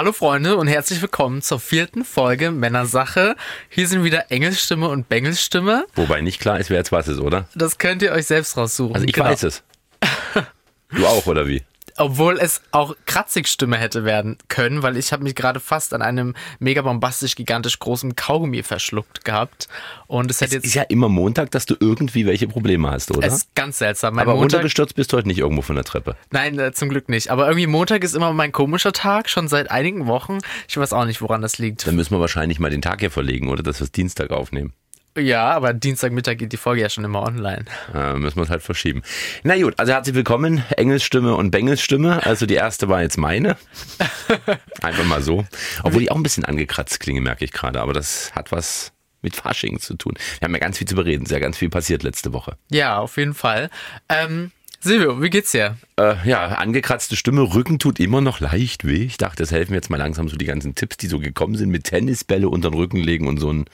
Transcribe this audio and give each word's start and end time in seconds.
Hallo 0.00 0.12
Freunde 0.12 0.56
und 0.56 0.66
herzlich 0.66 1.02
willkommen 1.02 1.42
zur 1.42 1.60
vierten 1.60 2.06
Folge 2.06 2.50
Männersache. 2.52 3.36
Hier 3.68 3.86
sind 3.86 4.02
wieder 4.02 4.30
Engelsstimme 4.32 4.88
und 4.88 5.10
Bengelsstimme. 5.10 5.84
Wobei 5.94 6.22
nicht 6.22 6.40
klar 6.40 6.58
ist, 6.58 6.70
wer 6.70 6.78
jetzt 6.78 6.90
was 6.90 7.06
ist, 7.06 7.18
oder? 7.18 7.44
Das 7.54 7.76
könnt 7.76 8.00
ihr 8.00 8.12
euch 8.12 8.24
selbst 8.24 8.56
raussuchen. 8.56 8.94
Also 8.94 9.06
ich 9.06 9.12
Genau. 9.12 9.26
weiß 9.26 9.42
es. 9.42 9.62
Du 10.88 11.04
auch, 11.06 11.26
oder 11.26 11.46
wie? 11.46 11.62
Obwohl 12.00 12.38
es 12.38 12.62
auch 12.70 12.96
Kratzigstimme 13.06 13.76
hätte 13.76 14.04
werden 14.04 14.38
können, 14.48 14.82
weil 14.82 14.96
ich 14.96 15.12
habe 15.12 15.22
mich 15.22 15.34
gerade 15.34 15.60
fast 15.60 15.92
an 15.92 16.00
einem 16.02 16.34
mega 16.58 16.82
bombastisch, 16.82 17.36
gigantisch 17.36 17.78
großen 17.78 18.16
Kaugummi 18.16 18.62
verschluckt 18.62 19.24
gehabt. 19.24 19.68
Und 20.06 20.30
es 20.30 20.36
Es 20.36 20.40
hätte 20.40 20.54
jetzt... 20.56 20.64
ist 20.64 20.74
ja 20.74 20.82
immer 20.84 21.08
Montag, 21.08 21.50
dass 21.50 21.66
du 21.66 21.76
irgendwie 21.78 22.26
welche 22.26 22.48
Probleme 22.48 22.90
hast, 22.90 23.10
oder? 23.10 23.26
es 23.26 23.34
ist 23.34 23.54
ganz 23.54 23.78
seltsam. 23.78 24.14
Mein 24.14 24.22
Aber 24.22 24.32
Montag, 24.32 24.58
runtergestürzt 24.58 24.94
bist 24.94 25.12
du 25.12 25.18
heute 25.18 25.28
nicht 25.28 25.38
irgendwo 25.38 25.62
von 25.62 25.76
der 25.76 25.84
Treppe. 25.84 26.16
Nein, 26.30 26.58
äh, 26.58 26.72
zum 26.72 26.88
Glück 26.88 27.08
nicht. 27.08 27.30
Aber 27.30 27.46
irgendwie 27.46 27.66
Montag 27.66 28.02
ist 28.02 28.14
immer 28.14 28.32
mein 28.32 28.52
komischer 28.52 28.92
Tag, 28.92 29.28
schon 29.28 29.48
seit 29.48 29.70
einigen 29.70 30.06
Wochen. 30.06 30.38
Ich 30.68 30.76
weiß 30.76 30.92
auch 30.92 31.04
nicht, 31.04 31.20
woran 31.20 31.42
das 31.42 31.58
liegt. 31.58 31.86
Dann 31.86 31.96
müssen 31.96 32.14
wir 32.14 32.20
wahrscheinlich 32.20 32.58
mal 32.58 32.70
den 32.70 32.82
Tag 32.82 33.00
hier 33.00 33.10
verlegen, 33.10 33.48
oder? 33.48 33.62
Dass 33.62 33.80
wir 33.80 33.84
es 33.84 33.92
Dienstag 33.92 34.30
aufnehmen. 34.30 34.72
Ja, 35.18 35.50
aber 35.50 35.72
Dienstagmittag 35.72 36.38
geht 36.38 36.52
die 36.52 36.56
Folge 36.56 36.82
ja 36.82 36.88
schon 36.88 37.04
immer 37.04 37.22
online. 37.22 37.64
Äh, 37.92 38.14
müssen 38.14 38.36
wir 38.36 38.44
es 38.44 38.50
halt 38.50 38.62
verschieben. 38.62 39.02
Na 39.42 39.60
gut, 39.60 39.74
also 39.76 39.92
herzlich 39.92 40.14
willkommen, 40.14 40.64
Engelsstimme 40.76 41.34
und 41.34 41.50
Bengelsstimme. 41.50 42.24
Also 42.24 42.46
die 42.46 42.54
erste 42.54 42.88
war 42.88 43.02
jetzt 43.02 43.18
meine. 43.18 43.56
Einfach 44.82 45.04
mal 45.04 45.20
so. 45.20 45.44
Obwohl 45.82 46.02
ich 46.02 46.12
auch 46.12 46.16
ein 46.16 46.22
bisschen 46.22 46.44
angekratzt 46.44 47.00
klinge, 47.00 47.20
merke 47.20 47.44
ich 47.44 47.50
gerade. 47.50 47.80
Aber 47.80 47.92
das 47.92 48.32
hat 48.36 48.52
was 48.52 48.92
mit 49.20 49.34
Fasching 49.34 49.80
zu 49.80 49.94
tun. 49.94 50.14
Wir 50.38 50.46
haben 50.46 50.54
ja 50.54 50.60
ganz 50.60 50.78
viel 50.78 50.86
zu 50.86 50.94
bereden. 50.94 51.26
Sehr 51.26 51.40
ganz 51.40 51.58
viel 51.58 51.70
passiert 51.70 52.04
letzte 52.04 52.32
Woche. 52.32 52.56
Ja, 52.70 52.98
auf 52.98 53.16
jeden 53.16 53.34
Fall. 53.34 53.68
Ähm, 54.08 54.52
Silvio, 54.78 55.20
wie 55.20 55.28
geht's 55.28 55.50
dir? 55.50 55.76
Äh, 55.98 56.14
ja, 56.24 56.46
angekratzte 56.46 57.16
Stimme, 57.16 57.52
Rücken 57.52 57.80
tut 57.80 57.98
immer 57.98 58.20
noch 58.20 58.38
leicht 58.38 58.86
weh. 58.86 59.04
Ich 59.04 59.18
dachte, 59.18 59.42
das 59.42 59.50
helfen 59.50 59.74
jetzt 59.74 59.90
mal 59.90 59.96
langsam 59.96 60.28
so 60.28 60.36
die 60.36 60.46
ganzen 60.46 60.76
Tipps, 60.76 60.96
die 60.98 61.08
so 61.08 61.18
gekommen 61.18 61.56
sind 61.56 61.70
mit 61.70 61.84
Tennisbälle 61.84 62.48
unter 62.48 62.70
den 62.70 62.78
Rücken 62.78 62.96
legen 62.98 63.26
und 63.26 63.38
so 63.38 63.52
ein 63.52 63.64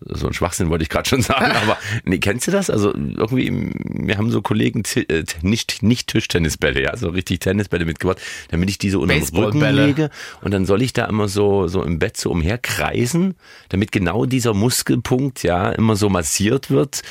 so 0.00 0.26
ein 0.28 0.32
Schwachsinn 0.32 0.70
wollte 0.70 0.82
ich 0.82 0.88
gerade 0.88 1.08
schon 1.08 1.22
sagen, 1.22 1.52
aber 1.62 1.76
nee, 2.04 2.18
kennst 2.18 2.46
du 2.46 2.50
das? 2.50 2.70
Also 2.70 2.92
irgendwie, 2.94 3.72
wir 3.84 4.16
haben 4.16 4.30
so 4.30 4.42
Kollegen, 4.42 4.82
äh, 4.94 5.24
nicht, 5.42 5.82
nicht 5.82 6.08
Tischtennisbälle, 6.08 6.82
ja, 6.82 6.96
so 6.96 7.08
richtig 7.08 7.40
Tennisbälle 7.40 7.84
mitgebracht, 7.84 8.20
damit 8.50 8.70
ich 8.70 8.78
die 8.78 8.90
so 8.90 9.00
unter 9.00 9.14
den 9.14 9.36
Rücken 9.36 9.60
lege 9.74 10.10
und 10.42 10.52
dann 10.52 10.66
soll 10.66 10.82
ich 10.82 10.92
da 10.92 11.06
immer 11.06 11.28
so, 11.28 11.68
so 11.68 11.82
im 11.82 11.98
Bett 11.98 12.16
so 12.16 12.30
umherkreisen, 12.30 13.34
damit 13.68 13.92
genau 13.92 14.26
dieser 14.26 14.54
Muskelpunkt, 14.54 15.42
ja, 15.42 15.70
immer 15.70 15.96
so 15.96 16.08
massiert 16.08 16.70
wird. 16.70 17.02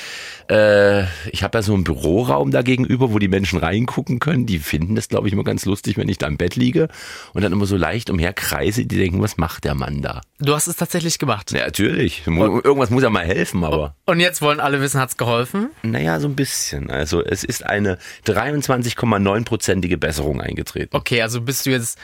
Äh, 0.49 1.03
ich 1.31 1.43
habe 1.43 1.57
ja 1.57 1.61
so 1.61 1.73
einen 1.73 1.83
Büroraum 1.83 2.51
da 2.51 2.61
gegenüber, 2.61 3.11
wo 3.11 3.19
die 3.19 3.27
Menschen 3.27 3.59
reingucken 3.59 4.19
können. 4.19 4.45
Die 4.45 4.59
finden 4.59 4.95
das, 4.95 5.09
glaube 5.09 5.27
ich, 5.27 5.33
immer 5.33 5.43
ganz 5.43 5.65
lustig, 5.65 5.97
wenn 5.97 6.07
ich 6.09 6.17
da 6.17 6.27
im 6.27 6.37
Bett 6.37 6.55
liege 6.55 6.87
und 7.33 7.43
dann 7.43 7.51
immer 7.51 7.65
so 7.65 7.75
leicht 7.75 8.09
umherkreise. 8.09 8.85
Die 8.85 8.97
denken, 8.97 9.21
was 9.21 9.37
macht 9.37 9.65
der 9.65 9.75
Mann 9.75 10.01
da? 10.01 10.21
Du 10.39 10.53
hast 10.53 10.67
es 10.67 10.75
tatsächlich 10.77 11.19
gemacht. 11.19 11.51
Ja, 11.51 11.65
natürlich. 11.65 12.25
Mu- 12.27 12.59
Irgendwas 12.61 12.89
muss 12.89 13.03
ja 13.03 13.09
mal 13.09 13.25
helfen, 13.25 13.63
aber. 13.63 13.95
Und 14.05 14.19
jetzt 14.19 14.41
wollen 14.41 14.59
alle 14.59 14.79
wissen, 14.81 14.99
hat's 15.01 15.17
geholfen? 15.17 15.69
Naja, 15.83 16.19
so 16.19 16.27
ein 16.27 16.35
bisschen. 16.35 16.89
Also 16.89 17.23
es 17.23 17.43
ist 17.43 17.65
eine 17.65 17.97
23,9-prozentige 18.25 19.97
Besserung 19.97 20.41
eingetreten. 20.41 20.95
Okay, 20.95 21.21
also 21.21 21.41
bist 21.41 21.65
du 21.65 21.71
jetzt 21.71 21.97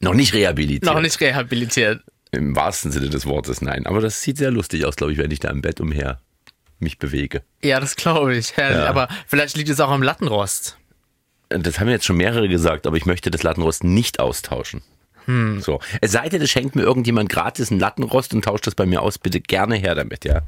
Noch 0.00 0.14
nicht 0.14 0.34
rehabilitiert. 0.34 0.84
noch 0.84 1.00
nicht 1.00 1.20
rehabilitiert. 1.20 2.02
Im 2.32 2.56
wahrsten 2.56 2.90
Sinne 2.92 3.10
des 3.10 3.26
Wortes, 3.26 3.60
nein. 3.60 3.86
Aber 3.86 4.00
das 4.00 4.22
sieht 4.22 4.38
sehr 4.38 4.50
lustig 4.50 4.84
aus, 4.86 4.96
glaube 4.96 5.12
ich, 5.12 5.18
wenn 5.18 5.30
ich 5.30 5.40
da 5.40 5.50
im 5.50 5.60
Bett 5.62 5.80
umher 5.80 6.18
mich 6.82 6.98
bewege. 6.98 7.42
Ja, 7.62 7.80
das 7.80 7.96
glaube 7.96 8.36
ich. 8.36 8.54
Ja. 8.56 8.86
Aber 8.86 9.08
vielleicht 9.26 9.56
liegt 9.56 9.70
es 9.70 9.80
auch 9.80 9.90
am 9.90 10.02
Lattenrost. 10.02 10.76
Das 11.48 11.80
haben 11.80 11.88
jetzt 11.88 12.04
schon 12.04 12.16
mehrere 12.16 12.48
gesagt, 12.48 12.86
aber 12.86 12.96
ich 12.96 13.06
möchte 13.06 13.30
das 13.30 13.42
Lattenrost 13.42 13.84
nicht 13.84 14.20
austauschen. 14.20 14.82
Hm. 15.26 15.60
So. 15.60 15.80
Es 16.00 16.12
sei 16.12 16.28
denn, 16.28 16.42
es 16.42 16.50
schenkt 16.50 16.74
mir 16.74 16.82
irgendjemand 16.82 17.28
gratis 17.28 17.70
einen 17.70 17.78
Lattenrost 17.78 18.34
und 18.34 18.44
tauscht 18.44 18.66
das 18.66 18.74
bei 18.74 18.86
mir 18.86 19.02
aus. 19.02 19.18
Bitte 19.18 19.40
gerne 19.40 19.76
her 19.76 19.94
damit, 19.94 20.24
ja. 20.24 20.42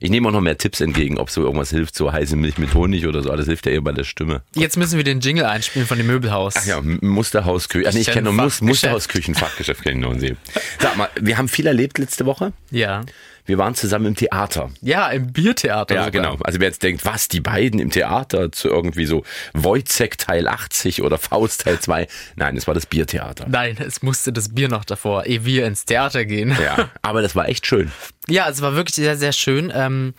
Ich 0.00 0.10
nehme 0.10 0.28
auch 0.28 0.32
noch 0.32 0.40
mehr 0.40 0.56
Tipps 0.56 0.80
entgegen, 0.80 1.18
ob 1.18 1.28
so 1.28 1.42
irgendwas 1.42 1.70
hilft, 1.70 1.96
so 1.96 2.12
heiße 2.12 2.36
Milch 2.36 2.56
mit 2.56 2.72
Honig 2.74 3.06
oder 3.08 3.20
so. 3.22 3.32
Alles 3.32 3.46
hilft 3.46 3.66
ja 3.66 3.72
eher 3.72 3.80
bei 3.80 3.90
der 3.90 4.04
Stimme. 4.04 4.42
Jetzt 4.54 4.76
müssen 4.76 4.96
wir 4.96 5.02
den 5.02 5.18
Jingle 5.18 5.44
einspielen 5.44 5.88
von 5.88 5.98
dem 5.98 6.06
Möbelhaus. 6.06 6.54
Ach 6.56 6.66
ja, 6.66 6.78
M- 6.78 7.00
Musterhausküche. 7.02 7.88
Ach 7.88 7.92
nee, 7.94 8.00
ich 8.00 8.06
kenne 8.06 8.24
nur 8.24 8.32
Mus 8.32 8.58
Fachgeschäft. 8.58 8.68
Musterhausküchen-Fachgeschäft 8.68 9.82
kenne 9.82 9.96
ich 9.96 10.20
nur. 10.20 10.36
Sag 10.78 10.96
mal, 10.96 11.08
wir 11.20 11.36
haben 11.36 11.48
viel 11.48 11.66
erlebt 11.66 11.98
letzte 11.98 12.26
Woche. 12.26 12.52
Ja. 12.70 13.02
Wir 13.48 13.56
waren 13.56 13.74
zusammen 13.74 14.04
im 14.04 14.14
Theater. 14.14 14.70
Ja, 14.82 15.08
im 15.08 15.32
Biertheater. 15.32 15.94
Ja, 15.94 16.04
sogar. 16.04 16.22
genau. 16.22 16.36
Also 16.44 16.60
wer 16.60 16.68
jetzt 16.68 16.82
denkt, 16.82 17.06
was, 17.06 17.28
die 17.28 17.40
beiden 17.40 17.80
im 17.80 17.90
Theater 17.90 18.52
zu 18.52 18.68
irgendwie 18.68 19.06
so 19.06 19.24
Wojcek 19.54 20.18
Teil 20.18 20.46
80 20.46 21.02
oder 21.02 21.16
Faust 21.16 21.62
Teil 21.62 21.80
2. 21.80 22.06
Nein, 22.36 22.58
es 22.58 22.66
war 22.66 22.74
das 22.74 22.84
Biertheater. 22.84 23.46
Nein, 23.48 23.78
es 23.78 24.02
musste 24.02 24.34
das 24.34 24.50
Bier 24.50 24.68
noch 24.68 24.84
davor, 24.84 25.24
ehe 25.24 25.46
wir 25.46 25.66
ins 25.66 25.86
Theater 25.86 26.26
gehen. 26.26 26.54
Ja, 26.62 26.90
aber 27.00 27.22
das 27.22 27.34
war 27.34 27.48
echt 27.48 27.66
schön. 27.66 27.90
Ja, 28.28 28.50
es 28.50 28.60
war 28.60 28.74
wirklich 28.74 28.96
sehr, 28.96 29.16
sehr 29.16 29.32
schön. 29.32 29.72
Ähm, 29.74 30.12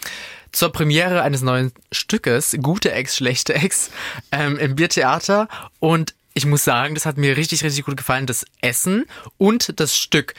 zur 0.51 0.72
Premiere 0.72 1.22
eines 1.22 1.44
neuen 1.44 1.72
Stückes, 1.91 2.57
Gute 2.63 2.91
Ex, 2.91 3.16
Schlechte 3.16 3.53
Ex, 3.53 3.91
ähm, 4.31 4.57
im 4.57 4.75
Biertheater. 4.75 5.47
Und 5.78 6.16
ich 6.34 6.47
muss 6.47 6.63
sagen, 6.63 6.95
das 6.95 7.06
hat 7.06 7.18
mir 7.18 7.38
richtig, 7.38 7.63
richtig 7.63 7.85
gut 7.85 7.97
gefallen, 7.97 8.25
das 8.25 8.45
Essen 8.62 9.06
und 9.38 9.79
das 9.79 9.95
Stück. 9.95 10.34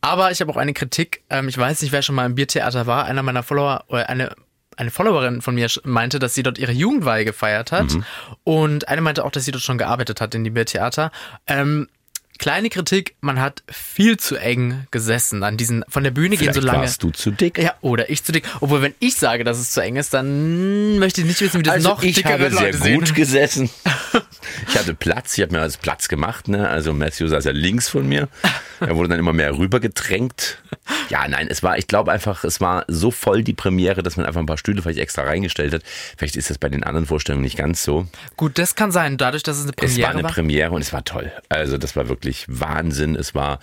Aber 0.00 0.30
ich 0.30 0.40
habe 0.40 0.50
auch 0.50 0.56
eine 0.56 0.72
Kritik. 0.72 1.22
Ähm, 1.30 1.48
ich 1.48 1.58
weiß 1.58 1.82
nicht, 1.82 1.92
wer 1.92 2.02
schon 2.02 2.14
mal 2.14 2.26
im 2.26 2.34
Biertheater 2.34 2.86
war. 2.86 3.04
Einer 3.04 3.22
meiner 3.22 3.42
Follower, 3.42 3.84
oder 3.88 4.08
eine, 4.08 4.34
eine 4.76 4.90
Followerin 4.90 5.42
von 5.42 5.54
mir 5.54 5.68
meinte, 5.84 6.18
dass 6.18 6.34
sie 6.34 6.42
dort 6.42 6.58
ihre 6.58 6.72
Jugendweihe 6.72 7.24
gefeiert 7.24 7.70
hat. 7.72 7.92
Und 8.44 8.88
eine 8.88 9.00
meinte 9.02 9.24
auch, 9.24 9.30
dass 9.30 9.44
sie 9.44 9.52
dort 9.52 9.62
schon 9.62 9.78
gearbeitet 9.78 10.20
hat 10.20 10.34
in 10.34 10.44
dem 10.44 10.54
Biertheater. 10.54 11.10
Ähm, 11.46 11.88
kleine 12.40 12.70
Kritik, 12.70 13.14
man 13.20 13.40
hat 13.40 13.62
viel 13.70 14.16
zu 14.16 14.34
eng 14.36 14.86
gesessen 14.90 15.44
an 15.44 15.56
diesen, 15.56 15.84
von 15.88 16.02
der 16.02 16.10
Bühne 16.10 16.30
gehen 16.30 16.38
Vielleicht 16.38 16.54
so 16.54 16.60
lange. 16.66 16.78
warst 16.80 17.02
du 17.02 17.10
zu 17.10 17.30
dick. 17.30 17.58
Ja, 17.58 17.74
oder 17.82 18.10
ich 18.10 18.24
zu 18.24 18.32
dick. 18.32 18.44
Obwohl, 18.60 18.82
wenn 18.82 18.94
ich 18.98 19.14
sage, 19.14 19.44
dass 19.44 19.58
es 19.58 19.70
zu 19.70 19.80
eng 19.82 19.96
ist, 19.96 20.12
dann 20.14 20.98
möchte 20.98 21.20
ich 21.20 21.26
nicht 21.26 21.40
wissen, 21.40 21.58
wie 21.60 21.62
das 21.62 21.74
Also 21.74 21.90
noch 21.90 22.02
ich 22.02 22.16
dickere 22.16 22.32
habe 22.32 22.50
sehr 22.50 22.60
Leute 22.72 22.78
sehen. 22.78 22.98
gut 23.00 23.14
gesessen. 23.14 23.70
Ich 24.68 24.76
hatte 24.76 24.94
Platz, 24.94 25.36
ich 25.38 25.42
habe 25.42 25.52
mir 25.52 25.60
also 25.60 25.78
Platz 25.80 26.08
gemacht, 26.08 26.48
ne? 26.48 26.68
Also 26.68 26.92
Matthew 26.92 27.28
saß 27.28 27.44
ja 27.44 27.52
links 27.52 27.88
von 27.88 28.08
mir. 28.08 28.28
Er 28.80 28.96
wurde 28.96 29.10
dann 29.10 29.18
immer 29.18 29.32
mehr 29.32 29.56
rübergedrängt. 29.56 30.58
Ja, 31.08 31.28
nein, 31.28 31.46
es 31.48 31.62
war, 31.62 31.78
ich 31.78 31.86
glaube 31.86 32.10
einfach, 32.10 32.42
es 32.44 32.60
war 32.60 32.84
so 32.88 33.10
voll 33.10 33.44
die 33.44 33.52
Premiere, 33.52 34.02
dass 34.02 34.16
man 34.16 34.26
einfach 34.26 34.40
ein 34.40 34.46
paar 34.46 34.58
Stühle 34.58 34.82
vielleicht 34.82 34.98
extra 34.98 35.22
reingestellt 35.22 35.72
hat. 35.74 35.82
Vielleicht 36.16 36.36
ist 36.36 36.50
das 36.50 36.58
bei 36.58 36.68
den 36.68 36.82
anderen 36.82 37.06
Vorstellungen 37.06 37.44
nicht 37.44 37.56
ganz 37.58 37.82
so. 37.84 38.06
Gut, 38.36 38.58
das 38.58 38.74
kann 38.74 38.90
sein, 38.90 39.18
dadurch, 39.18 39.42
dass 39.42 39.56
es 39.58 39.62
eine 39.64 39.72
Es 39.72 39.76
Premiere 39.76 40.02
war 40.02 40.10
eine 40.14 40.22
war. 40.24 40.30
Premiere 40.32 40.70
und 40.72 40.80
es 40.82 40.92
war 40.92 41.04
toll. 41.04 41.30
Also 41.48 41.78
das 41.78 41.94
war 41.94 42.08
wirklich 42.08 42.29
Wahnsinn. 42.48 43.16
Es 43.16 43.34
war, 43.34 43.60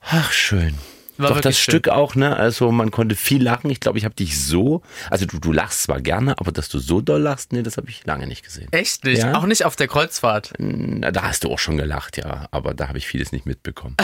ach 0.00 0.32
schön. 0.32 0.74
War 1.22 1.30
Doch 1.30 1.40
das 1.40 1.58
schön. 1.58 1.72
Stück 1.72 1.88
auch, 1.88 2.14
ne? 2.14 2.36
Also 2.36 2.70
man 2.70 2.90
konnte 2.90 3.16
viel 3.16 3.42
lachen. 3.42 3.70
Ich 3.70 3.80
glaube, 3.80 3.98
ich 3.98 4.04
habe 4.04 4.14
dich 4.14 4.42
so, 4.44 4.82
also 5.10 5.26
du, 5.26 5.38
du 5.38 5.52
lachst 5.52 5.84
zwar 5.84 6.00
gerne, 6.00 6.38
aber 6.38 6.52
dass 6.52 6.68
du 6.68 6.78
so 6.78 7.00
doll 7.00 7.20
lachst, 7.20 7.52
nee, 7.52 7.62
das 7.62 7.76
habe 7.76 7.88
ich 7.88 8.04
lange 8.04 8.26
nicht 8.26 8.44
gesehen. 8.44 8.68
Echt 8.72 9.04
nicht? 9.04 9.22
Ja? 9.22 9.34
Auch 9.34 9.46
nicht 9.46 9.64
auf 9.64 9.76
der 9.76 9.88
Kreuzfahrt. 9.88 10.52
Na, 10.58 11.10
da 11.10 11.22
hast 11.22 11.44
du 11.44 11.50
auch 11.50 11.58
schon 11.58 11.76
gelacht, 11.76 12.16
ja. 12.16 12.46
Aber 12.50 12.74
da 12.74 12.88
habe 12.88 12.98
ich 12.98 13.06
vieles 13.06 13.32
nicht 13.32 13.46
mitbekommen. 13.46 13.96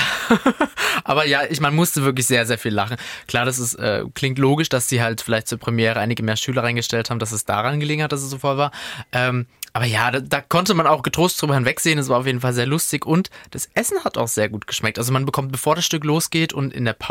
Aber 1.05 1.27
ja, 1.27 1.43
ich 1.49 1.61
man 1.61 1.75
musste 1.75 2.03
wirklich 2.03 2.27
sehr, 2.27 2.47
sehr 2.47 2.59
viel 2.59 2.73
lachen. 2.73 2.97
Klar, 3.27 3.45
das 3.45 3.59
ist, 3.59 3.75
äh, 3.75 4.05
klingt 4.15 4.39
logisch, 4.39 4.69
dass 4.69 4.89
sie 4.89 5.03
halt 5.03 5.21
vielleicht 5.21 5.49
zur 5.49 5.59
Premiere 5.59 5.99
einige 6.01 6.23
mehr 6.23 6.37
Schüler 6.37 6.63
reingestellt 6.63 7.11
haben, 7.11 7.19
dass 7.19 7.33
es 7.33 7.45
daran 7.45 7.81
gelegen 7.81 8.03
hat, 8.03 8.13
dass 8.13 8.23
es 8.23 8.31
so 8.31 8.39
voll 8.39 8.57
war. 8.57 8.73
Ähm, 9.13 9.47
aber 9.73 9.87
ja, 9.87 10.11
da, 10.11 10.21
da 10.21 10.41
konnte 10.41 10.75
man 10.75 10.87
auch 10.87 11.03
getrost 11.03 11.41
drüber 11.41 11.55
hinwegsehen. 11.55 11.99
Es 11.99 12.09
war 12.09 12.19
auf 12.19 12.27
jeden 12.27 12.41
Fall 12.41 12.53
sehr 12.53 12.67
lustig 12.67 13.07
und 13.07 13.31
das 13.51 13.69
Essen 13.75 14.03
hat 14.05 14.19
auch 14.19 14.29
sehr 14.29 14.49
gut 14.49 14.67
geschmeckt. 14.67 14.99
Also 14.99 15.13
man 15.13 15.25
bekommt, 15.25 15.53
bevor 15.53 15.77
das 15.77 15.85
Stück 15.85 16.05
losgeht 16.05 16.53
und 16.53 16.73
in 16.73 16.85
der 16.85 16.95
Pause 16.95 17.08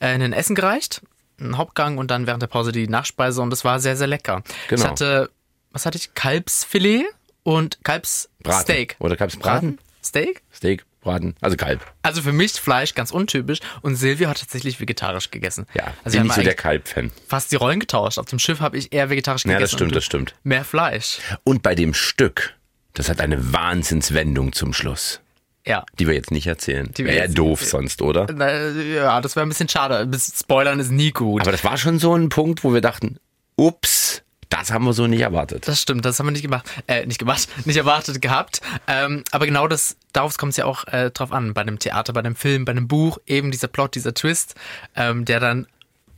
äh, 0.00 0.06
ein 0.06 0.32
Essen 0.32 0.54
gereicht, 0.54 1.02
einen 1.40 1.56
Hauptgang 1.58 1.98
und 1.98 2.10
dann 2.10 2.26
während 2.26 2.42
der 2.42 2.46
Pause 2.48 2.72
die 2.72 2.88
Nachspeise 2.88 3.40
und 3.42 3.50
das 3.50 3.64
war 3.64 3.80
sehr, 3.80 3.96
sehr 3.96 4.06
lecker. 4.06 4.42
Genau. 4.68 4.82
Ich 4.82 4.88
hatte, 4.88 5.30
was 5.72 5.86
hatte 5.86 5.98
ich? 5.98 6.14
Kalbsfilet 6.14 7.04
und 7.42 7.78
Kalbssteak. 7.84 8.96
Oder 8.98 9.16
gab's 9.16 9.36
Braten? 9.36 9.78
Steak? 10.04 10.42
Steak, 10.54 10.84
Braten, 11.00 11.34
also 11.40 11.56
Kalb. 11.56 11.84
Also 12.02 12.22
für 12.22 12.32
mich 12.32 12.52
Fleisch 12.52 12.94
ganz 12.94 13.10
untypisch 13.10 13.58
und 13.82 13.96
Silvia 13.96 14.28
hat 14.30 14.40
tatsächlich 14.40 14.80
vegetarisch 14.80 15.30
gegessen. 15.30 15.66
Ja, 15.74 15.92
also 16.04 16.16
bin 16.18 16.26
nicht 16.26 16.36
so 16.36 16.42
der 16.42 16.54
Kalb-Fan. 16.54 17.10
fast 17.28 17.52
die 17.52 17.56
Rollen 17.56 17.80
getauscht. 17.80 18.18
Auf 18.18 18.26
dem 18.26 18.38
Schiff 18.38 18.60
habe 18.60 18.78
ich 18.78 18.92
eher 18.92 19.10
vegetarisch 19.10 19.44
Ja, 19.44 19.54
gegessen. 19.54 19.62
das 19.62 19.70
stimmt, 19.72 19.96
das 19.96 20.04
stimmt. 20.04 20.34
Mehr 20.44 20.64
Fleisch. 20.64 21.18
Und 21.44 21.62
bei 21.62 21.74
dem 21.74 21.94
Stück, 21.94 22.54
das 22.94 23.08
hat 23.08 23.20
eine 23.20 23.52
Wahnsinnswendung 23.52 24.52
zum 24.52 24.72
Schluss. 24.72 25.20
Ja. 25.68 25.84
Die 25.98 26.06
wir 26.06 26.14
jetzt 26.14 26.30
nicht 26.30 26.46
erzählen. 26.46 26.90
Die 26.96 27.04
Wäre 27.04 27.16
ja 27.18 27.28
doof 27.28 27.62
sonst, 27.62 28.00
oder? 28.00 28.26
Na, 28.34 28.70
Ja, 28.70 29.20
das 29.20 29.36
wäre 29.36 29.44
ein 29.44 29.50
bisschen 29.50 29.68
schade. 29.68 30.08
Spoilern 30.18 30.80
ist 30.80 30.90
nie 30.90 31.12
gut. 31.12 31.42
Aber 31.42 31.52
das 31.52 31.62
war 31.62 31.76
schon 31.76 31.98
so 31.98 32.14
ein 32.14 32.30
Punkt, 32.30 32.64
wo 32.64 32.72
wir 32.72 32.80
dachten, 32.80 33.18
ups, 33.54 34.22
das 34.48 34.72
haben 34.72 34.86
wir 34.86 34.94
so 34.94 35.06
nicht 35.06 35.20
erwartet. 35.20 35.68
das 35.68 35.82
stimmt, 35.82 36.06
das 36.06 36.18
haben 36.18 36.26
wir 36.28 36.30
nicht 36.30 36.40
gemacht, 36.42 36.66
äh, 36.86 37.04
nicht 37.04 37.18
gemacht, 37.18 37.48
nicht 37.66 37.76
erwartet 37.76 38.22
gehabt. 38.22 38.62
Ähm, 38.86 39.24
aber 39.30 39.44
genau 39.44 39.68
das, 39.68 39.98
darauf 40.14 40.38
kommt 40.38 40.52
es 40.52 40.56
ja 40.56 40.64
auch 40.64 40.86
äh, 40.86 41.10
drauf 41.10 41.32
an. 41.32 41.52
Bei 41.52 41.60
einem 41.60 41.78
Theater, 41.78 42.14
bei 42.14 42.20
einem 42.20 42.34
Film, 42.34 42.64
bei 42.64 42.72
einem 42.72 42.88
Buch, 42.88 43.18
eben 43.26 43.50
dieser 43.50 43.68
Plot, 43.68 43.94
dieser 43.94 44.14
Twist, 44.14 44.54
ähm, 44.96 45.26
der 45.26 45.38
dann 45.38 45.66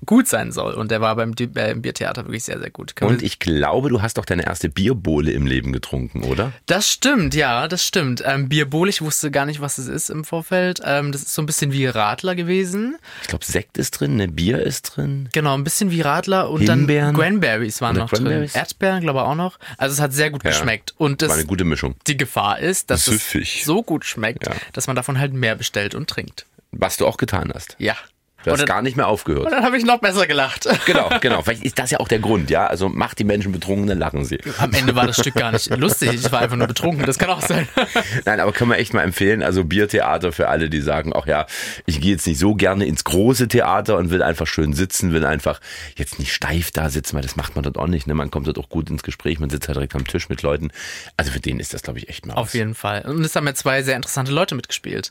gut 0.06 0.26
sein 0.28 0.50
soll. 0.52 0.74
Und 0.74 0.90
der 0.90 1.00
war 1.00 1.14
beim, 1.16 1.34
Di- 1.34 1.50
äh, 1.54 1.74
Biertheater 1.74 2.24
wirklich 2.24 2.44
sehr, 2.44 2.58
sehr 2.58 2.70
gut. 2.70 2.96
Kann 2.96 3.08
Und 3.08 3.22
ich 3.22 3.38
glaube, 3.38 3.88
du 3.90 4.00
hast 4.02 4.16
doch 4.18 4.24
deine 4.24 4.46
erste 4.46 4.68
Bierbohle 4.68 5.30
im 5.32 5.46
Leben 5.46 5.72
getrunken, 5.72 6.24
oder? 6.24 6.52
das 6.66 6.88
stimmt, 6.88 7.34
ja, 7.34 7.68
das 7.68 7.84
stimmt. 7.86 8.22
Ähm, 8.26 8.48
Bierbol, 8.48 8.88
ich 8.88 9.02
wusste 9.02 9.30
gar 9.30 9.46
nicht, 9.46 9.60
was 9.60 9.78
es 9.78 9.88
ist 9.88 10.08
im 10.10 10.24
Vorfeld. 10.24 10.80
Ähm, 10.84 11.12
das 11.12 11.22
ist 11.22 11.34
so 11.34 11.42
ein 11.42 11.46
bisschen 11.46 11.72
wie 11.72 11.86
Radler 11.86 12.34
gewesen. 12.34 12.96
Ich 13.22 13.28
glaube, 13.28 13.44
Sekt 13.44 13.76
ist 13.78 13.92
drin, 13.92 14.16
ne 14.16 14.28
Bier 14.28 14.60
ist 14.62 14.82
drin. 14.96 15.28
Genau, 15.32 15.54
ein 15.54 15.64
bisschen 15.64 15.90
wie 15.90 16.00
Radler 16.00 16.50
und 16.50 16.62
Himbeeren. 16.62 17.14
dann 17.14 17.22
Cranberries 17.22 17.80
waren 17.80 17.96
Oder 17.96 18.04
noch 18.04 18.10
Cranberries? 18.12 18.52
drin. 18.52 18.60
Erdbeeren, 18.62 19.00
glaube 19.02 19.18
ich, 19.20 19.24
auch 19.24 19.34
noch. 19.34 19.58
Also 19.76 19.94
es 19.94 20.00
hat 20.00 20.12
sehr 20.12 20.30
gut 20.30 20.44
Ja. 20.44 20.50
geschmeckt. 20.50 20.94
Und 20.96 21.20
War 21.22 21.28
das, 21.28 21.36
eine 21.38 21.46
gute 21.46 21.64
Mischung. 21.64 21.94
die 22.06 22.16
Gefahr 22.16 22.58
ist, 22.58 22.90
dass 22.90 23.04
Süffig. 23.04 23.58
es 23.60 23.64
so 23.66 23.82
gut 23.82 24.04
schmeckt, 24.04 24.46
Ja. 24.46 24.54
dass 24.72 24.86
man 24.86 24.96
davon 24.96 25.18
halt 25.18 25.32
mehr 25.32 25.56
bestellt 25.56 25.94
und 25.94 26.08
trinkt. 26.08 26.46
Was 26.72 26.96
du 26.96 27.06
auch 27.06 27.16
getan 27.16 27.50
hast. 27.54 27.74
Ja. 27.78 27.96
Du 28.44 28.50
hast 28.50 28.60
dann, 28.60 28.66
gar 28.66 28.82
nicht 28.82 28.96
mehr 28.96 29.06
aufgehört. 29.06 29.46
und 29.46 29.52
dann 29.52 29.64
habe 29.64 29.76
ich 29.76 29.84
noch 29.84 29.98
besser 29.98 30.26
gelacht. 30.26 30.68
Genau, 30.86 31.10
genau. 31.20 31.42
Vielleicht 31.44 31.62
ist 31.64 31.78
das 31.78 31.90
ja 31.90 32.00
auch 32.00 32.08
der 32.08 32.18
Grund, 32.20 32.50
ja. 32.50 32.66
Also 32.66 32.88
macht 32.88 33.18
die 33.18 33.24
Menschen 33.24 33.52
betrunken, 33.52 33.86
dann 33.86 33.98
lachen 33.98 34.24
sie. 34.24 34.38
Am 34.58 34.72
Ende 34.72 34.94
war 34.96 35.06
das 35.06 35.18
Stück 35.20 35.34
gar 35.34 35.52
nicht 35.52 35.68
lustig. 35.76 36.14
Ich 36.14 36.32
war 36.32 36.40
einfach 36.40 36.56
nur 36.56 36.66
betrunken. 36.66 37.04
Das 37.04 37.18
kann 37.18 37.28
auch 37.30 37.42
sein. 37.42 37.68
Nein, 38.24 38.40
aber 38.40 38.52
können 38.52 38.70
wir 38.70 38.78
echt 38.78 38.94
mal 38.94 39.02
empfehlen. 39.02 39.42
Also 39.42 39.64
Biertheater 39.64 40.32
für 40.32 40.48
alle, 40.48 40.70
die 40.70 40.80
sagen, 40.80 41.12
ach 41.14 41.26
ja, 41.26 41.46
ich 41.86 42.00
gehe 42.00 42.12
jetzt 42.12 42.26
nicht 42.26 42.38
so 42.38 42.54
gerne 42.54 42.86
ins 42.86 43.04
große 43.04 43.46
Theater 43.48 43.98
und 43.98 44.10
will 44.10 44.22
einfach 44.22 44.46
schön 44.46 44.72
sitzen, 44.72 45.12
will 45.12 45.24
einfach 45.24 45.60
jetzt 45.96 46.18
nicht 46.18 46.32
steif 46.32 46.70
da 46.70 46.88
sitzen, 46.88 47.14
weil 47.14 47.22
das 47.22 47.36
macht 47.36 47.54
man 47.54 47.62
dort 47.62 47.76
auch 47.78 47.86
nicht. 47.86 48.06
Ne? 48.06 48.14
Man 48.14 48.30
kommt 48.30 48.46
dort 48.46 48.58
auch 48.58 48.68
gut 48.68 48.90
ins 48.90 49.02
Gespräch, 49.02 49.38
man 49.38 49.50
sitzt 49.50 49.68
halt 49.68 49.76
direkt 49.76 49.94
am 49.94 50.06
Tisch 50.06 50.28
mit 50.28 50.42
Leuten. 50.42 50.70
Also 51.16 51.30
für 51.30 51.40
den 51.40 51.60
ist 51.60 51.74
das, 51.74 51.82
glaube 51.82 51.98
ich, 51.98 52.08
echt 52.08 52.26
mal 52.26 52.34
Auf 52.34 52.48
was. 52.48 52.52
jeden 52.54 52.74
Fall. 52.74 53.02
Und 53.02 53.24
es 53.24 53.36
haben 53.36 53.46
ja 53.46 53.54
zwei 53.54 53.82
sehr 53.82 53.96
interessante 53.96 54.32
Leute 54.32 54.54
mitgespielt. 54.54 55.10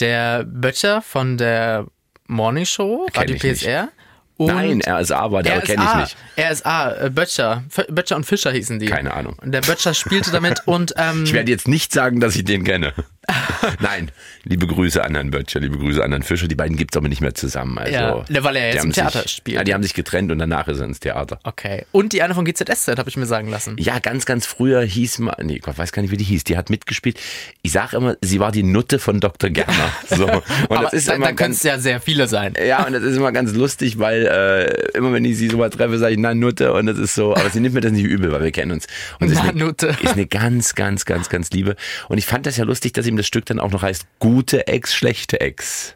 Der 0.00 0.44
Böttcher 0.44 1.02
von 1.02 1.36
der 1.36 1.86
Morning 2.32 2.64
Show, 2.64 3.06
Kenn 3.12 3.30
Radio. 3.30 3.36
PSR. 3.54 3.88
Und 4.38 4.46
Nein, 4.46 4.80
RSA 4.84 5.30
war 5.30 5.42
der, 5.42 5.60
kenne 5.60 5.84
ich 5.84 5.94
nicht. 6.00 6.16
RSA, 6.38 7.04
äh, 7.06 7.10
Böttcher. 7.10 7.64
Böttcher 7.88 8.16
und 8.16 8.24
Fischer 8.24 8.50
hießen 8.50 8.80
die. 8.80 8.86
Keine 8.86 9.14
Ahnung. 9.14 9.36
Und 9.40 9.52
der 9.52 9.60
Böttcher 9.60 9.94
spielte 9.94 10.30
damit 10.32 10.62
und 10.66 10.94
ähm, 10.96 11.24
Ich 11.24 11.32
werde 11.32 11.50
jetzt 11.50 11.68
nicht 11.68 11.92
sagen, 11.92 12.18
dass 12.18 12.34
ich 12.34 12.44
den 12.44 12.64
kenne. 12.64 12.92
Nein, 13.80 14.10
liebe 14.44 14.66
Grüße 14.66 15.02
an 15.02 15.14
Herrn 15.14 15.30
Böttcher, 15.30 15.60
liebe 15.60 15.78
Grüße 15.78 16.02
an 16.02 16.10
Herrn 16.10 16.22
Fischer. 16.22 16.48
Die 16.48 16.54
beiden 16.54 16.76
gibt's 16.76 16.96
aber 16.96 17.08
nicht 17.08 17.20
mehr 17.20 17.34
zusammen. 17.34 17.78
Also, 17.78 18.24
Ja, 18.28 18.44
weil 18.44 18.56
er 18.56 18.74
jetzt 18.74 18.84
im 18.84 18.92
Theater 18.92 19.22
sich, 19.22 19.32
spielt. 19.32 19.56
Ja, 19.58 19.64
die 19.64 19.74
haben 19.74 19.82
sich 19.82 19.94
getrennt 19.94 20.32
und 20.32 20.38
danach 20.38 20.66
ist 20.68 20.78
er 20.80 20.86
ins 20.86 21.00
Theater. 21.00 21.38
Okay. 21.44 21.86
Und 21.92 22.12
die 22.12 22.22
eine 22.22 22.34
von 22.34 22.44
GZSZ, 22.44 22.98
habe 22.98 23.08
ich 23.08 23.16
mir 23.16 23.26
sagen 23.26 23.48
lassen. 23.48 23.76
Ja, 23.78 23.98
ganz, 24.00 24.26
ganz 24.26 24.46
früher 24.46 24.82
hieß 24.82 25.20
mal, 25.20 25.36
nee, 25.42 25.58
Gott, 25.58 25.78
weiß 25.78 25.92
gar 25.92 26.02
nicht, 26.02 26.10
wie 26.10 26.16
die 26.16 26.24
hieß. 26.24 26.44
Die 26.44 26.56
hat 26.56 26.68
mitgespielt. 26.70 27.18
Ich 27.62 27.72
sag 27.72 27.92
immer, 27.92 28.16
sie 28.20 28.40
war 28.40 28.50
die 28.50 28.64
Nutte 28.64 28.98
von 28.98 29.20
Dr. 29.20 29.50
Gerner. 29.50 29.92
So. 30.08 30.26
Und 30.26 30.42
Aber 30.70 30.82
das 30.82 30.92
ist 30.94 31.08
da, 31.08 31.14
immer 31.14 31.26
da 31.26 31.32
können 31.32 31.52
es 31.54 31.62
ja 31.62 31.78
sehr 31.78 32.00
viele 32.00 32.26
sein. 32.26 32.54
ja, 32.64 32.84
und 32.86 32.92
das 32.92 33.02
ist 33.04 33.16
immer 33.16 33.32
ganz 33.32 33.54
lustig, 33.54 33.98
weil 33.98 34.26
äh, 34.26 34.96
immer 34.98 35.12
wenn 35.12 35.24
ich 35.24 35.36
sie 35.38 35.48
so 35.48 35.58
mal 35.58 35.70
treffe, 35.70 35.98
sage 35.98 36.14
ich, 36.14 36.18
na 36.18 36.34
Nutte 36.34 36.72
und 36.72 36.86
das 36.86 36.98
ist 36.98 37.14
so, 37.14 37.34
aber 37.36 37.50
sie 37.50 37.60
nimmt 37.60 37.74
mir 37.74 37.80
das 37.80 37.92
nicht 37.92 38.04
übel, 38.04 38.32
weil 38.32 38.42
wir 38.42 38.50
kennen 38.50 38.72
uns. 38.72 38.86
Und 39.20 39.28
sie 39.28 39.34
ist 39.34 39.42
Na, 39.44 39.50
eine, 39.50 39.58
Nutte. 39.58 39.96
ist 40.02 40.12
eine 40.14 40.26
ganz, 40.26 40.74
ganz, 40.74 41.04
ganz, 41.04 41.28
ganz 41.28 41.50
liebe. 41.50 41.76
Und 42.08 42.18
ich 42.18 42.26
fand 42.26 42.46
das 42.46 42.56
ja 42.56 42.64
lustig, 42.64 42.92
dass 42.92 43.06
ihm 43.12 43.16
das 43.16 43.26
Stück 43.26 43.46
dann 43.46 43.60
auch 43.60 43.70
noch 43.70 43.82
heißt 43.82 44.06
Gute 44.18 44.66
Ex, 44.66 44.94
schlechte 44.94 45.40
Ex. 45.40 45.94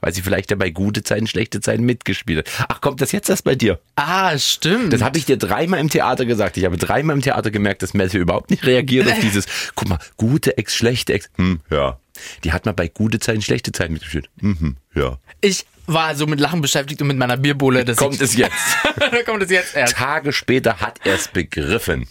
Weil 0.00 0.14
sie 0.14 0.22
vielleicht 0.22 0.50
dabei 0.52 0.70
gute 0.70 1.02
Zeiten, 1.02 1.26
schlechte 1.26 1.60
Zeiten 1.60 1.82
mitgespielt 1.82 2.46
hat. 2.46 2.66
Ach, 2.68 2.80
kommt 2.80 3.00
das 3.00 3.10
jetzt 3.10 3.28
erst 3.28 3.42
bei 3.42 3.56
dir? 3.56 3.80
Ah, 3.96 4.38
stimmt. 4.38 4.92
Das 4.92 5.02
habe 5.02 5.18
ich 5.18 5.24
dir 5.24 5.36
dreimal 5.36 5.80
im 5.80 5.90
Theater 5.90 6.24
gesagt. 6.24 6.56
Ich 6.56 6.64
habe 6.64 6.76
dreimal 6.76 7.16
im 7.16 7.22
Theater 7.22 7.50
gemerkt, 7.50 7.82
dass 7.82 7.94
Messe 7.94 8.18
überhaupt 8.18 8.50
nicht 8.50 8.64
reagiert 8.64 9.08
auf 9.08 9.18
dieses, 9.22 9.46
guck 9.74 9.88
mal, 9.88 9.98
gute 10.16 10.56
Ex, 10.56 10.76
schlechte 10.76 11.14
Ex. 11.14 11.28
Hm, 11.36 11.60
ja. 11.70 11.98
Die 12.44 12.52
hat 12.52 12.64
mal 12.64 12.72
bei 12.72 12.86
gute 12.86 13.18
Zeiten, 13.18 13.42
schlechte 13.42 13.72
Zeiten 13.72 13.92
mitgespielt. 13.92 14.30
Mhm, 14.40 14.76
ja. 14.94 15.18
ich 15.40 15.66
war 15.86 16.14
so 16.14 16.26
mit 16.26 16.38
Lachen 16.38 16.60
beschäftigt 16.60 17.00
und 17.00 17.08
mit 17.08 17.16
meiner 17.16 17.36
Bierbohle. 17.36 17.84
dass 17.84 17.96
Kommt 17.96 18.20
es 18.20 18.36
jetzt. 18.36 18.54
da 18.98 19.22
kommt 19.24 19.42
es 19.42 19.50
jetzt 19.50 19.74
erst. 19.74 19.96
Tage 19.96 20.32
später 20.32 20.80
hat 20.80 21.00
er 21.04 21.14
es 21.14 21.28
begriffen. 21.28 22.06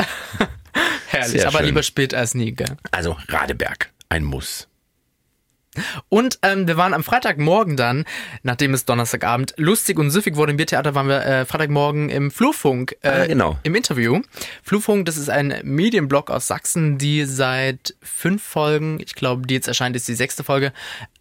Herrlich. 1.07 1.31
Sehr 1.41 1.47
aber 1.47 1.59
schön. 1.59 1.67
lieber 1.67 1.83
spät 1.83 2.13
als 2.13 2.33
nie, 2.33 2.51
gell? 2.53 2.75
Also 2.91 3.17
Radeberg, 3.29 3.91
ein 4.09 4.23
Muss. 4.23 4.67
Und 6.09 6.39
ähm, 6.41 6.67
wir 6.67 6.77
waren 6.77 6.93
am 6.93 7.03
Freitagmorgen 7.03 7.77
dann, 7.77 8.05
nachdem 8.41 8.73
es 8.73 8.85
Donnerstagabend 8.85 9.53
lustig 9.57 9.99
und 9.99 10.09
süffig 10.09 10.35
wurde 10.35 10.51
im 10.51 10.57
Biertheater, 10.57 10.95
waren 10.95 11.07
wir 11.07 11.23
äh, 11.23 11.45
Freitagmorgen 11.45 12.09
im 12.09 12.31
Flurfunk 12.31 12.95
äh, 13.01 13.09
Ah, 13.09 13.25
genau. 13.27 13.59
im 13.63 13.75
Interview. 13.75 14.21
Flurfunk, 14.63 15.05
das 15.05 15.17
ist 15.17 15.29
ein 15.29 15.59
Medienblog 15.63 16.31
aus 16.31 16.47
Sachsen, 16.47 16.97
die 16.97 17.25
seit 17.25 17.95
fünf 18.01 18.41
Folgen, 18.43 18.99
ich 19.01 19.13
glaube, 19.13 19.45
die 19.45 19.53
jetzt 19.53 19.67
erscheint, 19.67 19.95
ist 19.95 20.07
die 20.07 20.15
sechste 20.15 20.43
Folge, 20.43 20.73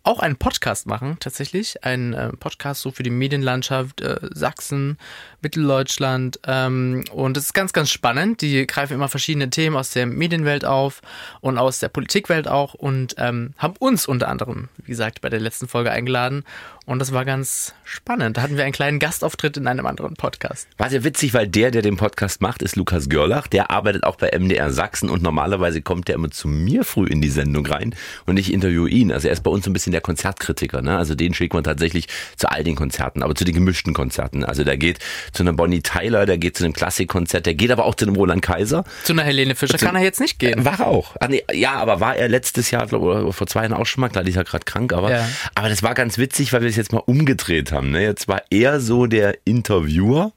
auch 0.06 0.20
einen 0.20 0.36
Podcast 0.36 0.86
machen, 0.86 1.16
tatsächlich. 1.18 1.84
Ein 1.84 2.12
äh, 2.12 2.28
Podcast 2.30 2.82
so 2.82 2.92
für 2.92 3.02
die 3.02 3.10
Medienlandschaft 3.10 4.00
äh, 4.00 4.18
Sachsen, 4.30 4.98
Mitteldeutschland. 5.42 6.38
Ähm, 6.46 7.04
und 7.12 7.36
es 7.36 7.46
ist 7.46 7.54
ganz, 7.54 7.72
ganz 7.72 7.90
spannend. 7.90 8.40
Die 8.40 8.66
greifen 8.66 8.94
immer 8.94 9.08
verschiedene 9.08 9.50
Themen 9.50 9.76
aus 9.76 9.90
der 9.90 10.06
Medienwelt 10.06 10.64
auf 10.64 11.02
und 11.40 11.58
aus 11.58 11.80
der 11.80 11.88
Politikwelt 11.88 12.46
auch 12.46 12.74
und 12.74 13.16
ähm, 13.18 13.54
haben 13.58 13.74
uns 13.78 14.06
unter 14.06 14.28
anderem, 14.28 14.68
wie 14.78 14.92
gesagt, 14.92 15.20
bei 15.20 15.28
der 15.28 15.40
letzten 15.40 15.66
Folge 15.66 15.90
eingeladen. 15.90 16.44
Und 16.86 17.00
das 17.00 17.12
war 17.12 17.24
ganz 17.24 17.74
spannend. 17.82 18.36
Da 18.36 18.42
hatten 18.42 18.56
wir 18.56 18.62
einen 18.62 18.72
kleinen 18.72 19.00
Gastauftritt 19.00 19.56
in 19.56 19.66
einem 19.66 19.86
anderen 19.86 20.14
Podcast. 20.14 20.68
War 20.78 20.88
sehr 20.88 21.02
witzig, 21.02 21.34
weil 21.34 21.48
der, 21.48 21.72
der 21.72 21.82
den 21.82 21.96
Podcast 21.96 22.40
macht, 22.40 22.62
ist 22.62 22.76
Lukas 22.76 23.08
Görlach. 23.08 23.48
Der 23.48 23.72
arbeitet 23.72 24.04
auch 24.04 24.14
bei 24.14 24.30
MDR 24.38 24.70
Sachsen 24.72 25.10
und 25.10 25.20
normalerweise 25.20 25.82
kommt 25.82 26.06
der 26.06 26.14
immer 26.14 26.30
zu 26.30 26.46
mir 26.46 26.84
früh 26.84 27.06
in 27.08 27.20
die 27.20 27.28
Sendung 27.28 27.66
rein 27.66 27.92
und 28.26 28.36
ich 28.36 28.52
interviewe 28.52 28.88
ihn. 28.88 29.10
Also 29.10 29.26
er 29.26 29.32
ist 29.32 29.42
bei 29.42 29.50
uns 29.50 29.64
so 29.64 29.70
ein 29.70 29.72
bisschen 29.72 29.90
der 29.90 30.00
Konzertkritiker. 30.00 30.80
Ne? 30.80 30.96
Also 30.96 31.16
den 31.16 31.34
schickt 31.34 31.54
man 31.54 31.64
tatsächlich 31.64 32.06
zu 32.36 32.48
all 32.48 32.62
den 32.62 32.76
Konzerten, 32.76 33.24
aber 33.24 33.34
zu 33.34 33.44
den 33.44 33.56
gemischten 33.56 33.92
Konzerten. 33.92 34.44
Also 34.44 34.62
der 34.62 34.76
geht 34.76 35.00
zu 35.32 35.42
einem 35.42 35.56
Bonnie 35.56 35.82
Tyler, 35.82 36.24
der 36.24 36.38
geht 36.38 36.56
zu 36.56 36.62
einem 36.62 36.72
Klassikkonzert, 36.72 37.46
der 37.46 37.54
geht 37.54 37.72
aber 37.72 37.84
auch 37.84 37.96
zu 37.96 38.06
einem 38.06 38.14
Roland 38.14 38.42
Kaiser. 38.42 38.84
Zu 39.02 39.12
einer 39.12 39.24
Helene 39.24 39.56
Fischer 39.56 39.76
kann 39.78 39.96
er 39.96 40.02
jetzt 40.04 40.20
nicht 40.20 40.38
gehen. 40.38 40.64
War 40.64 40.78
er 40.78 40.86
auch. 40.86 41.16
Ah, 41.18 41.26
nee, 41.26 41.42
ja, 41.52 41.72
aber 41.72 41.98
war 41.98 42.14
er 42.14 42.28
letztes 42.28 42.70
Jahr, 42.70 42.92
oder 42.92 43.32
vor 43.32 43.48
zwei 43.48 43.62
Jahren 43.62 43.72
auch 43.72 43.86
schon 43.86 44.02
mal, 44.02 44.08
klar, 44.08 44.22
die 44.22 44.30
ist 44.30 44.36
ja 44.36 44.44
gerade 44.44 44.64
krank, 44.64 44.92
aber, 44.92 45.10
Ja. 45.10 45.28
aber 45.56 45.68
das 45.68 45.82
war 45.82 45.94
ganz 45.94 46.16
witzig, 46.16 46.52
weil 46.52 46.62
wir 46.62 46.75
es 46.76 46.84
jetzt 46.84 46.92
mal 46.92 46.98
umgedreht 47.06 47.72
haben. 47.72 47.90
Ne? 47.90 48.02
Jetzt 48.02 48.28
war 48.28 48.42
er 48.50 48.80
so 48.80 49.06
der 49.06 49.38
Interviewer 49.44 50.32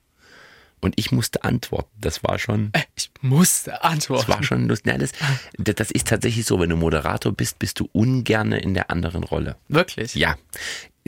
und 0.81 0.93
ich 0.97 1.11
musste 1.11 1.43
antworten. 1.43 1.89
Das 1.99 2.23
war 2.23 2.39
schon, 2.39 2.71
Ich 2.95 3.11
musste 3.21 3.83
antworten. 3.83 4.25
das 4.27 4.35
war 4.37 4.43
schon 4.43 4.67
lustig. 4.67 4.91
Ja, 4.93 4.97
das, 4.97 5.11
das 5.57 5.91
ist 5.91 6.07
tatsächlich 6.07 6.45
so, 6.45 6.59
wenn 6.59 6.69
du 6.69 6.77
Moderator 6.77 7.31
bist, 7.33 7.59
bist 7.59 7.79
du 7.79 7.89
ungerne 7.91 8.59
in 8.59 8.73
der 8.73 8.89
anderen 8.89 9.23
Rolle. 9.23 9.57
Wirklich? 9.67 10.15
Ja. 10.15 10.35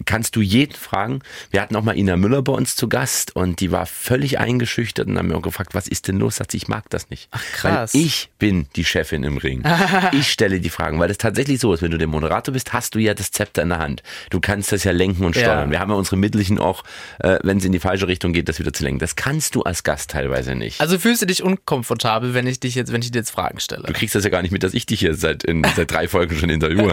Kannst 0.05 0.35
du 0.35 0.41
jeden 0.41 0.73
fragen. 0.75 1.19
Wir 1.49 1.61
hatten 1.61 1.75
auch 1.75 1.83
mal 1.83 1.97
Ina 1.97 2.17
Müller 2.17 2.41
bei 2.41 2.53
uns 2.53 2.75
zu 2.75 2.87
Gast 2.89 3.35
und 3.35 3.59
die 3.59 3.71
war 3.71 3.85
völlig 3.85 4.39
eingeschüchtert 4.39 5.07
und 5.07 5.17
haben 5.17 5.27
mir 5.29 5.35
auch 5.37 5.41
gefragt, 5.41 5.73
was 5.73 5.87
ist 5.87 6.07
denn 6.07 6.17
los? 6.17 6.37
Sagt 6.37 6.51
sie, 6.51 6.57
ich 6.57 6.67
mag 6.67 6.89
das 6.89 7.09
nicht. 7.09 7.27
Ach, 7.31 7.41
krass. 7.53 7.93
Weil 7.93 8.01
ich 8.01 8.29
bin 8.39 8.67
die 8.75 8.85
Chefin 8.85 9.23
im 9.23 9.37
Ring. 9.37 9.63
ich 10.11 10.31
stelle 10.31 10.59
die 10.59 10.69
Fragen, 10.69 10.99
weil 10.99 11.09
es 11.11 11.17
tatsächlich 11.17 11.59
so 11.59 11.73
ist, 11.73 11.81
wenn 11.81 11.91
du 11.91 11.97
der 11.97 12.07
Moderator 12.07 12.53
bist, 12.53 12.73
hast 12.73 12.95
du 12.95 12.99
ja 12.99 13.13
das 13.13 13.31
Zepter 13.31 13.61
in 13.61 13.69
der 13.69 13.79
Hand. 13.79 14.03
Du 14.29 14.39
kannst 14.39 14.71
das 14.71 14.83
ja 14.83 14.91
lenken 14.91 15.23
und 15.25 15.35
Ja. 15.35 15.41
steuern. 15.43 15.71
Wir 15.71 15.79
haben 15.79 15.89
ja 15.89 15.95
unsere 15.95 16.17
Mittelchen 16.17 16.59
auch, 16.59 16.83
äh, 17.19 17.39
wenn 17.43 17.57
es 17.57 17.65
in 17.65 17.71
die 17.71 17.79
falsche 17.79 18.07
Richtung 18.07 18.33
geht, 18.33 18.49
das 18.49 18.59
wieder 18.59 18.73
zu 18.73 18.83
lenken. 18.83 18.99
Das 18.99 19.15
kannst 19.15 19.55
du 19.55 19.63
als 19.63 19.83
Gast 19.83 20.11
teilweise 20.11 20.55
nicht. 20.55 20.81
Also 20.81 20.97
fühlst 20.99 21.21
du 21.21 21.25
dich 21.25 21.43
unkomfortabel, 21.43 22.33
wenn 22.33 22.47
ich 22.47 22.59
dich 22.59 22.75
jetzt, 22.75 22.91
wenn 22.91 23.01
ich 23.01 23.11
dir 23.11 23.19
jetzt 23.19 23.31
Fragen 23.31 23.59
stelle? 23.59 23.83
Du 23.87 23.93
kriegst 23.93 24.15
das 24.15 24.23
ja 24.23 24.29
gar 24.29 24.41
nicht 24.41 24.51
mit, 24.51 24.63
dass 24.63 24.73
ich 24.73 24.85
dich 24.85 24.99
hier 24.99 25.15
seit, 25.15 25.43
in, 25.43 25.65
seit 25.75 25.91
drei 25.91 26.07
Folgen 26.07 26.35
schon 26.35 26.49
interviewe. 26.49 26.91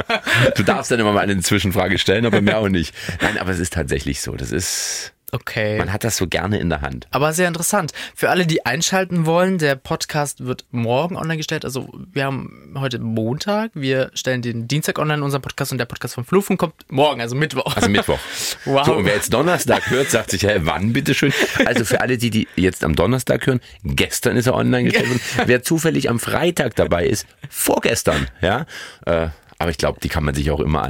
du 0.56 0.62
darfst 0.62 0.90
dann 0.90 1.00
immer 1.00 1.12
mal 1.12 1.20
eine 1.20 1.38
Zwischenfrage 1.40 1.98
stellen, 1.98 2.26
aber 2.26 2.40
auch 2.58 2.68
nicht. 2.68 2.94
Nein, 3.20 3.38
aber 3.38 3.50
es 3.50 3.58
ist 3.58 3.72
tatsächlich 3.72 4.20
so. 4.20 4.32
Das 4.36 4.52
ist, 4.52 5.12
Okay. 5.32 5.78
man 5.78 5.92
hat 5.92 6.02
das 6.02 6.16
so 6.16 6.26
gerne 6.26 6.58
in 6.58 6.70
der 6.70 6.80
Hand. 6.80 7.06
Aber 7.12 7.32
sehr 7.32 7.46
interessant. 7.46 7.92
Für 8.16 8.30
alle, 8.30 8.46
die 8.46 8.66
einschalten 8.66 9.26
wollen, 9.26 9.58
der 9.58 9.76
Podcast 9.76 10.44
wird 10.44 10.64
morgen 10.72 11.16
online 11.16 11.36
gestellt. 11.36 11.64
Also 11.64 11.88
wir 12.12 12.24
haben 12.24 12.74
heute 12.76 12.98
Montag. 12.98 13.70
Wir 13.74 14.10
stellen 14.14 14.42
den 14.42 14.66
Dienstag 14.66 14.98
online, 14.98 15.22
unseren 15.22 15.42
Podcast, 15.42 15.70
und 15.70 15.78
der 15.78 15.84
Podcast 15.84 16.14
vom 16.14 16.24
Flugfunk 16.24 16.58
kommt 16.58 16.74
morgen, 16.90 17.20
also 17.20 17.36
Mittwoch. 17.36 17.76
Also 17.76 17.88
Mittwoch. 17.88 18.18
Wow. 18.64 18.84
So, 18.86 18.96
und 18.96 19.04
wer 19.04 19.14
jetzt 19.14 19.32
Donnerstag 19.32 19.88
hört, 19.90 20.10
sagt 20.10 20.30
sich, 20.32 20.42
hey, 20.42 20.58
wann 20.62 20.92
bitteschön? 20.92 21.32
Also 21.64 21.84
für 21.84 22.00
alle, 22.00 22.18
die, 22.18 22.30
die 22.30 22.46
jetzt 22.56 22.84
am 22.84 22.94
Donnerstag 22.94 23.46
hören, 23.46 23.60
gestern 23.84 24.36
ist 24.36 24.46
er 24.46 24.54
online 24.54 24.84
gestellt 24.84 25.08
worden. 25.08 25.20
Wer 25.46 25.62
zufällig 25.62 26.10
am 26.10 26.18
Freitag 26.18 26.74
dabei 26.76 27.06
ist, 27.06 27.26
vorgestern, 27.48 28.28
ja. 28.42 28.66
Äh, 29.06 29.28
aber 29.58 29.70
ich 29.70 29.78
glaube, 29.78 30.00
die 30.00 30.08
kann 30.08 30.24
man 30.24 30.34
sich 30.34 30.50
auch 30.50 30.60
immer 30.60 30.82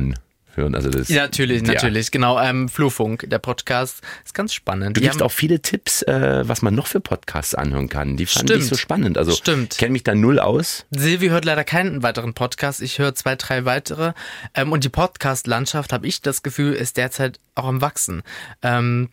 anhören. 0.51 0.75
Also 0.75 0.91
das, 0.91 1.09
Ja, 1.09 1.23
natürlich, 1.23 1.63
ja. 1.63 1.75
natürlich. 1.75 2.11
Genau, 2.11 2.41
ähm, 2.41 2.69
Flurfunk, 2.69 3.29
der 3.29 3.39
Podcast, 3.39 4.01
ist 4.25 4.35
ganz 4.35 4.53
spannend. 4.55 4.97
Du 4.97 5.01
Die 5.01 5.07
gibst 5.07 5.23
auch 5.23 5.33
viele 5.33 5.61
Tipps, 5.61 6.03
äh, 6.03 6.43
was 6.47 6.63
man 6.63 6.75
noch 6.75 6.87
für 6.87 7.01
Podcasts 7.01 7.55
anhören 7.55 7.89
kann. 7.89 8.17
Die 8.17 8.27
fand 8.27 8.49
Stimmt. 8.49 8.63
ich 8.63 8.69
so 8.69 8.77
spannend. 8.77 9.19
Also 9.19 9.33
Stimmt. 9.33 9.75
ich 9.75 9.79
kenne 9.79 9.93
mich 9.93 10.05
da 10.05 10.15
null 10.15 10.39
aus. 10.39 10.87
Silvi 10.91 11.29
hört 11.29 11.45
leider 11.45 11.65
keinen 11.65 12.03
weiteren 12.03 12.35
Podcast. 12.35 12.81
Ich 12.83 12.99
höre 12.99 13.15
zwei, 13.15 13.37
drei 13.37 13.65
weitere. 13.65 14.13
Ähm, 14.55 14.73
und 14.73 14.85
die 14.85 14.89
Podcast-Landschaft, 14.89 15.93
habe 15.93 16.07
ich 16.07 16.23
das 16.23 16.43
Gefühl, 16.43 16.73
ist 16.73 16.97
derzeit 16.97 17.39
auch 17.55 17.65
am 17.65 17.81
Wachsen. 17.81 18.23
Ähm, 18.63 19.11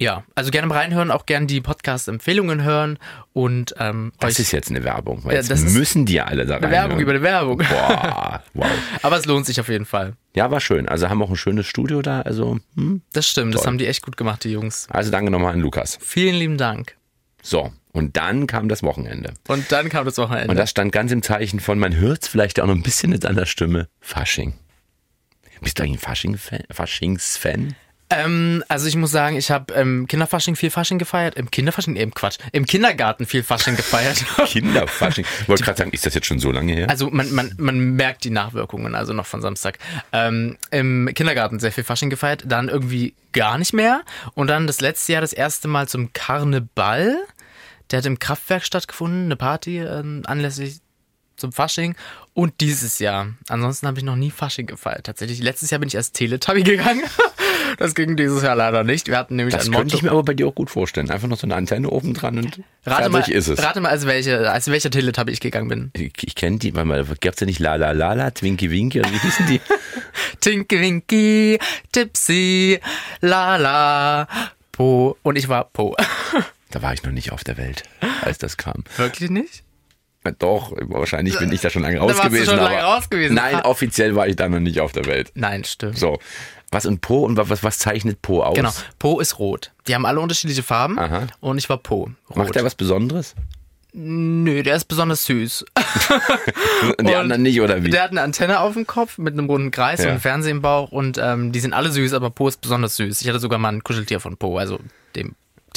Ja, 0.00 0.24
also 0.34 0.50
gerne 0.50 0.66
mal 0.66 0.78
reinhören, 0.78 1.10
auch 1.10 1.26
gerne 1.26 1.44
die 1.44 1.60
Podcast-Empfehlungen 1.60 2.64
hören 2.64 2.98
und 3.34 3.74
ähm, 3.78 4.12
Das 4.18 4.38
ist 4.38 4.50
jetzt 4.50 4.70
eine 4.70 4.82
Werbung, 4.82 5.22
weil 5.24 5.32
Ja, 5.32 5.38
jetzt 5.40 5.50
das 5.50 5.60
müssen 5.60 6.06
die 6.06 6.14
ja 6.14 6.24
alle 6.24 6.46
da 6.46 6.54
rein. 6.54 6.64
eine 6.64 6.72
Werbung 6.72 7.00
über 7.00 7.10
eine 7.10 7.20
Werbung. 7.20 7.58
Boah, 7.58 8.42
wow. 8.54 8.66
Aber 9.02 9.18
es 9.18 9.26
lohnt 9.26 9.44
sich 9.44 9.60
auf 9.60 9.68
jeden 9.68 9.84
Fall. 9.84 10.14
Ja, 10.34 10.50
war 10.50 10.60
schön. 10.60 10.88
Also 10.88 11.10
haben 11.10 11.22
auch 11.22 11.28
ein 11.28 11.36
schönes 11.36 11.66
Studio 11.66 12.00
da. 12.00 12.22
Also, 12.22 12.58
hm. 12.76 13.02
Das 13.12 13.28
stimmt, 13.28 13.52
das 13.54 13.60
Toll. 13.60 13.66
haben 13.72 13.78
die 13.78 13.86
echt 13.86 14.02
gut 14.02 14.16
gemacht, 14.16 14.42
die 14.44 14.52
Jungs. 14.52 14.88
also 14.90 15.10
danke 15.10 15.30
nochmal 15.30 15.52
an 15.52 15.60
Lukas. 15.60 15.98
Vielen 16.00 16.34
lieben 16.34 16.56
Dank. 16.56 16.96
So, 17.42 17.70
und 17.92 18.16
dann 18.16 18.46
kam 18.46 18.70
das 18.70 18.82
Wochenende. 18.82 19.34
Und 19.48 19.70
dann 19.70 19.90
kam 19.90 20.06
das 20.06 20.16
Wochenende. 20.16 20.48
Und 20.50 20.56
das 20.56 20.70
stand 20.70 20.92
ganz 20.92 21.12
im 21.12 21.22
Zeichen 21.22 21.60
von, 21.60 21.78
man 21.78 21.94
hört 21.96 22.22
es 22.22 22.28
vielleicht 22.28 22.58
auch 22.58 22.66
noch 22.66 22.74
ein 22.74 22.82
bisschen 22.82 23.10
mit 23.10 23.22
seiner 23.24 23.44
Stimme, 23.44 23.88
Fasching. 24.00 24.54
Bist 25.60 25.78
du 25.78 25.82
eigentlich 25.82 25.96
ein 25.98 26.00
Fasching-Fan? 26.00 26.60
Faschingsfan? 26.70 27.74
Ähm, 28.10 28.64
also 28.68 28.88
ich 28.88 28.96
muss 28.96 29.12
sagen, 29.12 29.36
ich 29.36 29.52
habe 29.52 29.72
im 29.74 30.08
Kinderfasching 30.08 30.56
viel 30.56 30.70
Fasching 30.70 30.98
gefeiert. 30.98 31.36
Im 31.36 31.50
Kinderfasching, 31.50 31.94
eben 31.94 32.12
Quatsch. 32.12 32.38
Im 32.50 32.66
Kindergarten 32.66 33.24
viel 33.24 33.44
Fasching 33.44 33.76
gefeiert. 33.76 34.24
Kinderfasching. 34.46 35.24
Ich 35.42 35.48
wollte 35.48 35.62
gerade 35.62 35.78
sagen, 35.78 35.92
ist 35.92 36.04
das 36.04 36.14
jetzt 36.14 36.26
schon 36.26 36.40
so 36.40 36.50
lange 36.50 36.72
her? 36.72 36.90
Also 36.90 37.08
man, 37.10 37.32
man, 37.32 37.54
man 37.56 37.78
merkt 37.94 38.24
die 38.24 38.30
Nachwirkungen, 38.30 38.96
also 38.96 39.12
noch 39.12 39.26
von 39.26 39.40
Samstag. 39.40 39.78
Ähm, 40.12 40.56
Im 40.72 41.10
Kindergarten 41.14 41.60
sehr 41.60 41.70
viel 41.70 41.84
Fasching 41.84 42.10
gefeiert, 42.10 42.42
dann 42.46 42.68
irgendwie 42.68 43.14
gar 43.32 43.58
nicht 43.58 43.72
mehr. 43.72 44.02
Und 44.34 44.48
dann 44.48 44.66
das 44.66 44.80
letzte 44.80 45.12
Jahr 45.12 45.20
das 45.20 45.32
erste 45.32 45.68
Mal 45.68 45.86
zum 45.86 46.12
Karneval. 46.12 47.16
Der 47.92 47.98
hat 47.98 48.06
im 48.06 48.18
Kraftwerk 48.18 48.64
stattgefunden, 48.64 49.26
eine 49.26 49.36
Party 49.36 49.78
ähm, 49.78 50.22
anlässlich 50.26 50.80
zum 51.36 51.52
Fasching. 51.52 51.96
Und 52.34 52.60
dieses 52.60 53.00
Jahr. 53.00 53.34
Ansonsten 53.48 53.86
habe 53.86 53.98
ich 53.98 54.04
noch 54.04 54.16
nie 54.16 54.30
Fasching 54.30 54.66
gefeiert. 54.66 55.06
Tatsächlich, 55.06 55.40
letztes 55.42 55.70
Jahr 55.70 55.80
bin 55.80 55.88
ich 55.88 55.96
als 55.96 56.12
Teletubby 56.12 56.62
gegangen. 56.64 57.02
Das 57.80 57.94
ging 57.94 58.14
dieses 58.14 58.42
Jahr 58.42 58.54
leider 58.56 58.84
nicht. 58.84 59.08
Wir 59.08 59.16
hatten 59.16 59.36
nämlich 59.36 59.54
das 59.54 59.64
ein 59.64 59.72
könnte 59.72 59.86
Motto. 59.86 59.96
ich 59.96 60.02
mir 60.02 60.10
aber 60.10 60.22
bei 60.22 60.34
dir 60.34 60.46
auch 60.46 60.54
gut 60.54 60.68
vorstellen. 60.68 61.10
Einfach 61.10 61.28
noch 61.28 61.38
so 61.38 61.46
eine 61.46 61.54
Antenne 61.56 61.88
oben 61.88 62.12
dran 62.12 62.36
und 62.36 62.60
Rate 62.84 63.10
fertig 63.10 63.10
mal, 63.10 63.30
ist 63.30 63.48
es. 63.48 63.62
rate 63.62 63.80
mal, 63.80 63.88
als, 63.88 64.04
welche, 64.04 64.50
als 64.50 64.70
welcher 64.70 64.90
Teletubby 64.90 65.32
ich 65.32 65.40
gegangen 65.40 65.68
bin. 65.68 65.90
Ich, 65.94 66.12
ich 66.20 66.34
kenne 66.34 66.58
die, 66.58 66.74
weil 66.74 66.84
mal 66.84 67.06
gab's 67.22 67.40
ja 67.40 67.46
nicht 67.46 67.58
La 67.58 67.76
La 67.76 67.92
La 67.92 68.12
La, 68.12 68.32
Twinkie 68.32 68.70
Winky 68.70 69.00
oder 69.00 69.10
wie 69.10 69.18
hießen 69.18 69.46
die? 69.46 69.62
Tinky 70.40 70.78
Winky, 70.78 71.58
Tipsy, 71.90 72.80
Lala, 73.22 74.28
Po. 74.72 75.16
Und 75.22 75.36
ich 75.36 75.48
war 75.48 75.64
Po. 75.64 75.96
Da 76.72 76.82
war 76.82 76.92
ich 76.92 77.02
noch 77.02 77.10
nicht 77.10 77.32
auf 77.32 77.42
der 77.42 77.56
Welt, 77.56 77.82
als 78.22 78.38
das 78.38 78.56
kam. 78.56 78.84
Wirklich 78.96 79.28
nicht? 79.30 79.64
Ja, 80.24 80.32
Doch, 80.32 80.72
wahrscheinlich 80.82 81.38
bin 81.38 81.50
ich 81.50 81.62
da 81.62 81.70
schon 81.70 81.82
lange 81.82 81.98
raus 81.98 82.10
warst 82.10 82.24
du 82.26 82.28
gewesen. 82.28 82.44
schon 82.50 82.58
aber 82.58 82.68
lange 82.68 82.82
raus 82.82 83.10
gewesen. 83.10 83.34
Nein, 83.34 83.60
offiziell 83.62 84.14
war 84.14 84.28
ich 84.28 84.36
da 84.36 84.48
noch 84.48 84.60
nicht 84.60 84.78
auf 84.80 84.92
der 84.92 85.06
Welt. 85.06 85.32
Nein, 85.34 85.64
stimmt. 85.64 85.98
So, 85.98 86.18
was 86.70 86.86
und 86.86 87.00
Po 87.00 87.24
und 87.24 87.36
was, 87.36 87.62
was 87.62 87.78
zeichnet 87.78 88.22
Po 88.22 88.42
aus? 88.42 88.54
Genau. 88.54 88.70
Po 88.98 89.20
ist 89.20 89.38
rot. 89.38 89.72
Die 89.88 89.94
haben 89.94 90.06
alle 90.06 90.20
unterschiedliche 90.20 90.62
Farben. 90.62 90.98
Aha. 90.98 91.26
Und 91.40 91.58
ich 91.58 91.68
war 91.68 91.78
Po. 91.78 92.10
Rot. 92.28 92.36
Macht 92.36 92.56
er 92.56 92.64
was 92.64 92.74
Besonderes? 92.74 93.34
Nö, 93.92 94.62
der 94.62 94.76
ist 94.76 94.84
besonders 94.84 95.24
süß. 95.26 95.64
Und 96.96 97.08
die 97.08 97.14
anderen 97.16 97.42
nicht, 97.42 97.60
oder 97.60 97.82
wie? 97.84 97.90
Der 97.90 98.04
hat 98.04 98.12
eine 98.12 98.22
Antenne 98.22 98.60
auf 98.60 98.74
dem 98.74 98.86
Kopf 98.86 99.18
mit 99.18 99.32
einem 99.32 99.46
runden 99.46 99.72
Kreis 99.72 99.98
Ja. 99.98 100.04
und 100.06 100.10
einen 100.12 100.20
Fernseher 100.20 100.52
im 100.52 100.62
Bauch 100.62 100.92
und 100.92 101.18
ähm, 101.20 101.50
die 101.50 101.58
sind 101.58 101.72
alle 101.72 101.90
süß, 101.90 102.12
aber 102.12 102.30
Po 102.30 102.46
ist 102.46 102.60
besonders 102.60 102.94
süß. 102.96 103.20
Ich 103.20 103.28
hatte 103.28 103.40
sogar 103.40 103.58
mal 103.58 103.70
ein 103.72 103.82
Kuscheltier 103.82 104.20
von 104.20 104.36
Po, 104.36 104.58
also 104.58 104.78
dem 105.16 105.34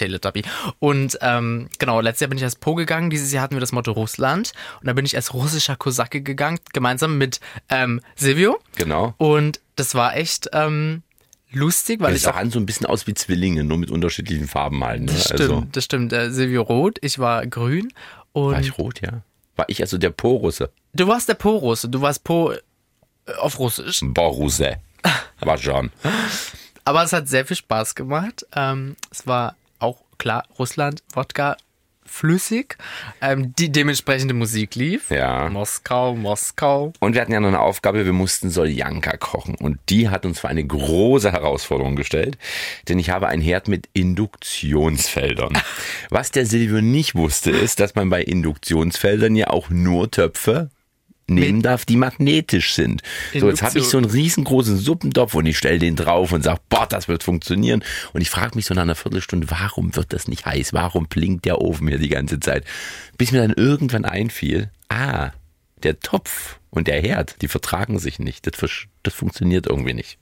Teletubby. 0.08 0.44
Und 0.80 1.18
ähm, 1.22 1.70
genau, 1.80 2.02
letztes 2.02 2.22
Jahr 2.22 2.30
bin 2.30 2.38
ich 2.38 2.44
als 2.44 2.56
Po 2.56 2.76
gegangen. 2.76 3.10
Dieses 3.10 3.32
Jahr 3.32 3.44
hatten 3.44 3.56
wir 3.56 3.60
das 3.62 3.72
Motto 3.72 3.92
Russland. 3.92 4.52
Und 4.82 4.88
da 4.88 4.94
bin 4.94 5.06
ich 5.06 5.16
als 5.16 5.34
russischer 5.34 5.76
Kosake 5.76 6.22
gegangen, 6.22 6.60
gemeinsam 6.74 7.18
mit 7.18 7.40
ähm, 7.70 8.02
Silvio. 8.16 8.60
Genau. 8.76 9.14
Und 9.18 9.60
das 9.76 9.96
war 9.96 10.16
echt 10.16 10.50
ähm, 10.54 11.04
lustig, 11.52 12.00
weil 12.02 12.12
Das 12.12 12.18
ich 12.18 12.24
sah 12.24 12.32
auch 12.32 12.36
an 12.36 12.52
so 12.52 12.60
ein 12.60 12.66
bisschen 12.66 12.86
aus 12.86 13.08
wie 13.08 13.14
Zwillinge, 13.14 13.64
nur 13.64 13.78
mit 13.78 13.92
unterschiedlichen 13.92 14.48
Farben 14.48 14.84
halt. 14.84 15.02
Ne? 15.02 15.08
Das 15.08 15.24
stimmt, 15.26 15.40
Also, 15.42 15.66
das 15.72 15.84
stimmt. 15.86 16.14
Äh, 16.14 16.32
Silvio 16.32 16.62
rot, 16.64 16.98
ich 17.02 17.20
war 17.20 17.46
grün. 17.48 17.92
Und 18.34 18.54
war 18.54 18.60
ich 18.60 18.78
rot, 18.78 19.02
ja? 19.02 19.22
War 19.56 19.66
ich 19.70 19.82
also 19.82 19.98
der 19.98 20.10
Po-Russe? 20.10 20.72
du 20.94 21.08
warst 21.08 21.30
der 21.30 21.36
Po-Russe, 21.36 21.88
du 21.90 22.02
warst 22.02 22.24
Po 22.24 22.52
äh, 22.52 22.58
auf 23.40 23.58
Russisch. 23.60 24.02
Borusse. 24.04 24.78
War 25.40 25.58
schon. 25.58 25.92
Aber 26.86 27.04
es 27.04 27.14
hat 27.14 27.28
sehr 27.28 27.46
viel 27.46 27.58
Spaß 27.58 27.96
gemacht. 27.96 28.46
Ähm, 28.56 28.96
es 29.12 29.26
war 29.28 29.56
klar, 30.24 30.46
Russland, 30.58 31.04
Wodka, 31.14 31.58
flüssig. 32.06 32.78
Ähm, 33.20 33.54
die 33.60 33.74
dementsprechende 33.74 34.34
Musik 34.34 34.76
lief. 34.76 35.12
Ja. 35.12 35.50
Moskau, 35.50 36.16
Moskau. 36.16 36.94
Und 37.02 37.14
wir 37.14 37.20
hatten 37.20 37.34
ja 37.34 37.42
noch 37.42 37.50
eine 37.50 37.60
Aufgabe, 37.60 38.06
wir 38.06 38.14
mussten 38.14 38.50
Soljanka 38.50 39.18
kochen. 39.18 39.56
Und 39.56 39.80
die 39.90 40.08
hat 40.08 40.26
uns 40.26 40.40
für 40.40 40.48
eine 40.48 40.66
große 40.66 41.34
Herausforderung 41.34 41.98
gestellt, 41.98 42.38
denn 42.88 43.00
ich 43.00 43.10
habe 43.10 43.28
ein 43.28 43.42
Herd 43.42 43.68
mit 43.68 43.90
Induktionsfeldern. 43.92 45.58
Was 46.10 46.32
der 46.32 46.46
Silvio 46.46 46.80
nicht 46.80 47.16
wusste, 47.16 47.52
ist, 47.52 47.82
dass 47.82 47.96
man 47.96 48.10
bei 48.10 48.24
Induktionsfeldern 48.24 49.36
ja 49.36 49.48
auch 49.50 49.70
nur 49.70 50.10
Töpfe 50.10 50.70
nehmen 51.28 51.62
darf, 51.62 51.86
die 51.86 51.96
magnetisch 51.96 52.74
sind. 52.74 53.02
So, 53.34 53.50
jetzt 53.50 53.64
habe 53.64 53.80
ich 53.80 53.86
so 53.86 53.98
einen 53.98 54.10
riesengroßen 54.10 54.78
Suppentopf 54.78 55.36
und 55.36 55.46
ich 55.46 55.58
stelle 55.58 55.80
den 55.80 55.96
drauf 55.96 56.32
und 56.32 56.44
sage, 56.44 56.60
boah, 56.70 56.86
das 56.88 57.08
wird 57.08 57.24
funktionieren. 57.24 57.84
Und 58.14 58.22
ich 58.22 58.30
frage 58.30 58.56
mich 58.56 58.66
so 58.66 58.74
nach 58.74 58.84
einer 58.84 58.96
Viertelstunde, 58.96 59.50
warum 59.50 59.96
wird 59.96 60.14
das 60.14 60.28
nicht 60.28 60.46
heiß? 60.46 60.74
Warum 60.74 61.08
blinkt 61.08 61.46
der 61.46 61.62
Ofen 61.62 61.88
hier 61.88 62.00
die 62.00 62.10
ganze 62.10 62.40
Zeit? 62.40 62.66
Bis 63.18 63.32
mir 63.32 63.42
dann 63.42 63.54
irgendwann 63.54 64.06
einfiel, 64.06 64.70
ah, 64.90 65.32
der 65.84 66.00
Topf 66.00 66.60
und 66.70 66.88
der 66.88 67.02
Herd, 67.02 67.42
die 67.42 67.48
vertragen 67.48 68.00
sich 68.00 68.20
nicht. 68.20 68.48
Das, 68.48 68.70
das 69.04 69.14
funktioniert 69.14 69.68
irgendwie 69.68 69.94
nicht. 69.94 70.18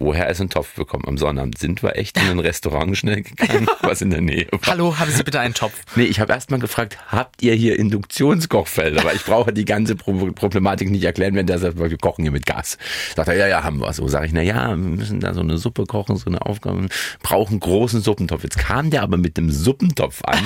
Woher 0.00 0.28
ist 0.28 0.40
ein 0.40 0.50
Topf 0.50 0.74
bekommen? 0.74 1.04
Am 1.06 1.16
Sonnabend 1.16 1.56
sind 1.56 1.80
wir 1.84 1.96
echt 1.96 2.18
in 2.20 2.28
ein 2.28 2.40
Restaurant 2.40 2.96
schnell 2.96 3.22
gegangen, 3.22 3.68
was 3.82 4.02
in 4.02 4.10
der 4.10 4.20
Nähe 4.20 4.48
war. 4.50 4.58
Hallo, 4.66 4.98
haben 4.98 5.08
Sie 5.08 5.22
bitte 5.22 5.38
einen 5.38 5.54
Topf? 5.54 5.72
Nee, 5.94 6.02
ich 6.02 6.18
habe 6.18 6.32
erst 6.32 6.50
mal 6.50 6.58
gefragt, 6.58 6.98
habt 7.12 7.42
ihr 7.42 7.54
hier 7.54 7.78
Induktionskochfelder? 7.78 9.04
Weil 9.04 9.14
ich 9.14 9.24
brauche 9.24 9.52
die 9.52 9.64
ganze 9.64 9.94
Pro 9.94 10.32
Problematik 10.32 10.90
nicht 10.90 11.04
erklären, 11.04 11.36
wenn 11.36 11.46
der 11.46 11.58
sagt, 11.58 11.78
wir 11.78 11.96
kochen 11.96 12.22
hier 12.22 12.32
mit 12.32 12.44
Gas. 12.44 12.76
Sagt 13.14 13.28
er, 13.28 13.36
ja, 13.36 13.46
ja, 13.46 13.62
haben 13.62 13.78
wir. 13.80 13.92
So 13.92 14.08
sage 14.08 14.26
ich, 14.26 14.32
na 14.32 14.42
ja, 14.42 14.70
wir 14.70 14.76
müssen 14.76 15.20
da 15.20 15.32
so 15.32 15.40
eine 15.40 15.58
Suppe 15.58 15.84
kochen, 15.84 16.16
so 16.16 16.26
eine 16.26 16.42
Aufgabe, 16.42 16.88
brauchen 17.22 17.60
großen 17.60 18.00
Suppentopf. 18.00 18.42
Jetzt 18.42 18.58
kam 18.58 18.90
der 18.90 19.02
aber 19.02 19.16
mit 19.16 19.36
dem 19.36 19.52
Suppentopf 19.52 20.22
an. 20.24 20.40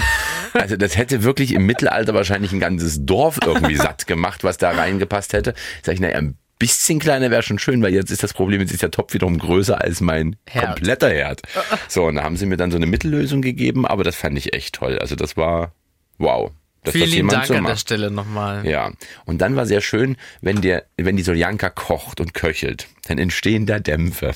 Also 0.52 0.76
das 0.76 0.98
hätte 0.98 1.22
wirklich 1.22 1.54
im 1.54 1.64
Mittelalter 1.64 2.12
wahrscheinlich 2.12 2.52
ein 2.52 2.60
ganzes 2.60 3.06
Dorf 3.06 3.38
irgendwie 3.42 3.76
satt 3.76 4.06
gemacht, 4.06 4.44
was 4.44 4.58
da 4.58 4.72
reingepasst 4.72 5.32
hätte. 5.32 5.54
Sag 5.82 5.94
ich, 5.94 6.00
na 6.00 6.10
ja, 6.10 6.16
ein 6.18 6.36
bisschen 6.58 6.98
kleiner 6.98 7.30
wäre 7.30 7.42
schon 7.42 7.58
schön, 7.58 7.82
weil 7.82 7.94
jetzt 7.94 8.10
ist 8.10 8.22
das 8.22 8.34
Problem, 8.34 8.60
jetzt 8.60 8.72
ist 8.72 8.82
der 8.82 8.90
Topf 8.90 9.14
wiederum 9.14 9.38
größer 9.38 9.80
als 9.80 10.00
mein 10.00 10.36
Herd. 10.46 10.74
kompletter 10.74 11.10
Herd. 11.10 11.42
So, 11.88 12.06
und 12.06 12.16
da 12.16 12.24
haben 12.24 12.36
sie 12.36 12.46
mir 12.46 12.56
dann 12.56 12.70
so 12.70 12.76
eine 12.76 12.86
Mittellösung 12.86 13.42
gegeben, 13.42 13.86
aber 13.86 14.04
das 14.04 14.16
fand 14.16 14.36
ich 14.38 14.54
echt 14.54 14.74
toll. 14.76 14.98
Also 14.98 15.16
das 15.16 15.36
war 15.36 15.72
wow. 16.18 16.50
Dass 16.84 16.94
Vielen 16.94 17.26
das 17.26 17.34
Dank 17.34 17.46
so 17.46 17.54
an 17.54 17.64
der. 17.64 17.76
Stelle 17.76 18.10
nochmal. 18.10 18.66
Ja, 18.66 18.92
und 19.24 19.40
dann 19.40 19.56
war 19.56 19.66
sehr 19.66 19.80
schön, 19.80 20.16
wenn 20.40 20.60
der, 20.60 20.84
wenn 20.96 21.16
die 21.16 21.22
Soljanka 21.22 21.70
kocht 21.70 22.20
und 22.20 22.34
köchelt, 22.34 22.86
dann 23.08 23.18
entstehen 23.18 23.66
da 23.66 23.78
Dämpfe. 23.78 24.32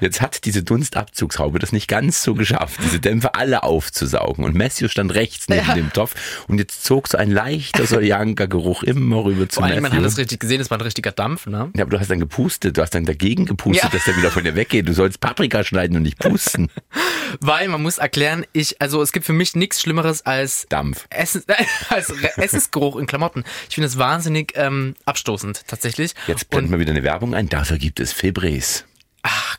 Jetzt 0.00 0.20
hat 0.22 0.44
diese 0.46 0.62
Dunstabzugshaube 0.62 1.58
das 1.58 1.72
nicht 1.72 1.86
ganz 1.86 2.22
so 2.22 2.34
geschafft, 2.34 2.80
diese 2.82 3.00
Dämpfe 3.00 3.34
alle 3.34 3.62
aufzusaugen. 3.62 4.44
Und 4.44 4.54
Matthew 4.56 4.88
stand 4.88 5.14
rechts 5.14 5.48
neben 5.48 5.66
Ja. 5.66 5.74
dem 5.74 5.92
Topf 5.92 6.14
und 6.48 6.58
jetzt 6.58 6.84
zog 6.84 7.06
so 7.08 7.18
ein 7.18 7.30
leichter 7.30 7.86
Soljanka-Geruch 7.86 8.82
immer 8.82 9.24
rüber 9.24 9.48
zu 9.48 9.60
Vor 9.60 9.64
allem, 9.68 9.82
man 9.82 9.92
hat 9.92 10.04
das 10.04 10.16
richtig 10.16 10.40
gesehen, 10.40 10.60
es 10.60 10.70
war 10.70 10.78
ein 10.78 10.82
richtiger 10.82 11.12
Dampf, 11.12 11.46
ne? 11.46 11.70
Ja, 11.76 11.82
aber 11.82 11.90
du 11.90 12.00
hast 12.00 12.10
dann 12.10 12.18
gepustet, 12.20 12.76
du 12.78 12.82
hast 12.82 12.94
dann 12.94 13.04
dagegen 13.04 13.44
gepustet, 13.44 13.84
Ja. 13.84 13.90
dass 13.90 14.04
der 14.04 14.16
wieder 14.16 14.30
von 14.30 14.42
dir 14.44 14.54
weggeht. 14.56 14.88
Du 14.88 14.94
sollst 14.94 15.20
Paprika 15.20 15.62
schneiden 15.64 15.96
und 15.96 16.02
nicht 16.02 16.18
pusten. 16.18 16.70
Weil 17.40 17.68
man 17.68 17.82
muss 17.82 17.98
erklären, 17.98 18.44
ich, 18.52 18.80
also 18.80 19.02
es 19.02 19.12
gibt 19.12 19.26
für 19.26 19.32
mich 19.32 19.54
nichts 19.54 19.80
Schlimmeres 19.82 20.24
als 20.24 20.66
Dampf. 20.68 21.06
Essen, 21.10 21.42
als 21.90 22.10
Essensgeruch 22.36 22.96
in 22.96 23.06
Klamotten. 23.06 23.44
Ich 23.68 23.74
finde 23.74 23.88
das 23.88 23.98
wahnsinnig 23.98 24.52
ähm, 24.56 24.94
abstoßend, 25.04 25.62
tatsächlich. 25.66 26.14
Jetzt 26.26 26.48
blenden 26.50 26.72
wir 26.72 26.78
wieder 26.78 26.90
eine 26.92 27.02
Werbung 27.02 27.34
ein. 27.34 27.48
Dafür 27.48 27.78
gibt 27.82 28.00
es 28.00 28.12
Febres. 28.12 28.84
Ach, 29.22 29.58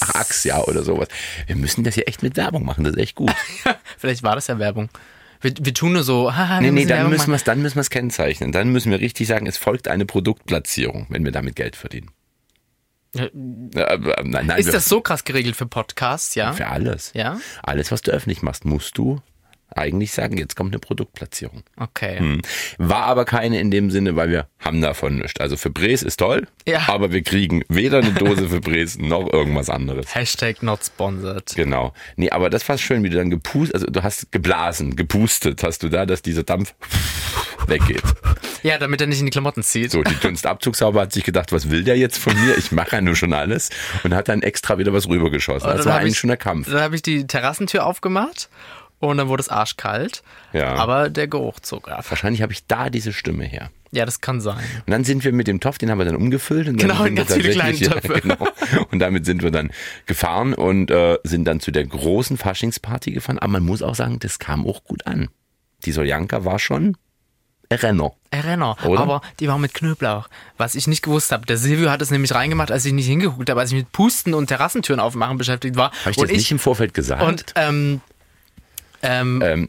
Ach, 0.00 0.14
Ax, 0.14 0.44
ja, 0.44 0.62
oder 0.62 0.82
sowas. 0.82 1.08
Wir 1.46 1.56
müssen 1.56 1.82
das 1.84 1.94
hier 1.94 2.06
echt 2.08 2.22
mit 2.22 2.36
Werbung 2.36 2.64
machen, 2.64 2.84
das 2.84 2.94
ist 2.94 3.00
echt 3.00 3.14
gut. 3.16 3.32
Vielleicht 3.98 4.22
war 4.22 4.34
das 4.34 4.46
ja 4.48 4.58
Werbung. 4.58 4.88
Wir, 5.40 5.52
wir 5.60 5.74
tun 5.74 5.92
nur 5.92 6.02
so, 6.02 6.34
haha, 6.34 6.60
Nee, 6.60 6.70
nee, 6.70 6.84
dann 6.86 7.08
müssen 7.08 7.18
machen. 7.22 7.30
wir 7.32 7.36
es 7.36 7.44
dann 7.44 7.60
müssen 7.62 7.76
wir 7.76 7.80
es 7.82 7.90
kennzeichnen. 7.90 8.52
Dann 8.52 8.68
müssen 8.70 8.90
wir 8.90 9.00
richtig 9.00 9.26
sagen, 9.28 9.46
es 9.46 9.56
folgt 9.58 9.88
eine 9.88 10.04
Produktplatzierung, 10.06 11.06
wenn 11.10 11.24
wir 11.24 11.32
damit 11.32 11.56
Geld 11.56 11.76
verdienen. 11.76 12.10
Ja, 13.14 13.28
nein, 13.34 14.46
nein, 14.46 14.58
Ist 14.58 14.66
wir- 14.66 14.72
das 14.72 14.86
so 14.86 15.00
krass 15.00 15.24
geregelt 15.24 15.54
für 15.56 15.66
Podcasts, 15.66 16.34
ja? 16.34 16.52
für 16.52 16.66
alles. 16.66 17.12
Ja? 17.14 17.38
Alles, 17.62 17.92
was 17.92 18.02
du 18.02 18.10
öffentlich 18.10 18.42
machst, 18.42 18.64
musst 18.64 18.98
du 18.98 19.20
eigentlich 19.74 20.12
sagen, 20.12 20.36
jetzt 20.38 20.54
kommt 20.56 20.72
eine 20.72 20.78
Produktplatzierung. 20.78 21.62
Okay. 21.76 22.18
Hm. 22.18 22.42
War 22.78 23.04
aber 23.04 23.24
keine 23.24 23.58
in 23.60 23.70
dem 23.70 23.90
Sinne, 23.90 24.14
weil 24.16 24.30
wir 24.30 24.46
haben 24.60 24.80
davon 24.80 25.16
nichts. 25.16 25.40
Also 25.40 25.56
Febreze 25.56 26.06
ist 26.06 26.18
toll, 26.18 26.46
Ja. 26.66 26.82
aber 26.88 27.12
wir 27.12 27.22
kriegen 27.22 27.64
weder 27.68 27.98
eine 27.98 28.12
Dose 28.12 28.48
Febreze 28.48 29.02
noch 29.04 29.32
irgendwas 29.32 29.70
anderes. 29.70 30.14
Hashtag 30.14 30.62
not 30.62 30.84
sponsored. 30.84 31.54
Genau. 31.56 31.92
Nee, 32.16 32.30
aber 32.30 32.50
das 32.50 32.68
war 32.68 32.78
schön, 32.78 33.02
wie 33.02 33.10
du 33.10 33.16
dann 33.16 33.30
gepustet, 33.30 33.74
also 33.74 33.86
du 33.86 34.02
hast 34.02 34.30
geblasen, 34.30 34.94
gepustet, 34.96 35.62
hast 35.64 35.82
du 35.82 35.88
da, 35.88 36.06
dass 36.06 36.22
dieser 36.22 36.44
Dampf 36.44 36.74
weggeht. 37.66 38.02
Ja, 38.62 38.78
damit 38.78 39.00
er 39.00 39.06
nicht 39.06 39.20
in 39.20 39.26
die 39.26 39.30
Klamotten 39.30 39.62
zieht. 39.62 39.90
So, 39.90 40.02
die 40.02 40.14
Dunstabzugshaube 40.14 41.00
hat 41.00 41.12
sich 41.12 41.24
gedacht, 41.24 41.52
was 41.52 41.70
will 41.70 41.82
der 41.84 41.96
jetzt 41.96 42.18
von 42.18 42.34
mir? 42.34 42.56
Ich 42.56 42.72
mache 42.72 42.96
ja 42.96 43.00
nur 43.00 43.16
schon 43.16 43.32
alles 43.32 43.70
und 44.04 44.14
hat 44.14 44.28
dann 44.28 44.42
extra 44.42 44.78
wieder 44.78 44.92
was 44.92 45.08
rübergeschossen. 45.08 45.68
Und 45.70 45.76
Das 45.78 45.86
war 45.86 45.98
eigentlich 45.98 46.12
ich- 46.12 46.18
schon 46.18 46.28
der 46.28 46.36
Kampf. 46.36 46.70
Dann 46.70 46.80
habe 46.80 46.94
ich 46.94 47.02
die 47.02 47.26
Terrassentür 47.26 47.84
aufgemacht 47.86 48.48
und 49.08 49.18
dann 49.18 49.28
wurde 49.28 49.42
es 49.42 49.48
arschkalt. 49.48 50.22
Ja. 50.52 50.74
Aber 50.74 51.10
der 51.10 51.28
Geruch 51.28 51.60
zog 51.60 51.88
ab. 51.88 52.04
Wahrscheinlich 52.08 52.42
habe 52.42 52.52
ich 52.52 52.66
da 52.66 52.90
diese 52.90 53.12
Stimme 53.12 53.44
her. 53.44 53.70
Ja, 53.92 54.04
das 54.04 54.20
kann 54.20 54.40
sein. 54.40 54.58
Und 54.86 54.90
dann 54.90 55.04
sind 55.04 55.22
wir 55.24 55.32
mit 55.32 55.46
dem 55.46 55.60
Topf, 55.60 55.78
den 55.78 55.90
haben 55.90 55.98
wir 55.98 56.04
dann 56.04 56.16
umgefüllt. 56.16 56.68
Und 56.68 56.82
dann 56.82 56.88
Genau, 56.88 57.04
in 57.04 57.14
ganz 57.14 57.32
viele 57.32 57.52
kleine 57.52 57.78
Töpfe. 57.78 58.14
Ja, 58.14 58.18
genau. 58.20 58.48
Und 58.90 58.98
damit 58.98 59.24
sind 59.24 59.42
wir 59.42 59.52
dann 59.52 59.70
gefahren 60.06 60.52
und 60.52 60.90
äh, 60.90 61.18
sind 61.22 61.44
dann 61.44 61.60
zu 61.60 61.70
der 61.70 61.86
großen 61.86 62.36
Faschingsparty 62.36 63.12
gefahren. 63.12 63.38
Aber 63.38 63.52
man 63.52 63.62
muss 63.62 63.82
auch 63.82 63.94
sagen, 63.94 64.18
das 64.18 64.40
kam 64.40 64.66
auch 64.66 64.82
gut 64.82 65.06
an. 65.06 65.28
Die 65.84 65.92
Soljanka 65.92 66.44
war 66.44 66.58
schon 66.58 66.96
ein 67.70 67.78
Renner. 67.78 68.12
Renner. 68.32 68.76
Oder? 68.84 69.00
Aber 69.00 69.20
die 69.40 69.48
war 69.48 69.58
mit 69.58 69.74
Knoblauch. 69.74 70.28
Was 70.56 70.74
ich 70.74 70.86
nicht 70.86 71.02
gewusst 71.02 71.32
habe. 71.32 71.46
Der 71.46 71.56
Silvio 71.56 71.90
hat 71.90 72.02
es 72.02 72.10
nämlich 72.10 72.34
reingemacht, 72.34 72.70
als 72.70 72.84
ich 72.84 72.92
nicht 72.92 73.06
hingeguckt 73.06 73.48
habe, 73.48 73.60
als 73.60 73.70
ich 73.70 73.78
mit 73.78 73.92
Pusten 73.92 74.34
und 74.34 74.48
Terrassentüren 74.48 75.00
aufmachen 75.00 75.38
beschäftigt 75.38 75.76
war. 75.76 75.92
Habe 76.00 76.10
ich 76.10 76.18
und 76.18 76.30
das 76.30 76.36
nicht 76.36 76.50
im 76.50 76.58
Vorfeld 76.58 76.94
gesagt? 76.94 77.22
Und 77.22 77.44
ähm, 77.56 78.00
ähm, 79.04 79.42
ähm, 79.44 79.68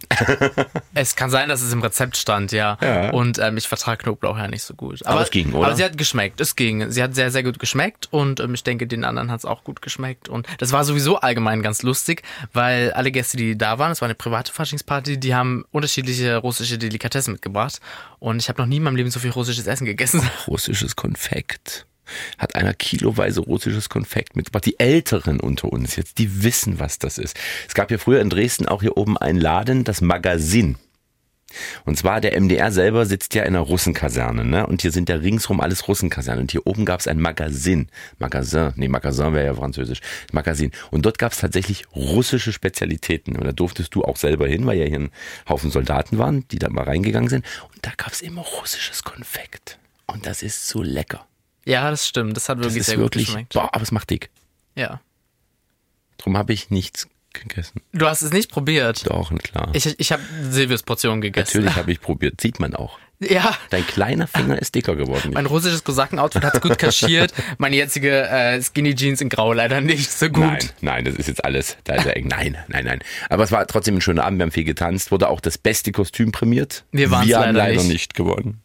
es 0.94 1.16
kann 1.16 1.30
sein, 1.30 1.50
dass 1.50 1.62
es 1.62 1.72
im 1.74 1.82
Rezept 1.82 2.18
stand, 2.18 2.52
ja. 2.52 2.78
Ja. 2.82 3.12
Und 3.12 3.38
ähm, 3.40 3.58
ich 3.58 3.68
vertrage 3.68 4.04
Knoblauch 4.04 4.38
ja 4.38 4.48
nicht 4.48 4.64
so 4.64 4.74
gut. 4.74 5.06
Aber 5.06 5.22
es 5.22 5.32
ging, 5.32 5.54
oder? 5.54 5.68
Aber 5.68 5.76
sie 5.76 5.84
hat 5.84 5.98
geschmeckt. 5.98 6.40
Es 6.40 6.56
ging. 6.56 6.90
Sie 6.90 7.04
hat 7.04 7.16
sehr, 7.16 7.32
sehr 7.32 7.44
gut 7.44 7.60
geschmeckt 7.60 8.08
und 8.12 8.40
ähm, 8.40 8.54
ich 8.54 8.64
denke, 8.64 8.88
den 8.88 9.04
anderen 9.04 9.30
hat 9.30 9.40
es 9.40 9.46
auch 9.46 9.64
gut 9.64 9.82
geschmeckt. 9.82 10.30
Und 10.30 10.48
das 10.60 10.72
war 10.72 10.84
sowieso 10.84 11.20
allgemein 11.20 11.62
ganz 11.62 11.84
lustig, 11.84 12.24
weil 12.54 12.92
alle 12.94 13.12
Gäste, 13.12 13.38
die 13.38 13.58
da 13.58 13.78
waren, 13.78 13.92
es 13.92 14.02
war 14.02 14.08
eine 14.08 14.16
private 14.16 14.52
Faschingsparty, 14.52 15.20
die 15.20 15.36
haben 15.36 15.66
unterschiedliche 15.72 16.38
russische 16.38 16.78
Delikatessen 16.78 17.34
mitgebracht. 17.34 17.80
Und 18.20 18.42
ich 18.42 18.50
habe 18.50 18.62
noch 18.62 18.68
nie 18.68 18.78
in 18.78 18.84
meinem 18.84 18.96
Leben 18.96 19.12
so 19.12 19.20
viel 19.20 19.32
russisches 19.32 19.68
Essen 19.68 19.86
gegessen. 19.86 20.22
russisches 20.48 20.96
Konfekt. 20.96 21.86
Hat 22.38 22.56
einer 22.56 22.74
kiloweise 22.74 23.42
russisches 23.42 23.90
Konfekt 23.90 24.36
mitgebracht. 24.36 24.66
Die 24.66 24.80
Älteren 24.80 25.40
unter 25.40 25.72
uns 25.72 25.96
jetzt, 25.96 26.18
die 26.18 26.44
wissen, 26.44 26.80
was 26.80 27.00
das 27.00 27.18
ist. 27.18 27.38
Es 27.68 27.74
gab 27.74 27.92
ja 27.92 27.98
früher 27.98 28.22
in 28.22 28.30
Dresden 28.30 28.68
auch 28.68 28.82
hier 28.82 28.98
oben 28.98 29.18
einen 29.18 29.40
Laden, 29.40 29.84
das 29.84 30.02
Magazin. 30.02 30.78
Und 31.86 31.98
zwar 31.98 32.22
der 32.22 32.40
MDR 32.40 32.72
selber 32.72 33.06
sitzt 33.06 33.34
ja 33.36 33.44
in 33.44 33.56
einer 33.56 33.60
Russenkaserne, 33.60 34.44
ne? 34.44 34.66
Und 34.68 34.82
hier 34.82 34.92
sind 34.92 35.10
ja 35.10 35.16
ringsrum 35.16 35.62
alles 35.62 35.88
Russenkasernen. 35.88 36.42
Und 36.42 36.52
hier 36.52 36.66
oben 36.66 36.86
gab 36.86 37.00
es 37.00 37.08
ein 37.08 37.20
Magazin. 37.20 37.90
Magazin, 38.18 38.74
nee, 38.76 38.88
Magazin 38.88 39.34
wäre 39.34 39.46
ja 39.46 39.54
französisch. 39.54 40.02
Magazin. 40.32 40.72
Und 40.92 41.06
dort 41.06 41.18
gab 41.18 41.32
es 41.32 41.40
tatsächlich 41.40 41.86
russische 41.96 42.52
Spezialitäten. 42.52 43.36
Und 43.36 43.46
da 43.46 43.52
durftest 43.52 43.94
du 43.96 44.04
auch 44.04 44.18
selber 44.18 44.48
hin, 44.48 44.66
weil 44.66 44.78
ja 44.78 44.86
hier 44.86 45.00
ein 45.00 45.12
Haufen 45.48 45.72
Soldaten 45.72 46.18
waren, 46.18 46.48
die 46.50 46.60
da 46.60 46.70
mal 46.70 46.84
reingegangen 46.84 47.30
sind. 47.30 47.46
Und 47.74 47.86
da 47.86 47.92
gab 47.96 48.12
es 48.12 48.22
immer 48.22 48.42
russisches 48.42 49.04
Konfekt. 49.04 49.78
Und 50.08 50.26
das 50.26 50.44
ist 50.44 50.68
so 50.68 50.82
lecker. 50.82 51.26
Ja, 51.66 51.90
das 51.90 52.08
stimmt. 52.08 52.38
Das 52.38 52.48
hat 52.50 52.60
Das 52.60 52.66
wirklich 52.66 52.82
ist 52.82 52.86
sehr 52.88 52.96
gut 52.98 53.04
wirklich, 53.06 53.26
geschmeckt. 53.28 53.54
boah, 53.54 53.70
aber 53.74 53.82
es 53.84 53.92
macht 53.92 54.10
dick. 54.10 54.30
Ja. 54.76 55.02
Drum 56.18 56.38
habe 56.38 56.54
ich 56.54 56.70
nichts 56.70 57.08
gegessen. 57.34 57.82
Du 57.92 58.06
hast 58.08 58.22
es 58.22 58.32
nicht 58.32 58.50
probiert. 58.52 59.06
Doch, 59.10 59.34
klar. 59.40 59.70
Ich, 59.74 60.00
ich 60.00 60.12
habe 60.12 60.22
Silvius 60.50 60.84
Portion 60.84 61.20
gegessen. 61.22 61.58
Natürlich 61.58 61.76
habe 61.76 61.92
ich 61.92 62.00
probiert. 62.02 62.40
Sieht 62.40 62.60
man 62.60 62.76
auch. 62.76 62.98
Ja. 63.20 63.58
Dein 63.70 63.88
kleiner 63.88 64.28
Finger 64.28 64.60
ist 64.62 64.76
dicker 64.76 64.96
geworden. 64.96 65.32
Mein 65.34 65.46
russisches 65.46 65.84
Kosaken-Outfit 65.86 66.44
hat 66.44 66.62
gut 66.62 66.78
kaschiert. 66.78 67.34
Meine 67.58 67.78
jetzige 67.78 68.28
äh, 68.28 68.62
Skinny 68.62 68.94
Jeans 68.94 69.22
in 69.22 69.30
Grau 69.30 69.54
leider 69.54 69.80
nicht 69.82 70.12
so 70.12 70.28
gut. 70.30 70.44
Nein, 70.44 70.70
nein, 70.82 71.06
das 71.06 71.16
ist 71.16 71.28
jetzt 71.28 71.44
alles, 71.46 71.78
da 71.86 71.96
ist 71.96 72.06
er 72.06 72.18
eng. 72.18 72.28
Nein, 72.28 72.58
nein, 72.68 72.84
nein. 72.84 73.00
Aber 73.30 73.44
es 73.46 73.52
war 73.54 73.66
trotzdem 73.68 73.96
ein 73.96 74.02
schöner 74.02 74.26
Abend, 74.26 74.40
wir 74.40 74.44
haben 74.44 74.52
viel 74.52 74.66
getanzt, 74.66 75.12
wurde 75.12 75.30
auch 75.30 75.40
das 75.40 75.58
beste 75.58 75.94
Kostüm 75.94 76.34
prämiert. 76.34 76.84
Wir 76.92 77.10
haben 77.10 77.28
leider 77.30 77.54
leider 77.54 77.76
nicht. 77.84 77.88
nicht. 77.90 78.14
gewonnen. 78.16 78.62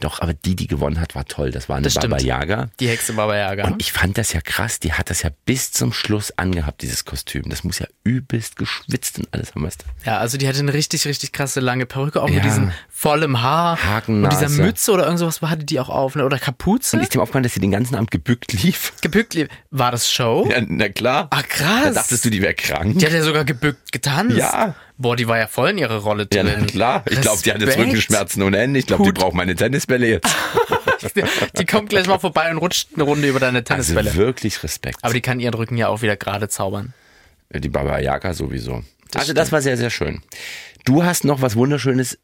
Doch, 0.00 0.20
aber 0.20 0.34
die, 0.34 0.56
die 0.56 0.66
gewonnen 0.66 1.00
hat, 1.00 1.14
war 1.14 1.24
toll. 1.24 1.50
Das 1.50 1.68
war 1.68 1.76
eine 1.76 1.84
Das 1.84 1.92
stimmt. 1.94 2.10
Baba 2.10 2.22
Yaga. 2.22 2.68
Die 2.80 2.88
Hexe 2.88 3.12
Baba 3.14 3.36
Yaga. 3.36 3.66
Und 3.66 3.80
ich 3.82 3.92
fand 3.92 4.18
das 4.18 4.32
ja 4.32 4.40
krass, 4.40 4.80
die 4.80 4.92
hat 4.92 5.10
das 5.10 5.22
ja 5.22 5.30
bis 5.46 5.72
zum 5.72 5.92
Schluss 5.92 6.32
angehabt, 6.38 6.82
dieses 6.82 7.04
Kostüm. 7.04 7.44
Das 7.48 7.64
muss 7.64 7.78
ja 7.78 7.86
übelst 8.04 8.56
geschwitzt 8.56 9.18
und 9.18 9.28
alles 9.32 9.54
haben 9.54 9.62
wir 9.62 9.70
Ja, 10.04 10.18
also 10.18 10.36
die 10.38 10.48
hatte 10.48 10.58
eine 10.60 10.72
richtig, 10.72 11.06
richtig 11.06 11.32
krasse 11.32 11.60
lange 11.60 11.86
Perücke, 11.86 12.22
auch 12.22 12.28
Ja. 12.28 12.36
mit 12.36 12.44
diesem 12.44 12.72
vollem 12.88 13.40
Haar. 13.42 13.82
Hakennase. 13.82 14.24
Und 14.36 14.50
dieser 14.50 14.62
Mütze 14.62 14.92
oder 14.92 15.04
irgendwas 15.06 15.40
hatte 15.42 15.64
die 15.64 15.80
auch 15.80 15.88
auf. 15.88 16.14
ne? 16.16 16.24
Oder 16.24 16.38
Kapuze. 16.38 16.96
Und 16.96 17.02
ist 17.02 17.14
dem 17.14 17.20
aufgefallen, 17.20 17.42
dass 17.44 17.54
sie 17.54 17.60
den 17.60 17.70
ganzen 17.70 17.94
Abend 17.94 18.10
gebückt 18.10 18.52
lief? 18.52 18.92
gebückt. 19.00 19.34
lieb- 19.34 19.48
War 19.70 19.90
das 19.92 20.10
Show? 20.10 20.48
Ja, 20.50 20.60
na 20.66 20.88
klar. 20.88 21.28
Ah, 21.30 21.42
krass. 21.42 21.84
Da 21.84 22.00
dachtest 22.00 22.24
du, 22.24 22.30
die 22.30 22.42
wäre 22.42 22.54
krank? 22.54 22.98
Die 22.98 23.06
hat 23.06 23.12
ja 23.12 23.22
sogar 23.22 23.44
gebückt 23.44 23.92
getanzt. 23.92 24.36
Ja. 24.36 24.74
Boah, 25.00 25.16
die 25.16 25.26
war 25.26 25.38
ja 25.38 25.46
voll 25.46 25.70
in 25.70 25.78
ihrer 25.78 25.96
Rolle 25.98 26.26
Ja, 26.32 26.42
drin. 26.42 26.56
na 26.60 26.66
klar. 26.66 27.04
Ich 27.08 27.20
glaube, 27.22 27.40
die 27.42 27.52
hat 27.52 27.60
jetzt. 27.62 27.78
Rückenschmerzen 27.78 28.42
ohne 28.42 28.58
Ende. 28.58 28.78
Ich 28.78 28.86
glaube, 28.86 29.04
die 29.04 29.12
braucht 29.12 29.32
meine 29.34 29.54
Tennisbälle 29.54 30.06
jetzt. 30.08 30.28
Die 31.58 31.64
kommt 31.64 31.88
gleich 31.88 32.06
mal 32.06 32.18
vorbei 32.18 32.50
und 32.50 32.58
rutscht 32.58 32.88
eine 32.94 33.04
Runde 33.04 33.26
über 33.26 33.40
deine 33.40 33.58
Also 33.60 33.72
Tennisbälle. 33.72 34.14
wirklich 34.16 34.62
Respekt. 34.62 34.98
Aber 35.02 35.14
die 35.14 35.22
kann 35.22 35.40
ihren 35.40 35.54
Rücken 35.54 35.78
ja 35.78 35.88
auch 35.88 36.02
wieder 36.02 36.16
gerade 36.16 36.48
zaubern. 36.48 36.92
Die 37.54 37.68
Baba 37.70 37.98
Yaga 37.98 38.34
sowieso. 38.34 38.82
also 39.14 39.32
das 39.32 39.50
war 39.50 39.62
sehr, 39.62 39.78
sehr 39.78 39.88
schön. 39.88 40.20
Du 40.84 41.02
hast 41.02 41.24
noch 41.24 41.40
was 41.40 41.56
Wunderschönes 41.56 42.18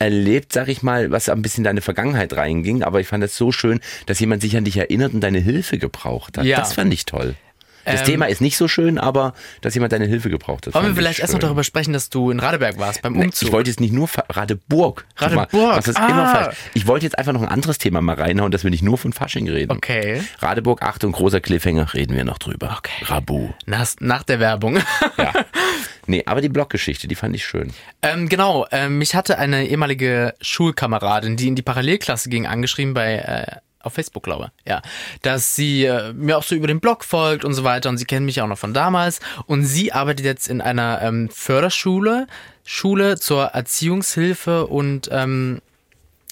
erlebt, 0.00 0.52
sag 0.52 0.66
ich 0.68 0.82
mal, 0.82 1.10
was 1.12 1.28
ein 1.28 1.42
bisschen 1.42 1.60
in 1.60 1.64
deine 1.64 1.80
Vergangenheit 1.80 2.32
reinging, 2.36 2.82
aber 2.82 3.00
ich 3.00 3.06
fand 3.06 3.22
es 3.24 3.36
so 3.36 3.52
schön, 3.52 3.80
dass 4.06 4.18
jemand 4.20 4.42
sich 4.42 4.56
an 4.56 4.64
dich 4.64 4.76
erinnert 4.76 5.12
und 5.14 5.20
deine 5.20 5.38
Hilfe 5.38 5.78
gebraucht 5.78 6.38
hat. 6.38 6.44
Ja. 6.44 6.58
Das 6.58 6.72
fand 6.74 6.92
ich 6.92 7.04
toll. 7.06 7.34
Das 7.90 8.00
Ähm, 8.00 8.06
Thema 8.06 8.26
ist 8.26 8.40
nicht 8.40 8.56
so 8.56 8.68
schön, 8.68 8.98
aber 8.98 9.34
dass 9.60 9.74
jemand 9.74 9.92
deine 9.92 10.06
Hilfe 10.06 10.30
gebraucht 10.30 10.66
hat. 10.66 10.74
Wollen 10.74 10.86
wir 10.86 10.94
vielleicht 10.94 11.20
erst 11.20 11.32
noch 11.32 11.40
darüber 11.40 11.64
sprechen, 11.64 11.92
dass 11.92 12.10
du 12.10 12.30
in 12.30 12.40
Radeberg 12.40 12.78
warst 12.78 13.02
beim 13.02 13.16
Umzug? 13.16 13.48
Ich 13.48 13.52
wollte 13.52 13.70
jetzt 13.70 13.80
nicht 13.80 13.92
nur 13.92 14.08
Radeburg. 14.28 15.06
Mal, 15.20 15.26
Radeburg, 15.28 15.76
Was 15.76 15.88
ist 15.88 15.98
ah. 15.98 16.08
immer 16.08 16.26
falsch. 16.28 16.56
Ich 16.74 16.86
wollte 16.86 17.06
jetzt 17.06 17.18
einfach 17.18 17.32
noch 17.32 17.42
ein 17.42 17.48
anderes 17.48 17.78
Thema 17.78 18.00
mal 18.00 18.16
reinhauen, 18.16 18.52
dass 18.52 18.64
wir 18.64 18.70
nicht 18.70 18.82
nur 18.82 18.98
von 18.98 19.12
Fasching 19.12 19.48
reden. 19.48 19.72
Okay. 19.72 20.22
Radeburg, 20.40 20.82
Achtung, 20.82 21.12
großer 21.12 21.40
Cliffhanger, 21.40 21.94
reden 21.94 22.16
wir 22.16 22.24
noch 22.24 22.38
drüber. 22.38 22.76
Okay. 22.78 23.04
Rabu. 23.04 23.50
nach, 23.66 23.86
nach 24.00 24.22
der 24.22 24.40
Werbung. 24.40 24.78
Ja. 25.16 25.32
nee, 26.06 26.22
aber 26.26 26.40
die 26.40 26.48
Bloggeschichte, 26.48 27.08
die 27.08 27.14
fand 27.14 27.34
ich 27.34 27.44
schön. 27.44 27.72
ähm, 28.02 28.28
genau, 28.28 28.66
ähm, 28.70 28.98
mich 28.98 29.14
hatte 29.14 29.38
eine 29.38 29.66
ehemalige 29.66 30.34
Schulkameradin, 30.40 31.36
die 31.36 31.48
in 31.48 31.54
die 31.54 31.62
Parallelklasse 31.62 32.28
ging, 32.28 32.46
angeschrieben 32.46 32.94
bei 32.94 33.16
äh, 33.16 33.56
auf 33.80 33.94
Facebook, 33.94 34.24
glaube 34.24 34.50
ich, 34.64 34.70
ja, 34.70 34.82
dass 35.22 35.54
sie 35.54 35.84
äh, 35.84 36.12
mir 36.12 36.38
auch 36.38 36.42
so 36.42 36.54
über 36.54 36.66
den 36.66 36.80
Blog 36.80 37.04
folgt 37.04 37.44
und 37.44 37.54
so 37.54 37.64
weiter 37.64 37.88
und 37.88 37.98
sie 37.98 38.04
kennen 38.04 38.26
mich 38.26 38.40
auch 38.40 38.46
noch 38.46 38.58
von 38.58 38.74
damals 38.74 39.20
und 39.46 39.64
sie 39.64 39.92
arbeitet 39.92 40.24
jetzt 40.24 40.48
in 40.48 40.60
einer 40.60 41.00
ähm, 41.02 41.28
Förderschule, 41.30 42.26
Schule 42.64 43.18
zur 43.18 43.44
Erziehungshilfe 43.46 44.66
und 44.66 45.08
ähm, 45.12 45.60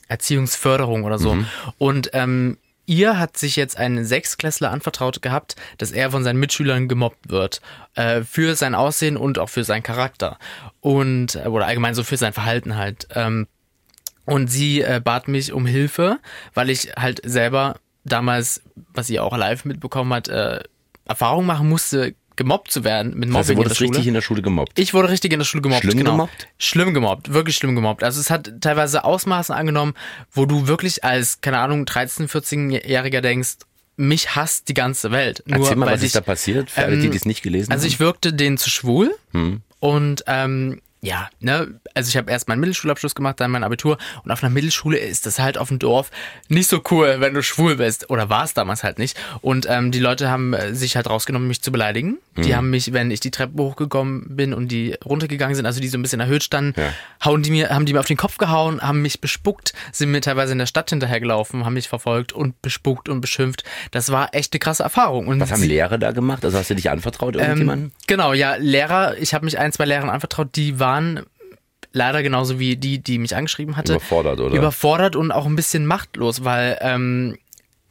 Erziehungsförderung 0.09 1.05
oder 1.05 1.19
so. 1.19 1.37
Und 1.79 2.11
ähm, 2.13 2.59
ihr 2.87 3.19
hat 3.19 3.37
sich 3.37 3.57
jetzt 3.57 3.77
ein 3.77 4.05
Sechsklässler 4.05 4.71
anvertraut 4.71 5.21
gehabt, 5.21 5.57
dass 5.79 5.93
er 5.93 6.11
von 6.11 6.25
seinen 6.25 6.39
Mitschülern 6.39 6.89
gemobbt 6.89 7.29
wird. 7.29 7.61
Äh, 7.95 8.23
für 8.23 8.55
sein 8.55 8.75
Aussehen 8.75 9.17
und 9.17 9.39
auch 9.39 9.49
für 9.49 9.65
seinen 9.65 9.83
Charakter. 9.83 10.39
Und, 10.81 11.35
äh, 11.35 11.49
oder 11.49 11.67
allgemein 11.67 11.95
so 11.95 12.05
für 12.05 12.17
sein 12.17 12.33
Verhalten 12.33 12.77
halt. 12.77 13.09
Ähm, 13.15 13.49
und 14.27 14.49
sie 14.49 14.83
äh, 14.83 15.01
bat 15.03 15.29
mich 15.29 15.53
um 15.53 15.65
Hilfe, 15.67 16.19
weil 16.55 16.69
ich 16.71 16.91
halt 16.97 17.21
selber 17.25 17.77
damals, 18.05 18.63
was 18.93 19.07
sie 19.07 19.19
auch 19.19 19.37
live 19.37 19.65
mitbekommen 19.65 20.13
hat, 20.13 20.29
äh, 20.29 20.61
Erfahrung 21.07 21.47
machen 21.47 21.69
musste, 21.69 22.15
gemobbt 22.37 22.71
zu 22.71 22.85
werden 22.85 23.13
mit 23.17 23.31
Mobbing 23.31 23.37
Also 23.37 23.53
in 23.53 23.57
der 23.59 23.65
wurdest 23.65 23.79
Schule. 23.79 23.91
richtig 23.91 24.07
in 24.09 24.15
der 24.15 24.21
Schule 24.21 24.43
gemobbt. 24.43 24.79
Ich 24.79 24.93
wurde 24.93 25.09
richtig 25.09 25.33
in 25.33 25.39
der 25.39 25.47
Schule 25.47 25.63
gemobbt. 25.63 25.83
Schlimm 25.85 25.97
genau. 25.99 26.11
gemobbt? 26.13 26.49
Schlimm 26.59 26.93
gemobbt, 26.93 27.33
wirklich 27.33 27.57
schlimm 27.57 27.75
gemobbt. 27.75 28.05
Also 28.05 28.21
es 28.21 28.29
hat 28.29 28.53
teilweise 28.61 29.05
Ausmaßen 29.05 29.55
angenommen, 29.55 29.95
wo 30.33 30.45
du 30.45 30.67
wirklich 30.69 31.03
als, 31.03 31.41
keine 31.41 31.59
Ahnung, 31.59 31.85
13-, 31.85 32.29
14-Jähriger 32.29 33.23
denkst, 33.23 33.57
mich 33.97 34.37
hasst 34.37 34.69
die 34.69 34.75
ganze 34.75 35.11
Welt. 35.13 35.43
Nur 35.47 35.61
Erzähl 35.61 35.77
mal, 35.77 35.87
was 35.91 36.01
ich, 36.01 36.07
ist 36.09 36.17
da 36.17 36.21
passiert, 36.21 36.71
für 36.71 36.83
alle, 36.85 36.99
die 36.99 37.07
ähm, 37.07 37.13
es 37.15 37.25
nicht 37.25 37.43
gelesen 37.43 37.73
Also 37.73 37.85
haben. 37.85 37.89
ich 37.89 38.01
wirkte 38.01 38.35
denen 38.35 38.59
zu 38.59 38.69
schwul 38.69 39.15
Hm. 39.33 39.63
und 39.81 40.23
ähm, 40.27 40.83
ja, 41.03 41.29
ne, 41.41 41.79
also 41.95 42.09
ich 42.09 42.17
habe 42.17 42.31
erst 42.31 42.49
meinen 42.49 42.61
Mittelschulabschluss 42.61 43.15
gemacht, 43.15 43.39
dann 43.41 43.51
mein 43.51 43.63
Abitur 43.65 43.99
und 44.25 44.31
auf 44.31 44.43
einer 44.43 44.51
Mittelschule 44.53 44.99
ist 44.99 45.27
das 45.27 45.39
halt 45.39 45.57
auf 45.59 45.69
dem 45.69 45.79
Dorf 45.79 46.11
nicht 46.49 46.69
so 46.69 46.83
cool, 46.91 47.17
wenn 47.21 47.35
du 47.35 47.43
schwul 47.43 47.77
bist 47.77 48.11
oder 48.11 48.29
war 48.29 48.45
es 48.45 48.55
damals 48.55 48.83
halt 48.83 48.99
nicht 48.99 49.17
und 49.41 49.67
ähm, 49.69 49.93
die 49.93 49.99
Leute 50.01 50.31
haben 50.31 50.53
äh, 50.55 50.75
sich 50.75 50.97
halt 50.97 51.09
rausgenommen, 51.09 51.47
mich 51.49 51.63
zu 51.63 51.71
beleidigen. 51.73 52.19
Die 52.39 52.55
haben 52.55 52.69
mich, 52.69 52.93
wenn 52.93 53.11
ich 53.11 53.21
die 53.21 53.31
Treppe 53.31 53.63
hochgekommen 53.63 54.37
bin 54.37 54.53
und 54.53 54.69
die 54.69 54.95
runtergegangen 55.03 55.55
sind, 55.55 55.65
also 55.65 55.81
die 55.81 55.89
so 55.89 55.97
ein 55.97 56.03
bisschen 56.03 56.21
erhöht 56.21 56.43
standen, 56.43 56.79
Ja. 56.79 56.93
hauen 57.25 57.43
die 57.43 57.51
mir, 57.51 57.71
haben 57.71 57.87
die 57.87 57.95
mir 57.95 58.01
auf 58.01 58.07
den 58.07 58.19
Kopf 58.19 58.37
gehauen, 58.37 58.83
haben 58.83 59.01
mich 59.01 59.23
bespuckt, 59.23 59.73
sind 59.91 60.11
mir 60.11 60.21
teilweise 60.21 60.53
in 60.53 60.59
der 60.59 60.67
Stadt 60.67 60.91
hinterhergelaufen, 60.91 61.65
haben 61.65 61.73
mich 61.73 61.89
verfolgt 61.89 62.35
und 62.35 62.61
bespuckt 62.61 63.09
und 63.09 63.23
beschimpft. 63.23 63.65
Das 63.91 64.13
war 64.13 64.35
echt 64.35 64.53
eine 64.53 64.59
krasse 64.59 64.83
Erfahrung. 64.83 65.29
Und 65.29 65.41
Was 65.41 65.51
haben 65.51 65.63
Lehrer 65.63 65.97
da 65.97 66.11
gemacht? 66.11 66.45
Also 66.45 66.59
hast 66.59 66.69
du 66.69 66.75
dich 66.75 66.91
anvertraut 66.91 67.37
irgendjemandem? 67.37 67.87
ähm, 67.87 67.93
genau, 68.07 68.35
ja, 68.35 68.57
Lehrer, 68.57 69.17
ich 69.17 69.33
habe 69.33 69.47
mich 69.47 69.59
ein, 69.59 69.73
zwei 69.73 69.87
Lehrern 69.87 70.11
anvertraut, 70.11 70.49
die 70.57 70.79
waren 70.79 70.96
leider 71.93 72.23
genauso 72.23 72.59
wie 72.59 72.77
die, 72.77 72.99
die 72.99 73.19
mich 73.19 73.35
angeschrieben 73.35 73.77
hatte. 73.77 73.95
Überfordert, 73.95 74.41
oder? 74.41 74.55
Überfordert 74.55 75.17
und 75.17 75.33
auch 75.33 75.47
ein 75.47 75.57
bisschen 75.57 75.87
machtlos, 75.87 76.45
weil 76.45 76.79
ähm, 76.81 77.39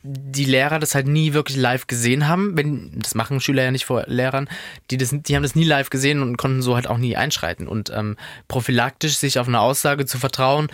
die 0.04 0.46
Lehrer 0.46 0.78
das 0.78 0.94
halt 0.94 1.08
nie 1.08 1.34
wirklich 1.34 1.58
live 1.58 1.88
gesehen 1.88 2.28
haben. 2.28 2.56
Wenn, 2.56 2.92
das 3.00 3.16
machen 3.16 3.40
Schüler 3.40 3.64
ja 3.64 3.72
nicht 3.72 3.86
vor 3.86 4.04
Lehrern, 4.08 4.48
die, 4.92 4.98
das, 4.98 5.10
die 5.12 5.36
haben 5.36 5.44
das 5.44 5.56
nie 5.56 5.64
live 5.64 5.90
gesehen 5.90 6.22
und 6.22 6.38
konnten 6.38 6.62
so 6.62 6.76
halt 6.76 6.88
auch 6.88 7.00
nie 7.00 7.18
einschreiten. 7.18 7.68
Und 7.68 7.92
ähm, 7.94 8.16
prophylaktisch 8.48 9.18
sich 9.18 9.40
auf 9.40 9.48
eine 9.48 9.60
Aussage 9.60 10.06
zu 10.06 10.20
vertrauen 10.20 10.68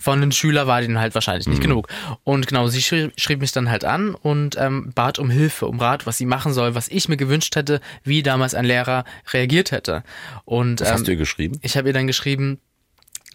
von 0.00 0.20
den 0.20 0.30
Schüler 0.30 0.66
war 0.66 0.80
denen 0.80 1.00
halt 1.00 1.14
wahrscheinlich 1.14 1.48
nicht 1.48 1.60
genug. 1.60 1.88
Und 2.22 2.46
genau, 2.46 2.68
sie 2.68 2.82
schrieb, 2.82 3.12
schrieb 3.16 3.40
mich 3.40 3.52
dann 3.52 3.68
halt 3.68 3.84
an 3.84 4.14
und 4.14 4.56
ähm, 4.56 4.92
bat 4.94 5.18
um 5.18 5.28
Hilfe, 5.28 5.66
um 5.66 5.80
Rat, 5.80 6.06
was 6.06 6.18
sie 6.18 6.26
machen 6.26 6.52
soll, 6.52 6.74
was 6.74 6.88
ich 6.88 7.08
mir 7.08 7.16
gewünscht 7.16 7.56
hätte, 7.56 7.80
wie 8.04 8.22
damals 8.22 8.54
ein 8.54 8.64
Lehrer 8.64 9.04
reagiert 9.32 9.72
hätte. 9.72 10.04
Und 10.44 10.80
Was 10.80 10.88
ähm, 10.88 10.94
hast 10.94 11.06
du 11.08 11.10
ihr 11.12 11.16
geschrieben? 11.16 11.58
ich 11.62 11.76
habe 11.76 11.88
ihr 11.88 11.94
dann 11.94 12.06
geschrieben, 12.06 12.60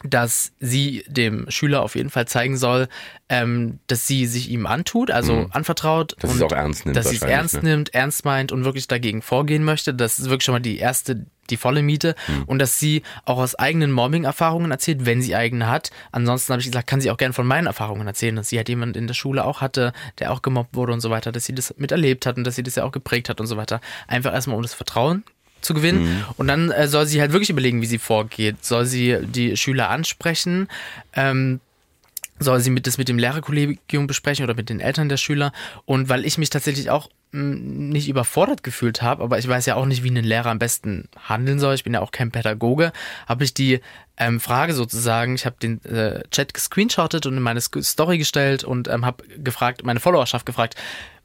dass 0.03 0.51
sie 0.59 1.03
dem 1.07 1.49
Schüler 1.49 1.81
auf 1.81 1.95
jeden 1.95 2.09
Fall 2.09 2.27
zeigen 2.27 2.57
soll, 2.57 2.87
ähm, 3.29 3.79
dass 3.87 4.05
sie 4.05 4.25
sich 4.25 4.49
ihm 4.49 4.65
antut, 4.65 5.11
also 5.11 5.47
anvertraut. 5.51 6.15
Mhm. 6.17 6.21
Dass 6.21 6.31
und 6.31 6.37
sie 6.37 6.43
es 6.45 6.51
auch 6.51 6.55
ernst 6.55 6.85
nimmt 6.85 6.97
Dass 6.97 7.09
sie 7.09 7.15
es 7.15 7.21
ernst 7.21 7.63
ne? 7.63 7.69
nimmt, 7.69 7.93
ernst 7.93 8.25
meint 8.25 8.51
und 8.51 8.65
wirklich 8.65 8.87
dagegen 8.87 9.21
vorgehen 9.21 9.63
möchte. 9.63 9.93
Das 9.93 10.19
ist 10.19 10.29
wirklich 10.29 10.43
schon 10.43 10.53
mal 10.53 10.59
die 10.59 10.77
erste, 10.77 11.25
die 11.49 11.57
volle 11.57 11.81
Miete. 11.81 12.15
Mhm. 12.27 12.43
Und 12.43 12.59
dass 12.59 12.79
sie 12.79 13.03
auch 13.25 13.37
aus 13.37 13.55
eigenen 13.55 13.91
Mobbing-Erfahrungen 13.91 14.71
erzählt, 14.71 15.05
wenn 15.05 15.21
sie 15.21 15.35
eigene 15.35 15.67
hat. 15.67 15.91
Ansonsten 16.11 16.53
habe 16.53 16.61
ich 16.61 16.67
gesagt, 16.67 16.87
kann 16.87 17.01
sie 17.01 17.11
auch 17.11 17.17
gerne 17.17 17.33
von 17.33 17.47
meinen 17.47 17.67
Erfahrungen 17.67 18.07
erzählen, 18.07 18.35
dass 18.35 18.49
sie 18.49 18.57
halt 18.57 18.69
jemand 18.69 18.97
in 18.97 19.07
der 19.07 19.13
Schule 19.13 19.45
auch 19.45 19.61
hatte, 19.61 19.93
der 20.19 20.31
auch 20.31 20.41
gemobbt 20.41 20.75
wurde 20.75 20.93
und 20.93 21.01
so 21.01 21.09
weiter, 21.09 21.31
dass 21.31 21.45
sie 21.45 21.55
das 21.55 21.75
miterlebt 21.77 22.25
hat 22.25 22.37
und 22.37 22.43
dass 22.43 22.55
sie 22.55 22.63
das 22.63 22.75
ja 22.75 22.83
auch 22.83 22.91
geprägt 22.91 23.29
hat 23.29 23.39
und 23.39 23.47
so 23.47 23.57
weiter. 23.57 23.81
Einfach 24.07 24.33
erstmal 24.33 24.55
um 24.55 24.61
das 24.61 24.73
Vertrauen 24.73 25.23
zu 25.61 25.73
gewinnen. 25.73 26.03
Mhm. 26.03 26.25
Und 26.37 26.47
dann 26.47 26.71
äh, 26.71 26.87
soll 26.87 27.05
sie 27.05 27.21
halt 27.21 27.31
wirklich 27.31 27.49
überlegen, 27.49 27.81
wie 27.81 27.85
sie 27.85 27.99
vorgeht. 27.99 28.63
Soll 28.63 28.85
sie 28.85 29.17
die 29.21 29.57
Schüler 29.57 29.89
ansprechen? 29.89 30.67
Ähm, 31.13 31.59
soll 32.39 32.59
sie 32.59 32.69
mit, 32.69 32.87
das 32.87 32.97
mit 32.97 33.09
dem 33.09 33.17
Lehrerkollegium 33.17 34.07
besprechen 34.07 34.43
oder 34.43 34.55
mit 34.55 34.69
den 34.69 34.79
Eltern 34.79 35.09
der 35.09 35.17
Schüler? 35.17 35.53
Und 35.85 36.09
weil 36.09 36.25
ich 36.25 36.37
mich 36.37 36.49
tatsächlich 36.49 36.89
auch 36.89 37.09
nicht 37.33 38.07
überfordert 38.07 38.63
gefühlt 38.63 39.01
habe, 39.01 39.23
aber 39.23 39.39
ich 39.39 39.47
weiß 39.47 39.65
ja 39.65 39.75
auch 39.75 39.85
nicht, 39.85 40.03
wie 40.03 40.11
ein 40.11 40.23
Lehrer 40.23 40.51
am 40.51 40.59
besten 40.59 41.09
handeln 41.17 41.59
soll. 41.59 41.73
Ich 41.73 41.83
bin 41.83 41.93
ja 41.93 42.01
auch 42.01 42.11
kein 42.11 42.31
Pädagoge. 42.31 42.91
Habe 43.27 43.43
ich 43.43 43.53
die 43.53 43.81
ähm, 44.17 44.39
Frage 44.39 44.73
sozusagen, 44.73 45.33
ich 45.33 45.45
habe 45.45 45.55
den 45.61 45.83
äh, 45.85 46.21
Chat 46.29 46.53
gescreenshottet 46.53 47.25
und 47.25 47.35
in 47.35 47.41
meine 47.41 47.59
Story 47.59 48.19
gestellt 48.19 48.63
und 48.63 48.87
ähm, 48.87 49.05
habe 49.05 49.23
gefragt, 49.37 49.83
meine 49.83 49.99
Followerschaft 49.99 50.45
gefragt, 50.45 50.75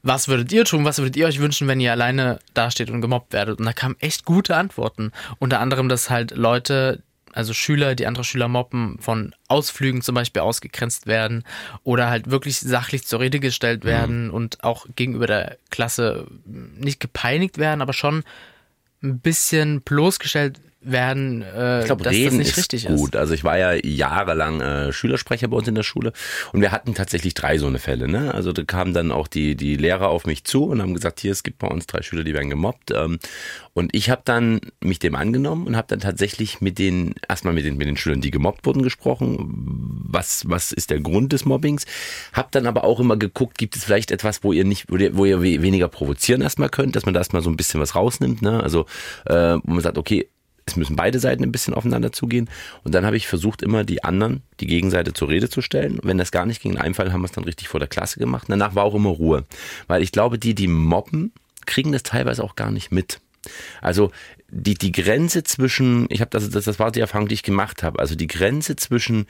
was 0.01 0.27
würdet 0.27 0.51
ihr 0.51 0.65
tun, 0.65 0.85
was 0.85 0.97
würdet 0.97 1.15
ihr 1.15 1.27
euch 1.27 1.39
wünschen, 1.39 1.67
wenn 1.67 1.79
ihr 1.79 1.91
alleine 1.91 2.39
dasteht 2.53 2.89
und 2.89 3.01
gemobbt 3.01 3.33
werdet? 3.33 3.59
Und 3.59 3.65
da 3.65 3.73
kamen 3.73 3.95
echt 3.99 4.25
gute 4.25 4.55
Antworten. 4.55 5.11
Unter 5.37 5.59
anderem, 5.59 5.89
dass 5.89 6.09
halt 6.09 6.31
Leute, 6.31 7.03
also 7.33 7.53
Schüler, 7.53 7.95
die 7.95 8.07
andere 8.07 8.23
Schüler 8.23 8.47
mobben, 8.47 8.97
von 8.99 9.33
Ausflügen 9.47 10.01
zum 10.01 10.15
Beispiel 10.15 10.41
ausgegrenzt 10.41 11.07
werden 11.07 11.43
oder 11.83 12.09
halt 12.09 12.29
wirklich 12.29 12.59
sachlich 12.59 13.05
zur 13.05 13.19
Rede 13.19 13.39
gestellt 13.39 13.85
werden 13.85 14.29
und 14.29 14.63
auch 14.63 14.85
gegenüber 14.95 15.27
der 15.27 15.57
Klasse 15.69 16.27
nicht 16.45 16.99
gepeinigt 16.99 17.57
werden, 17.57 17.81
aber 17.81 17.93
schon 17.93 18.23
ein 19.01 19.19
bisschen 19.19 19.81
bloßgestellt 19.81 20.59
werden, 20.81 21.41
äh, 21.41 21.81
Ich 21.81 21.85
glaube, 21.87 22.03
dass 22.03 22.13
reden 22.13 22.37
das 22.37 22.47
nicht 22.47 22.49
ist 22.51 22.57
richtig 22.57 22.87
gut. 22.87 23.09
ist. 23.13 23.19
Also 23.19 23.33
ich 23.33 23.43
war 23.43 23.57
ja 23.57 23.73
jahrelang 23.73 24.61
äh, 24.61 24.93
Schülersprecher 24.93 25.49
bei 25.49 25.57
uns 25.57 25.67
in 25.67 25.75
der 25.75 25.83
Schule 25.83 26.13
und 26.53 26.61
wir 26.61 26.71
hatten 26.71 26.93
tatsächlich 26.95 27.33
drei 27.33 27.57
so 27.57 27.67
eine 27.67 27.79
Fälle. 27.79 28.07
Ne? 28.07 28.33
Also 28.33 28.53
da 28.53 28.63
kamen 28.63 28.93
dann 28.93 29.11
auch 29.11 29.27
die, 29.27 29.55
die 29.55 29.75
Lehrer 29.75 30.07
auf 30.07 30.25
mich 30.25 30.45
zu 30.45 30.63
und 30.65 30.81
haben 30.81 30.93
gesagt, 30.93 31.19
hier, 31.19 31.33
es 31.33 31.43
gibt 31.43 31.59
bei 31.59 31.67
uns 31.67 31.85
drei 31.85 32.01
Schüler, 32.01 32.23
die 32.23 32.33
werden 32.33 32.49
gemobbt. 32.49 32.91
Ähm, 32.91 33.19
und 33.73 33.93
ich 33.93 34.09
habe 34.09 34.21
dann 34.25 34.61
mich 34.81 34.99
dem 34.99 35.15
angenommen 35.15 35.67
und 35.67 35.75
habe 35.75 35.87
dann 35.89 35.99
tatsächlich 35.99 36.61
mit 36.61 36.79
den, 36.79 37.13
erstmal 37.27 37.53
mit 37.53 37.65
den, 37.65 37.77
mit 37.77 37.87
den 37.87 37.97
Schülern, 37.97 38.21
die 38.21 38.31
gemobbt 38.31 38.65
wurden, 38.65 38.81
gesprochen. 38.81 40.05
Was, 40.11 40.43
was 40.47 40.71
ist 40.71 40.89
der 40.89 40.99
Grund 41.01 41.33
des 41.33 41.45
Mobbings? 41.45 41.85
Hab 42.33 42.51
dann 42.51 42.65
aber 42.67 42.83
auch 42.83 42.99
immer 42.99 43.17
geguckt, 43.17 43.57
gibt 43.57 43.75
es 43.75 43.83
vielleicht 43.83 44.11
etwas, 44.11 44.43
wo 44.43 44.53
ihr 44.53 44.63
nicht, 44.65 44.85
wo 44.89 44.95
ihr, 44.97 45.15
wo 45.15 45.25
ihr 45.25 45.41
we- 45.41 45.61
weniger 45.61 45.87
provozieren 45.87 46.41
erstmal 46.41 46.69
könnt, 46.69 46.95
dass 46.95 47.05
man 47.05 47.13
da 47.13 47.19
erstmal 47.19 47.41
so 47.41 47.49
ein 47.49 47.57
bisschen 47.57 47.79
was 47.79 47.95
rausnimmt. 47.95 48.41
Ne? 48.41 48.61
Also 48.63 48.85
äh, 49.25 49.57
wo 49.63 49.73
man 49.73 49.81
sagt, 49.81 49.97
okay, 49.97 50.27
es 50.69 50.75
müssen 50.75 50.95
beide 50.95 51.19
Seiten 51.19 51.43
ein 51.43 51.51
bisschen 51.51 51.73
aufeinander 51.73 52.11
zugehen. 52.11 52.49
Und 52.83 52.95
dann 52.95 53.05
habe 53.05 53.17
ich 53.17 53.27
versucht, 53.27 53.61
immer 53.61 53.83
die 53.83 54.03
anderen, 54.03 54.43
die 54.59 54.67
Gegenseite 54.67 55.13
zur 55.13 55.29
Rede 55.29 55.49
zu 55.49 55.61
stellen. 55.61 55.99
Und 55.99 56.07
wenn 56.07 56.17
das 56.17 56.31
gar 56.31 56.45
nicht 56.45 56.61
ging, 56.61 56.73
in 56.73 56.77
einem 56.77 56.95
Fall 56.95 57.11
haben 57.11 57.21
wir 57.21 57.25
es 57.25 57.31
dann 57.31 57.43
richtig 57.43 57.67
vor 57.67 57.79
der 57.79 57.89
Klasse 57.89 58.19
gemacht. 58.19 58.45
Danach 58.47 58.75
war 58.75 58.83
auch 58.83 58.95
immer 58.95 59.09
Ruhe. 59.09 59.45
Weil 59.87 60.01
ich 60.01 60.11
glaube, 60.11 60.39
die, 60.39 60.55
die 60.55 60.67
mobben, 60.67 61.33
kriegen 61.65 61.91
das 61.91 62.03
teilweise 62.03 62.43
auch 62.43 62.55
gar 62.55 62.71
nicht 62.71 62.91
mit. 62.91 63.19
Also 63.81 64.11
die, 64.49 64.73
die 64.73 64.91
Grenze 64.91 65.43
zwischen, 65.43 66.07
ich 66.09 66.21
habe 66.21 66.31
das, 66.31 66.49
das, 66.49 66.65
das 66.65 66.79
war 66.79 66.91
die 66.91 66.99
Erfahrung, 66.99 67.27
die 67.27 67.35
ich 67.35 67.43
gemacht 67.43 67.83
habe. 67.83 67.99
Also 67.99 68.15
die 68.15 68.27
Grenze 68.27 68.75
zwischen 68.75 69.27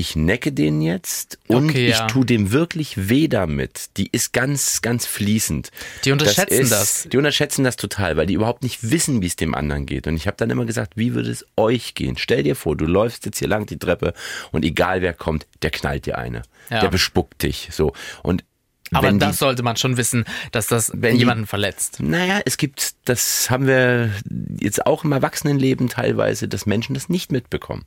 ich 0.00 0.14
necke 0.14 0.52
den 0.52 0.80
jetzt 0.80 1.40
und 1.48 1.70
Okay, 1.70 1.88
ich 1.88 1.98
ja. 1.98 2.06
tue 2.06 2.24
dem 2.24 2.52
wirklich 2.52 3.08
weh 3.08 3.26
damit. 3.26 3.90
Die 3.96 4.08
ist 4.12 4.32
ganz, 4.32 4.80
ganz 4.80 5.06
fließend. 5.06 5.72
Die 6.04 6.12
unterschätzen 6.12 6.60
ist, 6.60 6.70
das. 6.70 7.08
Die 7.12 7.16
unterschätzen 7.16 7.64
das 7.64 7.74
total, 7.74 8.16
weil 8.16 8.26
die 8.26 8.34
überhaupt 8.34 8.62
nicht 8.62 8.88
wissen, 8.90 9.20
wie 9.22 9.26
es 9.26 9.34
dem 9.34 9.56
anderen 9.56 9.86
geht. 9.86 10.06
Und 10.06 10.14
ich 10.14 10.28
habe 10.28 10.36
dann 10.36 10.50
immer 10.50 10.64
gesagt, 10.66 10.92
wie 10.96 11.14
würde 11.14 11.30
es 11.30 11.44
euch 11.56 11.94
gehen? 11.94 12.16
Stell 12.16 12.44
dir 12.44 12.54
vor, 12.54 12.76
du 12.76 12.86
läufst 12.86 13.26
jetzt 13.26 13.40
hier 13.40 13.48
lang 13.48 13.66
die 13.66 13.76
Treppe 13.78 14.14
und 14.52 14.64
egal 14.64 15.02
wer 15.02 15.14
kommt, 15.14 15.48
der 15.62 15.70
knallt 15.72 16.06
dir 16.06 16.16
eine. 16.16 16.42
Ja. 16.70 16.80
Der 16.80 16.88
bespuckt 16.90 17.42
dich. 17.42 17.68
So. 17.72 17.92
Und 18.22 18.44
Aber 18.92 19.08
wenn 19.08 19.18
das 19.18 19.32
die, 19.32 19.38
sollte 19.38 19.64
man 19.64 19.76
schon 19.76 19.96
wissen, 19.96 20.26
dass 20.52 20.68
das 20.68 20.92
Wenn 20.94 21.14
die- 21.14 21.18
jemanden 21.20 21.48
verletzt. 21.48 21.98
naja, 22.00 22.40
es 22.44 22.56
gibt, 22.56 22.94
das 23.04 23.50
haben 23.50 23.66
wir 23.66 24.10
jetzt 24.60 24.86
auch 24.86 25.02
im 25.02 25.10
Erwachsenenleben 25.10 25.88
teilweise, 25.88 26.46
dass 26.46 26.66
Menschen 26.66 26.94
das 26.94 27.08
nicht 27.08 27.32
mitbekommen. 27.32 27.84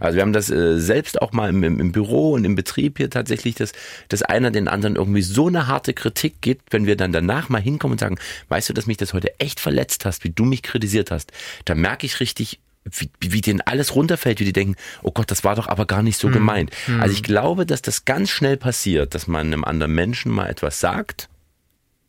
Also 0.00 0.16
wir 0.16 0.22
haben 0.22 0.32
das 0.32 0.50
äh, 0.50 0.78
selbst 0.78 1.20
auch 1.20 1.32
mal 1.32 1.50
im, 1.50 1.62
im, 1.62 1.80
im 1.80 1.92
Büro 1.92 2.32
und 2.32 2.44
im 2.44 2.54
Betrieb 2.54 2.98
hier 2.98 3.10
tatsächlich, 3.10 3.54
dass, 3.54 3.72
dass 4.08 4.22
einer 4.22 4.50
den 4.50 4.68
anderen 4.68 4.96
irgendwie 4.96 5.22
so 5.22 5.48
eine 5.48 5.66
harte 5.66 5.94
Kritik 5.94 6.40
gibt, 6.40 6.72
wenn 6.72 6.86
wir 6.86 6.96
dann 6.96 7.12
danach 7.12 7.48
mal 7.48 7.60
hinkommen 7.60 7.92
und 7.92 8.00
sagen, 8.00 8.18
weißt 8.48 8.68
du, 8.68 8.72
dass 8.72 8.86
mich 8.86 8.96
das 8.96 9.12
heute 9.14 9.38
echt 9.38 9.60
verletzt 9.60 10.04
hast, 10.04 10.24
wie 10.24 10.30
du 10.30 10.44
mich 10.44 10.62
kritisiert 10.62 11.10
hast, 11.10 11.32
da 11.64 11.74
merke 11.74 12.06
ich 12.06 12.20
richtig, 12.20 12.60
wie, 12.84 13.10
wie 13.20 13.40
denen 13.40 13.60
alles 13.60 13.94
runterfällt, 13.94 14.40
wie 14.40 14.44
die 14.44 14.52
denken, 14.52 14.74
oh 15.02 15.12
Gott, 15.12 15.30
das 15.30 15.44
war 15.44 15.54
doch 15.54 15.68
aber 15.68 15.86
gar 15.86 16.02
nicht 16.02 16.18
so 16.18 16.28
gemeint. 16.30 16.70
Also 17.00 17.14
ich 17.14 17.22
glaube, 17.22 17.64
dass 17.64 17.80
das 17.82 18.04
ganz 18.04 18.30
schnell 18.30 18.56
passiert, 18.56 19.14
dass 19.14 19.28
man 19.28 19.46
einem 19.46 19.64
anderen 19.64 19.94
Menschen 19.94 20.32
mal 20.32 20.48
etwas 20.48 20.80
sagt, 20.80 21.28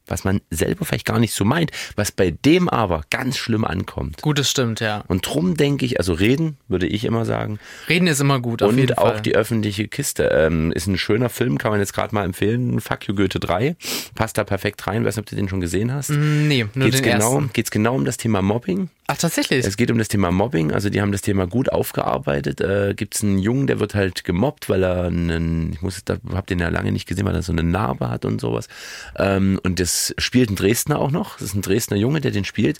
was 0.07 0.23
man 0.23 0.41
selber 0.49 0.85
vielleicht 0.85 1.05
gar 1.05 1.19
nicht 1.19 1.33
so 1.33 1.45
meint, 1.45 1.71
was 1.95 2.11
bei 2.11 2.31
dem 2.31 2.69
aber 2.69 3.03
ganz 3.09 3.37
schlimm 3.37 3.63
ankommt. 3.65 4.21
Gut, 4.21 4.37
das 4.39 4.49
stimmt, 4.49 4.79
ja. 4.79 5.03
Und 5.07 5.25
drum 5.25 5.55
denke 5.55 5.85
ich, 5.85 5.97
also 5.99 6.13
reden, 6.13 6.57
würde 6.67 6.87
ich 6.87 7.05
immer 7.05 7.25
sagen. 7.25 7.59
Reden 7.89 8.07
ist 8.07 8.19
immer 8.19 8.39
gut, 8.39 8.61
auf 8.63 8.75
jeden 8.75 8.89
und 8.91 8.97
auch 8.97 9.13
Fall. 9.13 9.21
die 9.21 9.35
öffentliche 9.35 9.87
Kiste. 9.87 10.23
Ähm, 10.25 10.71
ist 10.71 10.87
ein 10.87 10.97
schöner 10.97 11.29
Film, 11.29 11.57
kann 11.57 11.71
man 11.71 11.79
jetzt 11.79 11.93
gerade 11.93 12.13
mal 12.13 12.25
empfehlen. 12.25 12.79
Fuck 12.81 13.07
you 13.07 13.15
Goethe 13.15 13.39
3. 13.39 13.75
Passt 14.15 14.37
da 14.37 14.43
perfekt 14.43 14.85
rein. 14.87 15.05
Weiß 15.05 15.15
nicht, 15.15 15.23
ob 15.23 15.29
du 15.29 15.35
den 15.35 15.47
schon 15.49 15.61
gesehen 15.61 15.93
hast. 15.93 16.09
nee, 16.09 16.65
nur 16.73 16.85
Geht's 16.85 17.01
den 17.01 17.11
genau, 17.13 17.35
ersten. 17.35 17.49
geht's 17.53 17.71
genau 17.71 17.95
um 17.95 18.05
das 18.05 18.17
Thema 18.17 18.41
Mobbing? 18.41 18.89
Ach, 19.07 19.17
tatsächlich? 19.17 19.65
Es 19.65 19.75
geht 19.75 19.91
um 19.91 19.97
das 19.97 20.07
Thema 20.07 20.31
Mobbing, 20.31 20.71
also 20.71 20.89
die 20.89 21.01
haben 21.01 21.11
das 21.11 21.21
Thema 21.21 21.45
gut 21.45 21.69
aufgearbeitet. 21.69 22.61
Äh, 22.61 22.93
Gibt 22.95 23.15
es 23.15 23.23
einen 23.23 23.37
Jungen, 23.37 23.67
der 23.67 23.79
wird 23.81 23.95
halt 23.95 24.23
gemobbt, 24.23 24.69
weil 24.69 24.83
er 24.83 25.05
einen, 25.05 25.73
ich 25.73 25.81
muss, 25.81 26.05
da 26.05 26.17
hab 26.33 26.47
den 26.47 26.59
ja 26.59 26.69
lange 26.69 26.91
nicht 26.91 27.07
gesehen, 27.07 27.25
weil 27.25 27.35
er 27.35 27.41
so 27.41 27.51
eine 27.51 27.63
Narbe 27.63 28.09
hat 28.09 28.23
und 28.23 28.39
sowas. 28.39 28.69
Ähm, 29.17 29.59
und 29.63 29.81
das 29.81 30.15
spielt 30.17 30.49
ein 30.49 30.55
Dresdner 30.55 30.99
auch 30.99 31.11
noch. 31.11 31.33
Das 31.33 31.49
ist 31.49 31.55
ein 31.55 31.61
Dresdner 31.61 31.97
Junge, 31.97 32.21
der 32.21 32.31
den 32.31 32.45
spielt. 32.45 32.79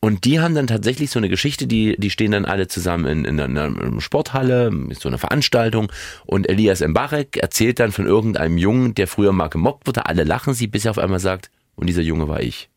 Und 0.00 0.24
die 0.24 0.40
haben 0.40 0.54
dann 0.54 0.66
tatsächlich 0.66 1.10
so 1.10 1.18
eine 1.18 1.28
Geschichte, 1.28 1.66
die, 1.66 1.94
die 1.98 2.10
stehen 2.10 2.32
dann 2.32 2.46
alle 2.46 2.66
zusammen 2.66 3.04
in, 3.04 3.24
in 3.26 3.38
einer 3.38 4.00
Sporthalle, 4.00 4.72
ist 4.88 5.02
so 5.02 5.08
eine 5.08 5.18
Veranstaltung 5.18 5.92
und 6.24 6.48
Elias 6.48 6.80
Mbarek 6.80 7.36
erzählt 7.36 7.78
dann 7.78 7.92
von 7.92 8.06
irgendeinem 8.06 8.56
Jungen, 8.56 8.94
der 8.94 9.06
früher 9.06 9.32
mal 9.32 9.48
gemobbt 9.48 9.86
wurde. 9.86 10.06
Alle 10.06 10.24
lachen 10.24 10.54
sie, 10.54 10.66
bis 10.66 10.86
er 10.86 10.92
auf 10.92 10.98
einmal 10.98 11.20
sagt, 11.20 11.50
und 11.76 11.86
dieser 11.86 12.02
Junge 12.02 12.28
war 12.28 12.40
ich. 12.40 12.69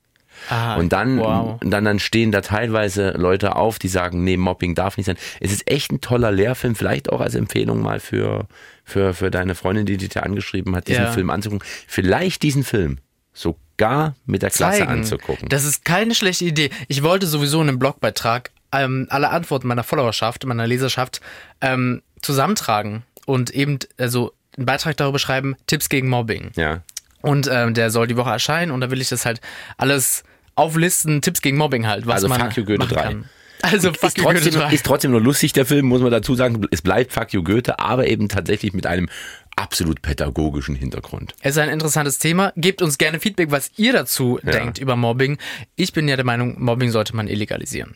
Ah, 0.49 0.75
Und 0.75 0.93
dann, 0.93 1.17
wow. 1.19 1.59
dann, 1.61 1.85
dann 1.85 1.99
stehen 1.99 2.31
da 2.31 2.41
teilweise 2.41 3.11
Leute 3.11 3.55
auf, 3.55 3.79
die 3.79 3.87
sagen, 3.87 4.23
nee, 4.23 4.37
Mobbing 4.37 4.75
darf 4.75 4.97
nicht 4.97 5.05
sein. 5.07 5.17
Es 5.39 5.51
ist 5.51 5.69
echt 5.69 5.91
ein 5.91 6.01
toller 6.01 6.31
Lehrfilm, 6.31 6.75
vielleicht 6.75 7.09
auch 7.11 7.21
als 7.21 7.35
Empfehlung 7.35 7.81
mal 7.81 7.99
für, 7.99 8.47
für, 8.83 9.13
für 9.13 9.31
deine 9.31 9.55
Freundin, 9.55 9.85
die 9.85 9.97
dich 9.97 10.09
da 10.09 10.21
angeschrieben 10.21 10.75
hat, 10.75 10.87
diesen 10.87 11.03
Ja. 11.05 11.11
Film 11.11 11.29
anzugucken. 11.29 11.65
Vielleicht 11.87 12.43
diesen 12.43 12.63
Film 12.63 12.97
sogar 13.33 14.15
mit 14.25 14.41
der 14.41 14.49
Klasse 14.51 14.79
Zeigen. 14.79 14.91
anzugucken. 14.91 15.49
Das 15.49 15.63
ist 15.63 15.85
keine 15.85 16.15
schlechte 16.15 16.45
Idee. 16.45 16.69
Ich 16.87 17.03
wollte 17.03 17.27
sowieso 17.27 17.59
einen 17.59 17.79
Blogbeitrag 17.79 18.51
ähm, 18.71 19.07
alle 19.09 19.29
Antworten 19.29 19.67
meiner 19.67 19.83
Followerschaft, 19.83 20.45
meiner 20.45 20.67
Leserschaft 20.67 21.21
ähm, 21.61 22.01
zusammentragen 22.21 23.03
und 23.25 23.51
eben 23.51 23.79
also 23.97 24.33
einen 24.57 24.65
Beitrag 24.65 24.97
darüber 24.97 25.19
schreiben, 25.19 25.55
Tipps 25.67 25.89
gegen 25.89 26.09
Mobbing. 26.09 26.51
Ja. 26.55 26.81
Und 27.21 27.47
ähm, 27.51 27.73
der 27.73 27.89
soll 27.89 28.07
die 28.07 28.17
Woche 28.17 28.31
erscheinen 28.31 28.71
und 28.71 28.81
da 28.81 28.91
will 28.91 28.99
ich 29.01 29.09
das 29.09 29.25
halt 29.25 29.41
alles 29.77 30.23
auflisten, 30.55 31.21
Tipps 31.21 31.41
gegen 31.41 31.57
Mobbing 31.57 31.87
halt, 31.87 32.05
was 32.05 32.15
Also 32.15 32.27
man 32.29 32.39
Fuck 32.41 32.57
You 32.57 32.63
Goethe 32.65 32.79
machen 32.79 32.93
3. 32.93 33.01
kann. 33.03 33.29
Also 33.61 33.93
Fuck 33.93 34.03
Ist 34.03 34.17
You 34.17 34.23
Goethe 34.25 34.39
trotzdem, 34.41 34.61
3. 34.61 34.73
ist 34.73 34.85
trotzdem 34.85 35.11
nur 35.11 35.21
lustig, 35.21 35.53
der 35.53 35.65
Film, 35.65 35.85
muss 35.85 36.01
man 36.01 36.11
dazu 36.11 36.35
sagen. 36.35 36.65
Es 36.71 36.81
bleibt 36.81 37.13
Fuck 37.13 37.31
You 37.33 37.43
Goethe, 37.43 37.79
aber 37.79 38.07
eben 38.07 38.27
tatsächlich 38.27 38.73
mit 38.73 38.85
einem 38.85 39.07
absolut 39.55 40.01
pädagogischen 40.01 40.75
Hintergrund. 40.75 41.33
Es 41.41 41.51
ist 41.51 41.57
ein 41.59 41.69
interessantes 41.69 42.19
Thema. 42.19 42.51
Gebt 42.57 42.81
uns 42.81 42.97
gerne 42.97 43.19
Feedback, 43.19 43.51
was 43.51 43.71
ihr 43.77 43.93
dazu 43.93 44.39
Ja. 44.43 44.51
denkt 44.51 44.79
über 44.79 44.95
Mobbing. 44.95 45.37
Ich 45.75 45.93
bin 45.93 46.07
ja 46.07 46.15
der 46.15 46.25
Meinung, 46.25 46.61
Mobbing 46.61 46.91
sollte 46.91 47.15
man 47.15 47.27
illegalisieren. 47.27 47.95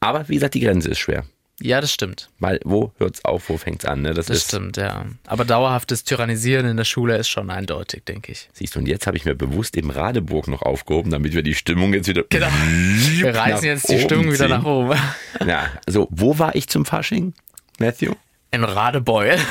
Aber 0.00 0.28
wie 0.28 0.34
gesagt, 0.34 0.54
die 0.54 0.60
Grenze 0.60 0.88
ist 0.90 0.98
schwer. 1.00 1.24
Ja, 1.62 1.80
das 1.80 1.92
stimmt. 1.92 2.30
Weil 2.38 2.58
wo 2.64 2.92
hört's 2.98 3.24
auf, 3.24 3.48
wo 3.48 3.56
fängt's 3.58 3.84
an? 3.84 4.02
Ne? 4.02 4.14
Das, 4.14 4.26
Das 4.26 4.38
ist, 4.38 4.48
stimmt, 4.48 4.76
ja. 4.76 5.04
Aber 5.26 5.44
dauerhaftes 5.44 6.04
Tyrannisieren 6.04 6.66
in 6.66 6.76
der 6.76 6.84
Schule 6.84 7.16
ist 7.18 7.28
schon 7.28 7.50
eindeutig, 7.50 8.04
denke 8.04 8.32
ich. 8.32 8.48
Siehst 8.52 8.74
du, 8.74 8.78
und 8.78 8.88
jetzt 8.88 9.06
habe 9.06 9.16
ich 9.16 9.24
mir 9.24 9.34
bewusst 9.34 9.76
eben 9.76 9.90
Radeburg 9.90 10.48
noch 10.48 10.62
aufgehoben, 10.62 11.10
damit 11.10 11.34
wir 11.34 11.42
die 11.42 11.54
Stimmung 11.54 11.92
jetzt 11.92 12.08
wieder. 12.08 12.24
Genau. 12.28 12.48
Wir 12.48 13.34
reißen 13.34 13.66
jetzt 13.66 13.88
die 13.90 14.00
Stimmung 14.00 14.26
wieder 14.26 14.36
ziehen. 14.46 14.50
nach 14.50 14.64
oben. 14.64 14.98
Ja, 15.46 15.68
also 15.86 16.08
wo 16.10 16.38
war 16.38 16.54
ich 16.54 16.68
zum 16.68 16.84
Fasching, 16.84 17.34
Matthew? 17.78 18.14
In 18.52 18.64
Radebeul. 18.64 19.36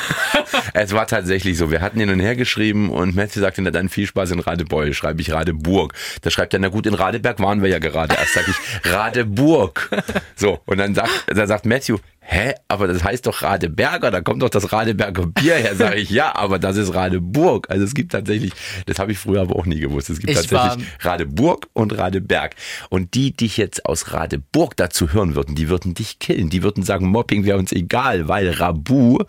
Es 0.74 0.94
war 0.94 1.08
tatsächlich 1.08 1.58
so. 1.58 1.72
Wir 1.72 1.82
hatten 1.82 2.00
hin 2.00 2.10
und 2.10 2.20
her 2.20 2.36
geschrieben 2.36 2.90
und 2.90 3.16
Matthew 3.16 3.40
sagte, 3.42 3.62
na 3.62 3.72
dann 3.72 3.90
viel 3.90 4.06
Spaß 4.08 4.32
in 4.32 4.40
Radebeul. 4.40 4.94
Schreibe 4.94 5.22
ich 5.22 5.32
Radeburg. 5.32 5.94
Da 6.22 6.30
schreibt 6.30 6.54
er, 6.54 6.60
na 6.60 6.70
gut, 6.70 6.86
in 6.86 6.94
Radeberg 6.94 7.40
waren 7.40 7.62
wir 7.62 7.70
ja 7.70 7.80
gerade. 7.80 8.16
Erst 8.16 8.34
sag 8.34 8.48
ich 8.48 8.56
Radeburg. 8.92 9.90
So, 10.36 10.60
und 10.66 10.78
dann 10.78 10.96
sagt, 10.96 11.10
dann 11.28 11.48
sagt 11.48 11.66
Matthew, 11.66 11.98
hä, 12.32 12.54
aber 12.68 12.88
das 12.88 13.04
heißt 13.04 13.26
doch 13.26 13.42
Radeberger, 13.42 14.12
da 14.12 14.22
kommt 14.22 14.44
doch 14.44 14.50
das 14.50 14.72
Radeberger 14.72 15.26
Bier 15.26 15.56
her. 15.56 15.76
Sag 15.76 15.98
ich, 15.98 16.12
ja, 16.12 16.36
aber 16.36 16.60
das 16.60 16.78
ist 16.78 16.94
Radeburg. 16.94 17.70
Also 17.70 17.84
es 17.84 17.96
gibt 17.96 18.12
tatsächlich, 18.12 18.54
das 18.86 19.00
habe 19.00 19.12
ich 19.12 19.18
früher 19.18 19.42
aber 19.42 19.56
auch 19.56 19.66
nie 19.66 19.80
gewusst, 19.80 20.10
es 20.12 20.20
gibt 20.20 20.30
Ich 20.32 20.48
tatsächlich 20.48 20.88
Radeburg 21.02 21.68
und 21.74 21.98
Radeberg. 21.98 22.56
Und 22.90 23.16
die 23.16 23.34
dich 23.34 23.58
jetzt 23.58 23.86
aus 23.86 24.14
Radeburg 24.14 24.78
dazu 24.78 25.12
hören 25.12 25.34
würden, 25.36 25.56
die 25.56 25.70
würden 25.70 25.96
dich 25.96 26.20
killen. 26.20 26.50
Die 26.50 26.62
würden 26.62 26.84
sagen, 26.84 27.08
Mobbing 27.08 27.46
wäre 27.46 27.58
uns 27.58 27.72
egal, 27.72 28.28
weil 28.28 28.52
Rabu 28.52 29.20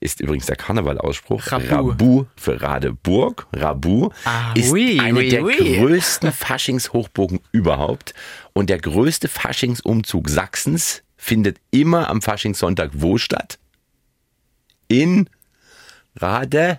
ist 0.00 0.20
übrigens 0.20 0.46
der 0.46 0.56
Karnevalausspruch. 0.56 1.52
Rabu. 1.52 1.66
Rabu 1.74 2.24
für 2.34 2.60
Radeburg. 2.60 3.46
Rabu 3.52 4.08
Ah, 4.24 4.52
ist 4.54 4.72
oui, 4.72 4.98
eine 5.00 5.18
oui, 5.20 5.28
der 5.28 5.44
oui. 5.44 5.76
größten 5.78 6.32
Faschingshochburgen 6.32 7.40
überhaupt. 7.52 8.14
Und 8.54 8.70
der 8.70 8.78
größte 8.78 9.28
Faschingsumzug 9.28 10.28
Sachsens 10.28 11.02
findet 11.22 11.58
immer 11.70 12.10
am 12.10 12.20
Faschingssonntag 12.20 12.90
wo 12.94 13.16
statt? 13.16 13.58
In 14.88 15.30
Radeburg. 16.16 16.78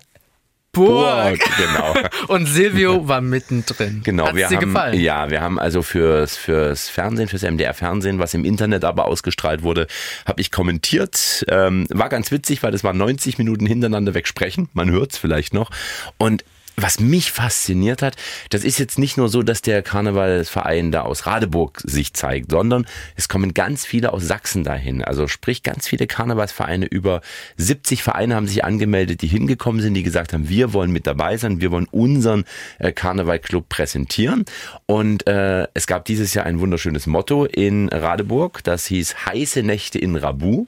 Burg. 0.74 1.40
Genau. 1.56 1.94
Und 2.34 2.48
Silvio 2.48 3.08
war 3.08 3.22
mittendrin. 3.22 4.02
Genau, 4.04 4.26
Hat's 4.26 4.36
wir 4.36 4.48
dir 4.48 4.56
haben, 4.58 4.66
gefallen? 4.66 5.00
ja, 5.00 5.30
wir 5.30 5.40
haben 5.40 5.60
also 5.60 5.84
fürs, 5.84 6.36
fürs 6.36 6.90
Fernsehen, 6.90 7.28
fürs 7.28 7.44
MDR-Fernsehen, 7.44 8.18
was 8.18 8.34
im 8.34 8.44
Internet 8.44 8.84
aber 8.84 9.06
ausgestrahlt 9.06 9.62
wurde, 9.62 9.86
habe 10.26 10.42
ich 10.42 10.50
kommentiert. 10.50 11.46
Ähm, 11.48 11.86
war 11.92 12.10
ganz 12.10 12.32
witzig, 12.32 12.64
weil 12.64 12.72
das 12.72 12.84
war 12.84 12.94
90 12.94 13.38
Minuten 13.38 13.68
hintereinander 13.68 14.16
wegsprechen. 14.16 14.68
Man 14.74 14.90
hört's 14.90 15.20
vielleicht 15.20 15.54
noch. 15.54 15.70
Und 16.18 16.44
was 16.76 17.00
mich 17.00 17.32
fasziniert 17.32 18.02
hat, 18.02 18.16
das 18.50 18.64
ist 18.64 18.80
jetzt 18.80 18.98
nicht 18.98 19.18
nur 19.18 19.30
so, 19.30 19.44
dass 19.44 19.62
der 19.62 19.82
Karnevalsverein 19.84 20.92
da 20.92 21.02
aus 21.02 21.26
Radeburg 21.26 21.82
sich 21.84 22.14
zeigt, 22.14 22.52
sondern 22.52 22.86
es 23.16 23.30
kommen 23.30 23.54
ganz 23.54 23.86
viele 23.86 24.12
aus 24.14 24.24
Sachsen 24.24 24.64
dahin. 24.64 25.04
Also 25.04 25.28
sprich, 25.28 25.64
ganz 25.64 25.88
viele 25.88 26.08
Karnevalsvereine, 26.08 26.86
über 26.86 27.22
70 27.58 28.02
Vereine 28.02 28.36
haben 28.36 28.48
sich 28.48 28.64
angemeldet, 28.64 29.22
die 29.22 29.28
hingekommen 29.28 29.82
sind, 29.82 29.94
die 29.94 30.04
gesagt 30.04 30.34
haben, 30.34 30.50
wir 30.50 30.74
wollen 30.74 30.92
mit 30.92 31.06
dabei 31.06 31.38
sein, 31.38 31.62
wir 31.62 31.72
wollen 31.72 31.88
unseren 31.92 32.44
äh, 32.80 32.92
Karnevalclub 32.92 33.70
präsentieren. 33.70 34.46
Und 34.86 35.28
äh, 35.28 35.68
es 35.74 35.88
gab 35.88 36.06
dieses 36.06 36.34
Jahr 36.34 36.46
ein 36.46 36.60
wunderschönes 36.60 37.08
Motto 37.08 37.46
in 37.46 37.90
Radeburg, 37.90 38.64
das 38.64 38.88
hieß 38.88 39.26
Heiße 39.26 39.64
Nächte 39.64 40.00
in 40.00 40.16
Rabu 40.16 40.66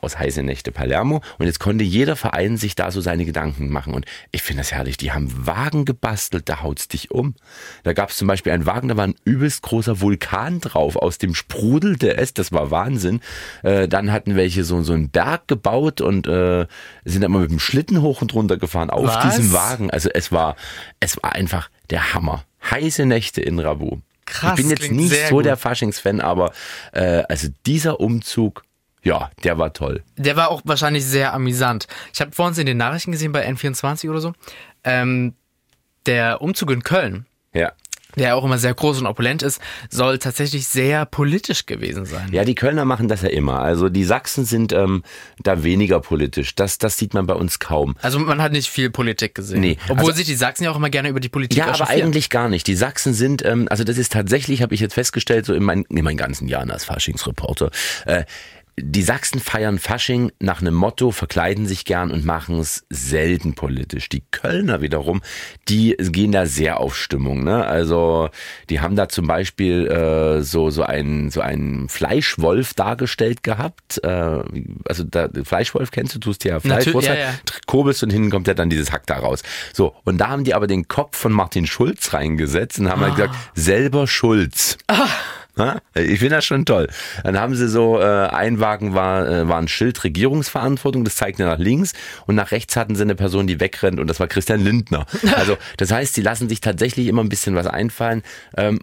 aus 0.00 0.18
Heiße 0.18 0.42
Nächte 0.42 0.72
Palermo. 0.72 1.22
Und 1.38 1.46
jetzt 1.46 1.60
konnte 1.60 1.84
jeder 1.84 2.16
Verein 2.16 2.56
sich 2.56 2.74
da 2.74 2.90
so 2.90 3.00
seine 3.00 3.24
Gedanken 3.24 3.70
machen. 3.70 3.94
Und 3.94 4.06
ich 4.32 4.42
finde 4.42 4.60
das 4.62 4.72
herrlich. 4.72 4.96
Die 4.96 5.12
haben 5.12 5.46
Wagen 5.46 5.84
gebastelt, 5.84 6.48
da 6.48 6.62
haut's 6.62 6.88
dich 6.88 7.10
um. 7.10 7.34
Da 7.82 7.92
gab 7.92 8.10
es 8.10 8.16
zum 8.16 8.28
Beispiel 8.28 8.52
einen 8.52 8.66
Wagen, 8.66 8.88
da 8.88 8.96
war 8.96 9.06
ein 9.06 9.14
übelst 9.24 9.62
großer 9.62 10.00
Vulkan 10.00 10.60
drauf. 10.60 10.96
Aus 10.96 11.18
dem 11.18 11.34
sprudelte 11.34 12.16
es, 12.16 12.34
das 12.34 12.52
war 12.52 12.70
Wahnsinn. 12.70 13.20
Äh, 13.62 13.88
dann 13.88 14.12
hatten 14.12 14.36
welche 14.36 14.64
so, 14.64 14.82
so 14.82 14.92
einen 14.92 15.10
Berg 15.10 15.48
gebaut 15.48 16.00
und 16.00 16.26
äh, 16.26 16.66
sind 17.04 17.22
dann 17.22 17.32
mal 17.32 17.42
mit 17.42 17.50
dem 17.50 17.60
Schlitten 17.60 18.02
hoch 18.02 18.22
und 18.22 18.34
runter 18.34 18.56
gefahren 18.56 18.90
auf 18.90 19.06
Was? 19.06 19.22
diesem 19.36 19.52
Wagen. 19.52 19.90
Also 19.90 20.08
es 20.12 20.32
war, 20.32 20.56
es 21.00 21.22
war 21.22 21.32
einfach 21.32 21.70
der 21.90 22.14
Hammer. 22.14 22.44
Heiße 22.70 23.06
Nächte 23.06 23.40
in 23.40 23.58
Rabu. 23.58 23.98
Krass, 24.26 24.58
ich 24.58 24.64
bin 24.64 24.70
jetzt 24.70 24.92
nicht 24.92 25.28
so 25.28 25.36
gut. 25.36 25.46
der 25.46 25.56
Faschingsfan, 25.56 26.20
aber 26.20 26.52
äh, 26.92 27.22
also 27.28 27.48
dieser 27.66 28.00
Umzug, 28.00 28.62
ja, 29.02 29.30
der 29.44 29.58
war 29.58 29.72
toll. 29.72 30.02
Der 30.16 30.36
war 30.36 30.50
auch 30.50 30.60
wahrscheinlich 30.64 31.04
sehr 31.04 31.32
amüsant. 31.34 31.86
Ich 32.12 32.20
habe 32.20 32.32
vorhin 32.32 32.58
in 32.60 32.66
den 32.66 32.76
Nachrichten 32.76 33.12
gesehen 33.12 33.32
bei 33.32 33.48
N24 33.48 34.10
oder 34.10 34.20
so. 34.20 34.32
Ähm, 34.84 35.34
der 36.06 36.40
Umzug 36.42 36.70
in 36.70 36.82
Köln, 36.82 37.26
Ja. 37.54 37.72
der 38.16 38.34
auch 38.36 38.44
immer 38.44 38.58
sehr 38.58 38.74
groß 38.74 39.00
und 39.00 39.06
opulent 39.06 39.42
ist, 39.42 39.60
soll 39.90 40.18
tatsächlich 40.18 40.66
sehr 40.66 41.04
politisch 41.06 41.66
gewesen 41.66 42.06
sein. 42.06 42.28
Ja, 42.32 42.44
die 42.44 42.54
Kölner 42.54 42.84
machen 42.86 43.06
das 43.06 43.22
ja 43.22 43.28
immer. 43.28 43.60
Also 43.60 43.88
die 43.90 44.04
Sachsen 44.04 44.44
sind 44.44 44.72
ähm, 44.72 45.02
da 45.42 45.62
weniger 45.62 46.00
politisch. 46.00 46.54
Das, 46.54 46.78
das 46.78 46.96
sieht 46.96 47.12
man 47.14 47.26
bei 47.26 47.34
uns 47.34 47.58
kaum. 47.58 47.96
Also 48.02 48.18
man 48.18 48.40
hat 48.42 48.52
nicht 48.52 48.68
viel 48.70 48.90
Politik 48.90 49.34
gesehen. 49.34 49.60
Nee, 49.60 49.76
Obwohl 49.88 50.06
also- 50.06 50.12
sich 50.18 50.26
die 50.26 50.34
Sachsen 50.34 50.64
ja 50.64 50.70
auch 50.72 50.76
immer 50.76 50.90
gerne 50.90 51.08
über 51.10 51.20
die 51.20 51.28
Politik 51.28 51.58
Ja, 51.58 51.66
aber 51.72 51.88
eigentlich 51.88 52.30
gar 52.30 52.48
nicht. 52.48 52.66
Die 52.66 52.74
Sachsen 52.76 53.12
sind, 53.14 53.44
ähm, 53.44 53.68
also 53.70 53.84
das 53.84 53.98
ist 53.98 54.12
tatsächlich, 54.12 54.62
habe 54.62 54.74
ich 54.74 54.80
jetzt 54.80 54.94
festgestellt, 54.94 55.44
so 55.46 55.54
in, 55.54 55.62
mein, 55.62 55.84
in 55.90 56.02
meinen 56.04 56.16
ganzen 56.16 56.48
Jahren 56.48 56.70
als 56.70 56.84
Faschingsreporter, 56.86 57.70
äh, 58.06 58.24
die 58.78 59.02
Sachsen 59.02 59.40
feiern 59.40 59.78
Fasching 59.78 60.32
nach 60.38 60.60
einem 60.60 60.74
Motto, 60.74 61.10
verkleiden 61.10 61.66
sich 61.66 61.84
gern 61.84 62.10
und 62.10 62.24
machen 62.24 62.58
es 62.58 62.84
selten 62.90 63.54
politisch. 63.54 64.08
Die 64.08 64.22
Kölner 64.30 64.80
wiederum, 64.80 65.22
die 65.68 65.96
gehen 65.98 66.32
da 66.32 66.46
sehr 66.46 66.80
auf 66.80 66.96
Stimmung. 66.96 67.44
Ne? 67.44 67.64
Also 67.64 68.30
die 68.68 68.80
haben 68.80 68.96
da 68.96 69.08
zum 69.08 69.26
Beispiel 69.26 69.86
äh, 69.86 70.42
so 70.42 70.70
so 70.70 70.82
einen 70.82 71.30
so 71.30 71.40
einen 71.40 71.88
Fleischwolf 71.88 72.74
dargestellt 72.74 73.42
gehabt. 73.42 74.02
Äh, 74.02 74.42
also 74.84 75.04
da, 75.04 75.28
Fleischwolf 75.44 75.90
kennst 75.90 76.14
du, 76.14 76.18
tust 76.18 76.44
ja 76.44 76.60
Fleisch, 76.60 76.86
Natürlich, 76.86 76.94
Wurst 76.94 77.08
ja, 77.08 77.14
halt, 77.14 77.24
ja. 77.50 77.54
kurbelst 77.66 78.02
und 78.02 78.10
hinten 78.10 78.30
kommt 78.30 78.48
ja 78.48 78.54
dann 78.54 78.70
dieses 78.70 78.92
Hack 78.92 79.06
da 79.06 79.18
raus. 79.18 79.42
So, 79.72 79.94
und 80.04 80.18
da 80.18 80.28
haben 80.28 80.44
die 80.44 80.54
aber 80.54 80.66
den 80.66 80.88
Kopf 80.88 81.16
von 81.16 81.32
Martin 81.32 81.66
Schulz 81.66 82.12
reingesetzt 82.14 82.78
und 82.78 82.88
haben 82.88 83.02
halt 83.02 83.16
gesagt, 83.16 83.34
selber 83.54 84.06
Schulz. 84.06 84.78
Ja, 84.90 85.08
Ich 85.94 86.18
finde 86.18 86.36
das 86.36 86.44
schon 86.44 86.64
toll. 86.64 86.88
Dann 87.24 87.38
haben 87.38 87.54
sie 87.54 87.68
so, 87.68 88.00
äh, 88.00 88.04
ein 88.04 88.60
Wagen 88.60 88.94
war, 88.94 89.28
äh, 89.28 89.48
war 89.48 89.58
ein 89.58 89.68
Schild 89.68 90.02
Regierungsverantwortung, 90.02 91.04
das 91.04 91.16
zeigte 91.16 91.44
nach 91.44 91.58
links 91.58 91.92
und 92.26 92.34
nach 92.34 92.50
rechts 92.50 92.76
hatten 92.76 92.94
sie 92.94 93.02
eine 93.02 93.14
Person, 93.14 93.46
die 93.46 93.60
wegrennt 93.60 94.00
und 94.00 94.08
das 94.08 94.20
war 94.20 94.28
Christian 94.28 94.62
Lindner. 94.62 95.06
Also 95.36 95.56
das 95.76 95.90
heißt, 95.90 96.14
sie 96.14 96.22
lassen 96.22 96.48
sich 96.48 96.60
tatsächlich 96.60 97.06
immer 97.06 97.22
ein 97.22 97.28
bisschen 97.28 97.54
was 97.54 97.66
einfallen. 97.66 98.22
Ähm, 98.56 98.80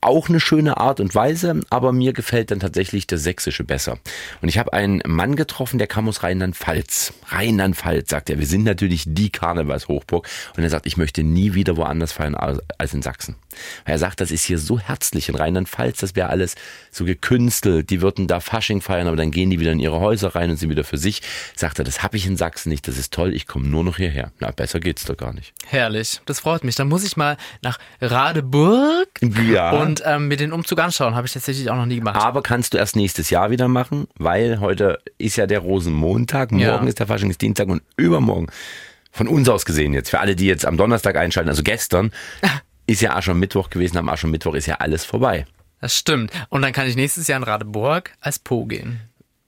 auch 0.00 0.28
eine 0.28 0.40
schöne 0.40 0.76
Art 0.76 1.00
und 1.00 1.14
Weise, 1.14 1.60
aber 1.70 1.92
mir 1.92 2.12
gefällt 2.12 2.50
dann 2.50 2.60
tatsächlich 2.60 3.06
das 3.06 3.22
Sächsische 3.22 3.64
besser. 3.64 3.98
Und 4.42 4.48
ich 4.48 4.58
habe 4.58 4.72
einen 4.72 5.02
Mann 5.06 5.34
getroffen, 5.34 5.78
der 5.78 5.86
kam 5.86 6.08
aus 6.08 6.22
Rheinland-Pfalz. 6.22 7.14
Rheinland-Pfalz, 7.28 8.10
sagt 8.10 8.28
er. 8.28 8.38
Wir 8.38 8.46
sind 8.46 8.64
natürlich 8.64 9.04
die 9.06 9.30
Karnevalshochburg. 9.30 10.28
Und 10.56 10.62
er 10.62 10.70
sagt, 10.70 10.86
ich 10.86 10.96
möchte 10.96 11.22
nie 11.22 11.54
wieder 11.54 11.76
woanders 11.76 12.12
feiern 12.12 12.34
als 12.34 12.94
in 12.94 13.02
Sachsen. 13.02 13.36
Er 13.84 13.98
sagt, 13.98 14.20
das 14.20 14.30
ist 14.30 14.44
hier 14.44 14.58
so 14.58 14.78
herzlich 14.78 15.28
in 15.28 15.34
Rheinland-Pfalz, 15.34 15.98
das 15.98 16.14
wäre 16.16 16.28
alles 16.30 16.54
so 16.90 17.04
gekünstelt. 17.04 17.90
Die 17.90 18.00
würden 18.02 18.26
da 18.26 18.40
Fasching 18.40 18.80
feiern, 18.80 19.06
aber 19.06 19.16
dann 19.16 19.30
gehen 19.30 19.50
die 19.50 19.60
wieder 19.60 19.72
in 19.72 19.80
ihre 19.80 20.00
Häuser 20.00 20.34
rein 20.34 20.50
und 20.50 20.56
sind 20.56 20.70
wieder 20.70 20.84
für 20.84 20.98
sich. 20.98 21.22
Sagt 21.56 21.78
er, 21.78 21.84
das 21.84 22.02
habe 22.02 22.16
ich 22.16 22.26
in 22.26 22.36
Sachsen 22.36 22.68
nicht, 22.70 22.86
das 22.88 22.98
ist 22.98 23.12
toll, 23.12 23.34
ich 23.34 23.46
komme 23.46 23.66
nur 23.68 23.84
noch 23.84 23.96
hierher. 23.96 24.32
Na, 24.40 24.50
besser 24.50 24.80
geht's 24.80 25.04
doch 25.04 25.16
gar 25.16 25.32
nicht. 25.32 25.52
Herrlich, 25.66 26.20
das 26.26 26.40
freut 26.40 26.64
mich. 26.64 26.74
Dann 26.76 26.88
muss 26.88 27.04
ich 27.04 27.16
mal 27.16 27.36
nach 27.62 27.78
Radeburg 28.00 29.08
Ja. 29.48 29.70
und 29.72 30.02
ähm, 30.04 30.28
mir 30.28 30.36
den 30.36 30.52
Umzug 30.52 30.78
anschauen. 30.80 31.14
Habe 31.14 31.26
ich 31.26 31.32
tatsächlich 31.32 31.70
auch 31.70 31.76
noch 31.76 31.86
nie 31.86 31.96
gemacht. 31.98 32.16
Aber 32.16 32.42
kannst 32.42 32.74
du 32.74 32.78
erst 32.78 32.96
nächstes 32.96 33.30
Jahr 33.30 33.50
wieder 33.50 33.68
machen, 33.68 34.06
weil 34.16 34.60
heute 34.60 34.98
ist 35.18 35.36
ja 35.36 35.46
der 35.46 35.60
Rosenmontag, 35.60 36.50
morgen 36.52 36.62
Ja. 36.64 36.76
ist 36.84 36.98
der 36.98 37.06
Faschingsdienstag 37.06 37.68
und 37.68 37.82
übermorgen, 37.96 38.46
von 39.12 39.28
uns 39.28 39.48
aus 39.48 39.64
gesehen 39.64 39.94
jetzt, 39.94 40.10
für 40.10 40.18
alle, 40.20 40.34
die 40.34 40.46
jetzt 40.46 40.66
am 40.66 40.76
Donnerstag 40.76 41.16
einschalten, 41.16 41.48
also 41.48 41.62
gestern, 41.62 42.10
ist 42.86 43.00
ja 43.02 43.14
Aschermittwoch 43.16 43.70
gewesen, 43.70 43.96
am 43.98 44.08
Aschermittwoch 44.08 44.54
ist 44.54 44.66
ja 44.66 44.76
alles 44.76 45.04
vorbei. 45.04 45.46
Das 45.80 45.96
stimmt. 45.96 46.32
Und 46.48 46.62
dann 46.62 46.72
kann 46.72 46.86
ich 46.86 46.96
nächstes 46.96 47.26
Jahr 47.28 47.36
in 47.38 47.42
Radeburg 47.44 48.12
als 48.20 48.38
Po 48.38 48.64
gehen. 48.66 49.00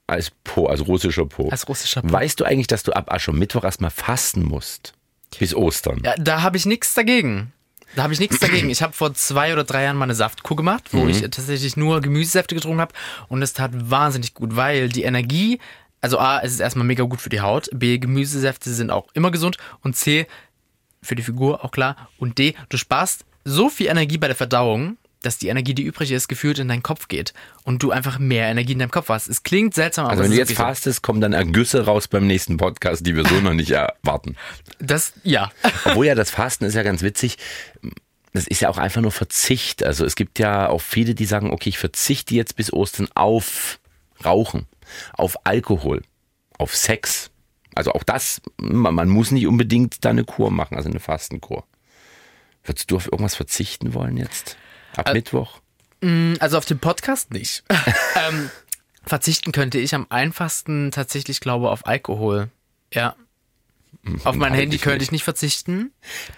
Als 0.07 0.31
Po, 0.44 0.66
als 0.66 0.87
russischer 0.87 1.27
Po. 1.27 1.49
Als 1.49 1.68
russischer 1.68 2.03
Po. 2.03 2.12
Weißt 2.12 2.38
du 2.40 2.44
eigentlich, 2.44 2.66
dass 2.66 2.83
du 2.83 2.92
ab 2.92 3.12
Aschermittwoch 3.12 3.64
erstmal 3.64 3.90
fasten 3.90 4.42
musst? 4.44 4.92
Bis 5.38 5.55
Ostern. 5.55 6.01
Ja, 6.05 6.14
da 6.18 6.42
habe 6.42 6.57
ich 6.57 6.66
nichts 6.66 6.94
dagegen. 6.94 7.53
Da 7.94 8.03
habe 8.03 8.12
ich 8.12 8.20
nichts 8.20 8.38
dagegen. 8.38 8.68
Ich 8.70 8.83
habe 8.83 8.92
vor 8.92 9.14
zwei 9.14 9.53
oder 9.53 9.64
drei 9.64 9.85
Jahren 9.85 9.96
mal 9.96 10.05
eine 10.05 10.14
Saftkur 10.14 10.57
gemacht, 10.57 10.85
wo 10.92 11.05
Mhm. 11.05 11.09
ich 11.09 11.20
tatsächlich 11.22 11.77
nur 11.77 12.01
Gemüsesäfte 12.01 12.55
getrunken 12.55 12.81
habe 12.81 12.94
und 13.29 13.42
es 13.42 13.53
tat 13.55 13.70
wahnsinnig 13.75 14.35
gut, 14.35 14.55
weil 14.55 14.88
die 14.90 15.03
Energie, 15.05 15.59
also 16.03 16.18
A, 16.18 16.40
es 16.40 16.53
ist 16.53 16.61
erstmal 16.61 16.85
mega 16.87 17.05
gut 17.05 17.20
für 17.20 17.31
die 17.31 17.40
Haut, 17.40 17.68
B, 17.72 17.99
Gemüsesäfte 17.99 18.70
sind 18.72 18.90
auch 18.90 19.07
immer 19.14 19.31
gesund 19.31 19.57
und 19.83 19.96
C, 19.96 20.27
für 21.06 21.16
die 21.16 21.22
Figur 21.22 21.64
auch 21.64 21.70
klar 21.70 22.08
und 22.18 22.38
D, 22.38 22.54
du 22.68 22.76
sparst 22.76 23.24
so 23.44 23.70
viel 23.70 23.86
Energie 23.86 24.18
bei 24.18 24.26
der 24.26 24.36
Verdauung, 24.36 24.98
dass 25.22 25.38
die 25.38 25.48
Energie, 25.48 25.74
die 25.74 25.82
übrig 25.82 26.12
ist, 26.12 26.28
gefühlt 26.28 26.58
in 26.58 26.68
deinen 26.68 26.82
Kopf 26.82 27.08
geht 27.08 27.34
und 27.64 27.82
du 27.82 27.90
einfach 27.90 28.18
mehr 28.18 28.48
Energie 28.48 28.74
in 28.74 28.78
deinem 28.78 28.90
Kopf 28.90 29.08
hast. 29.08 29.28
Es 29.28 29.42
klingt 29.42 29.74
seltsam, 29.74 30.04
aber 30.04 30.12
Also 30.12 30.22
es 30.22 30.28
wenn 30.28 30.36
du 30.36 30.40
jetzt 30.40 30.52
fastest, 30.52 31.02
kommen 31.02 31.20
dann 31.20 31.32
Ergüsse 31.32 31.84
raus 31.84 32.06
beim 32.06 32.26
nächsten 32.26 32.56
Podcast, 32.56 33.06
die 33.06 33.16
wir 33.16 33.26
so 33.26 33.40
noch 33.40 33.54
nicht 33.54 33.70
erwarten. 33.70 34.36
Das, 34.78 35.14
ja. 35.24 35.50
Obwohl 35.84 36.06
ja 36.06 36.14
das 36.14 36.30
Fasten 36.30 36.64
ist 36.64 36.74
ja 36.74 36.82
ganz 36.82 37.02
witzig. 37.02 37.38
Das 38.32 38.46
ist 38.46 38.60
ja 38.60 38.68
auch 38.68 38.78
einfach 38.78 39.00
nur 39.00 39.12
Verzicht. 39.12 39.82
Also 39.82 40.04
es 40.04 40.14
gibt 40.14 40.38
ja 40.38 40.68
auch 40.68 40.82
viele, 40.82 41.14
die 41.14 41.24
sagen, 41.24 41.50
okay, 41.50 41.70
ich 41.70 41.78
verzichte 41.78 42.34
jetzt 42.34 42.54
bis 42.56 42.72
Ostern 42.72 43.08
auf 43.14 43.80
Rauchen, 44.24 44.66
auf 45.12 45.38
Alkohol, 45.44 46.02
auf 46.58 46.76
Sex. 46.76 47.30
Also 47.76 47.92
auch 47.92 48.02
das, 48.02 48.40
man, 48.56 48.94
man 48.94 49.08
muss 49.08 49.30
nicht 49.30 49.46
unbedingt 49.46 50.04
da 50.04 50.10
eine 50.10 50.24
Kur 50.24 50.50
machen, 50.50 50.76
also 50.76 50.88
eine 50.88 50.98
Fastenkur. 50.98 51.64
Würdest 52.64 52.90
du 52.90 52.96
auf 52.96 53.06
irgendwas 53.06 53.36
verzichten 53.36 53.94
wollen 53.94 54.16
jetzt? 54.16 54.56
Ab 54.96 55.12
Mittwoch? 55.12 55.60
Also 56.40 56.58
auf 56.58 56.64
den 56.64 56.78
Podcast 56.78 57.32
nicht. 57.32 57.64
ähm, 58.28 58.50
verzichten 59.04 59.52
könnte 59.52 59.78
ich 59.78 59.94
am 59.94 60.06
einfachsten 60.08 60.90
tatsächlich, 60.90 61.40
glaube 61.40 61.70
auf 61.70 61.86
Alkohol. 61.86 62.48
Ja. 62.92 63.14
Auf 64.24 64.36
mein 64.36 64.54
Handy 64.54 64.78
könnte 64.78 65.02
ich 65.04 65.12
nicht 65.12 65.24
verzichten. 65.24 65.92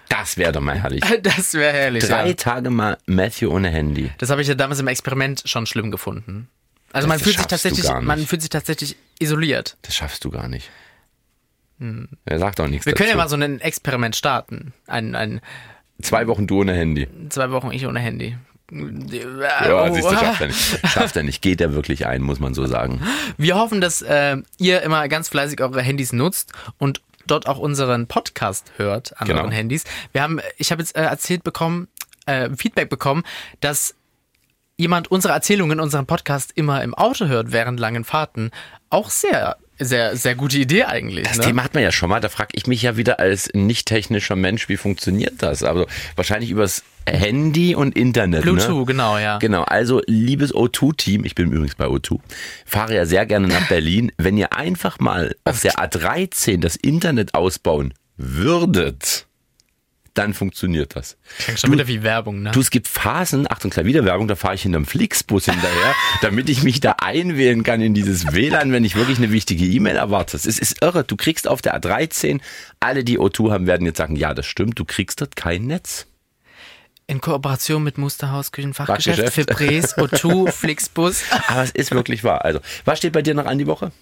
Das 0.09 0.37
wäre 0.39 0.53
doch 0.53 0.61
mal 0.61 0.81
herrlich. 0.81 1.03
Das 1.23 1.55
wäre 1.55 1.73
herrlich. 1.73 2.05
Drei 2.05 2.29
Ja. 2.29 2.35
Tage 2.35 2.71
mal 2.71 2.99
Matthew 3.07 3.51
ohne 3.51 3.71
Handy. 3.71 4.11
Das 4.19 4.31
habe 4.31 4.43
ich 4.43 4.49
ja 4.49 4.55
damals 4.55 4.81
im 4.81 4.89
Experiment 4.89 5.43
schon 5.45 5.67
schlimm 5.67 5.91
gefunden. 5.91 6.49
Also 6.93 7.07
Das 7.07 7.17
man 7.17 7.19
fühlt 7.21 7.37
sich 7.37 7.47
tatsächlich, 7.47 7.89
man 8.01 8.27
fühlt 8.27 8.43
sich 8.43 8.51
tatsächlich 8.51 8.97
isoliert. 9.19 9.77
Das 9.83 9.95
schaffst 9.95 10.25
du 10.25 10.31
gar 10.31 10.49
nicht. 10.49 10.71
Er 12.25 12.39
sagt 12.39 12.61
auch 12.61 12.67
nichts 12.69 12.87
Wir 12.87 12.93
können 12.95 13.09
ja 13.11 13.17
dazu. 13.17 13.37
mal 13.37 13.47
so 13.47 13.53
ein 13.53 13.61
Experiment 13.61 14.17
starten. 14.17 14.73
Ein, 14.87 15.15
ein 15.15 15.41
Zwei 16.03 16.27
Wochen 16.27 16.47
du 16.47 16.61
ohne 16.61 16.73
Handy. 16.75 17.09
zwei 17.29 17.51
Wochen 17.51 17.71
ich 17.73 17.87
ohne 17.87 18.01
Handy. 18.01 18.37
Ja, 18.71 19.85
Oh. 19.89 19.95
siehst 19.95 20.11
du, 20.11 20.15
schafft 20.15 20.41
er 20.43 20.47
nicht. 20.49 20.89
Schafft 20.89 21.17
er 21.17 21.23
nicht. 21.23 21.43
Geht 21.43 21.61
er 21.61 21.73
wirklich 21.75 22.07
ein, 22.07 22.23
muss 22.23 22.39
man 22.41 22.55
so 22.55 22.67
sagen. 22.67 23.01
Wir 23.37 23.57
hoffen, 23.57 23.81
dass 23.81 24.03
äh, 24.03 24.37
ihr 24.59 24.83
immer 24.83 25.09
ganz 25.09 25.29
fleißig 25.29 25.61
eure 25.61 25.81
Handys 25.83 26.13
nutzt 26.13 26.53
und 26.79 27.01
dort 27.27 27.47
auch 27.47 27.59
unseren 27.59 28.07
Podcast 28.07 28.73
hört 28.77 29.19
an 29.21 29.27
Genau. 29.29 29.41
euren 29.41 29.53
Handys. 29.53 29.85
Wir 30.13 30.23
haben, 30.23 30.41
ich 30.57 30.71
habe 30.71 30.83
jetzt 30.83 30.97
äh, 30.97 31.03
erzählt 31.03 31.45
bekommen, 31.45 31.89
äh, 32.27 32.51
Feedback 32.57 32.91
bekommen, 32.91 33.23
dass 33.61 33.95
jemand 34.77 35.11
unsere 35.11 35.33
Erzählungen 35.35 35.79
in 35.79 35.81
unserem 35.83 36.07
Podcast 36.07 36.53
immer 36.55 36.83
im 36.83 36.95
Auto 36.95 37.27
hört 37.27 37.53
während 37.53 37.81
langen 37.81 38.05
Fahrten. 38.05 38.51
Auch 38.91 39.11
sehr, 39.11 39.57
sehr, 39.79 40.17
sehr 40.17 40.35
gute 40.35 40.59
Idee 40.59 40.85
eigentlich. 40.85 41.27
Das 41.27 41.39
ne? 41.39 41.45
Thema 41.45 41.65
hat 41.65 41.75
man 41.75 41.83
ja 41.83 41.93
schon 41.93 42.09
mal. 42.09 42.21
Da 42.21 42.29
frage 42.29 42.51
ich 42.55 42.67
mich 42.67 42.83
ja 42.83 42.97
wieder 42.97 43.21
als 43.21 43.51
nicht 43.55 43.87
technischer 43.87 44.37
Mensch, 44.37 44.69
wie 44.69 44.77
funktioniert 44.77 45.35
das? 45.39 45.63
Also 45.63 45.87
wahrscheinlich 46.17 46.51
übers 46.51 46.83
Handy 47.09 47.75
und 47.75 47.97
Internet. 47.97 48.43
Bluetooth, 48.43 48.81
ne? 48.81 48.85
genau, 48.87 49.19
ja. 49.19 49.39
Genau, 49.39 49.63
also 49.63 50.03
liebes 50.07 50.55
O2-Team, 50.55 51.25
ich 51.25 51.35
bin 51.35 51.53
übrigens 51.53 51.77
bei 51.77 51.87
O2, 51.87 52.19
fahre 52.67 52.95
ja 52.95 53.07
sehr 53.07 53.25
gerne 53.27 53.49
nach 53.49 53.69
Berlin. 53.69 54.13
Wenn 54.19 54.37
ihr 54.37 54.53
einfach 54.53 54.99
mal 54.99 55.37
auf 55.45 55.61
der 55.61 55.75
A13 55.75 56.61
das 56.61 56.77
Internet 56.77 57.35
ausbauen 57.35 57.95
würdet, 58.17 59.28
dann 60.19 60.35
funktioniert 60.35 60.97
das. 60.97 61.17
Klingt 61.39 61.61
schon 61.61 61.73
wieder 61.73 61.87
wie 61.87 62.03
Werbung, 62.03 62.43
ne? 62.43 62.51
Du, 62.51 62.61
es 62.61 62.71
gibt 62.71 62.89
Phasen, 62.89 63.51
Achtung, 63.51 63.71
klar, 63.71 63.87
wieder 63.87 64.05
Werbung, 64.05 64.27
da 64.27 64.35
fahre 64.35 64.57
ich 64.57 64.63
hinterm 64.63 64.85
Flixbus 64.85 65.45
hinterher, 65.45 65.95
damit 66.23 66.49
ich 66.49 66.65
mich 66.65 66.81
da 66.81 66.97
einwählen 67.01 67.63
kann 67.63 67.81
in 67.81 67.95
dieses 67.95 68.33
WLAN, 68.33 68.73
wenn 68.73 68.85
ich 68.85 68.97
wirklich 68.97 69.19
eine 69.19 69.31
wichtige 69.31 69.65
E-Mail 69.65 69.97
erwarte. 69.97 70.37
Es 70.37 70.47
ist 70.47 70.83
irre, 70.83 71.05
du 71.05 71.17
kriegst 71.17 71.47
auf 71.47 71.63
der 71.63 71.81
A13, 71.81 72.41
alle, 72.81 73.05
die 73.05 73.19
O2 73.19 73.53
haben, 73.53 73.67
werden 73.67 73.87
jetzt 73.87 73.99
sagen, 73.99 74.17
ja, 74.17 74.35
das 74.35 74.47
stimmt, 74.47 74.79
du 74.79 74.85
kriegst 74.85 75.21
dort 75.21 75.37
kein 75.37 75.67
Netz. 75.67 76.07
In 77.07 77.23
Kooperation 77.23 77.83
mit 77.83 77.97
Musterhaus 77.97 78.53
Küchenfachgeschäft, 78.53 79.33
Fachgeschäft. 79.33 79.57
Fibres, 79.57 79.97
O2, 79.97 80.53
Flixbus. 80.53 81.23
Aber 81.47 81.63
es 81.63 81.71
ist 81.71 81.91
wirklich 81.91 82.23
wahr. 82.23 82.45
Also, 82.45 82.61
was 82.85 82.99
steht 82.99 83.15
bei 83.15 83.23
dir 83.23 83.35
noch 83.35 83.47
an 83.47 83.57
die 83.57 83.67
Woche? 83.67 83.93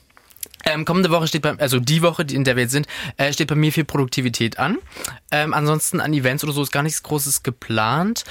Ähm, 0.67 0.85
kommende 0.85 1.11
Woche 1.11 1.27
steht 1.29 1.43
bei, 1.43 1.57
also 1.59 1.79
die 1.81 2.03
Woche, 2.03 2.25
die- 2.25 2.35
in 2.35 2.45
der 2.45 2.57
wir 2.57 2.65
jetzt 2.65 2.73
sind, 2.73 2.87
äh, 3.17 3.33
steht 3.33 3.49
bei 3.49 3.55
mir 3.55 3.73
viel 3.73 3.85
Produktivität 3.85 4.59
an. 4.59 4.79
Ähm, 5.31 5.55
ansonsten 5.55 6.01
an 6.01 6.13
Events 6.13 6.43
oder 6.45 6.53
so 6.53 6.63
ist 6.63 6.73
gar 6.73 6.83
nichts 6.83 7.03
Großes 7.03 7.43
geplant. 7.43 8.25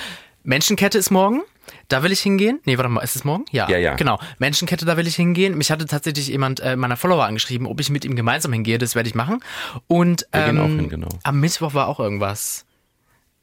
Menschenkette 0.43 0.97
ist 0.97 1.11
morgen. 1.11 1.41
Da 1.87 2.03
will 2.03 2.11
ich 2.11 2.19
hingehen. 2.21 2.59
Nee, 2.65 2.77
warte 2.77 2.89
mal, 2.89 3.01
ist 3.01 3.15
es 3.15 3.23
morgen? 3.23 3.45
Ja. 3.51 3.67
Ja, 3.69 3.77
ja. 3.77 3.95
Genau. 3.95 4.19
Menschenkette, 4.37 4.85
da 4.85 4.97
will 4.97 5.07
ich 5.07 5.15
hingehen. 5.15 5.57
Mich 5.57 5.71
hatte 5.71 5.85
tatsächlich 5.87 6.27
jemand 6.27 6.59
äh, 6.59 6.75
meiner 6.75 6.97
Follower 6.97 7.25
angeschrieben, 7.25 7.65
ob 7.65 7.79
ich 7.79 7.89
mit 7.89 8.05
ihm 8.05 8.15
gemeinsam 8.15 8.53
hingehe. 8.53 8.77
Das 8.77 8.93
werde 8.93 9.09
ich 9.09 9.15
machen. 9.15 9.39
Und 9.87 10.27
Wir 10.31 10.41
ähm, 10.41 10.45
gehen 10.55 10.59
auch 10.59 10.67
hin, 10.67 10.89
genau. 10.89 11.09
am 11.23 11.39
Mittwoch 11.39 11.73
war 11.73 11.87
auch 11.87 11.99
irgendwas. 11.99 12.65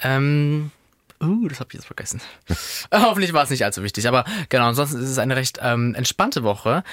Ähm, 0.00 0.70
uh, 1.22 1.48
das 1.48 1.59
habe 1.61 1.68
ich 1.70 1.74
jetzt 1.74 1.87
vergessen. 1.87 2.20
Hoffentlich 2.94 3.33
war 3.33 3.42
es 3.44 3.50
nicht 3.50 3.64
allzu 3.64 3.83
wichtig. 3.83 4.07
Aber 4.07 4.24
genau, 4.50 4.68
ansonsten 4.68 5.02
ist 5.02 5.09
es 5.11 5.18
eine 5.18 5.35
recht 5.37 5.59
ähm, 5.62 5.94
entspannte 5.94 6.42
Woche. 6.44 6.85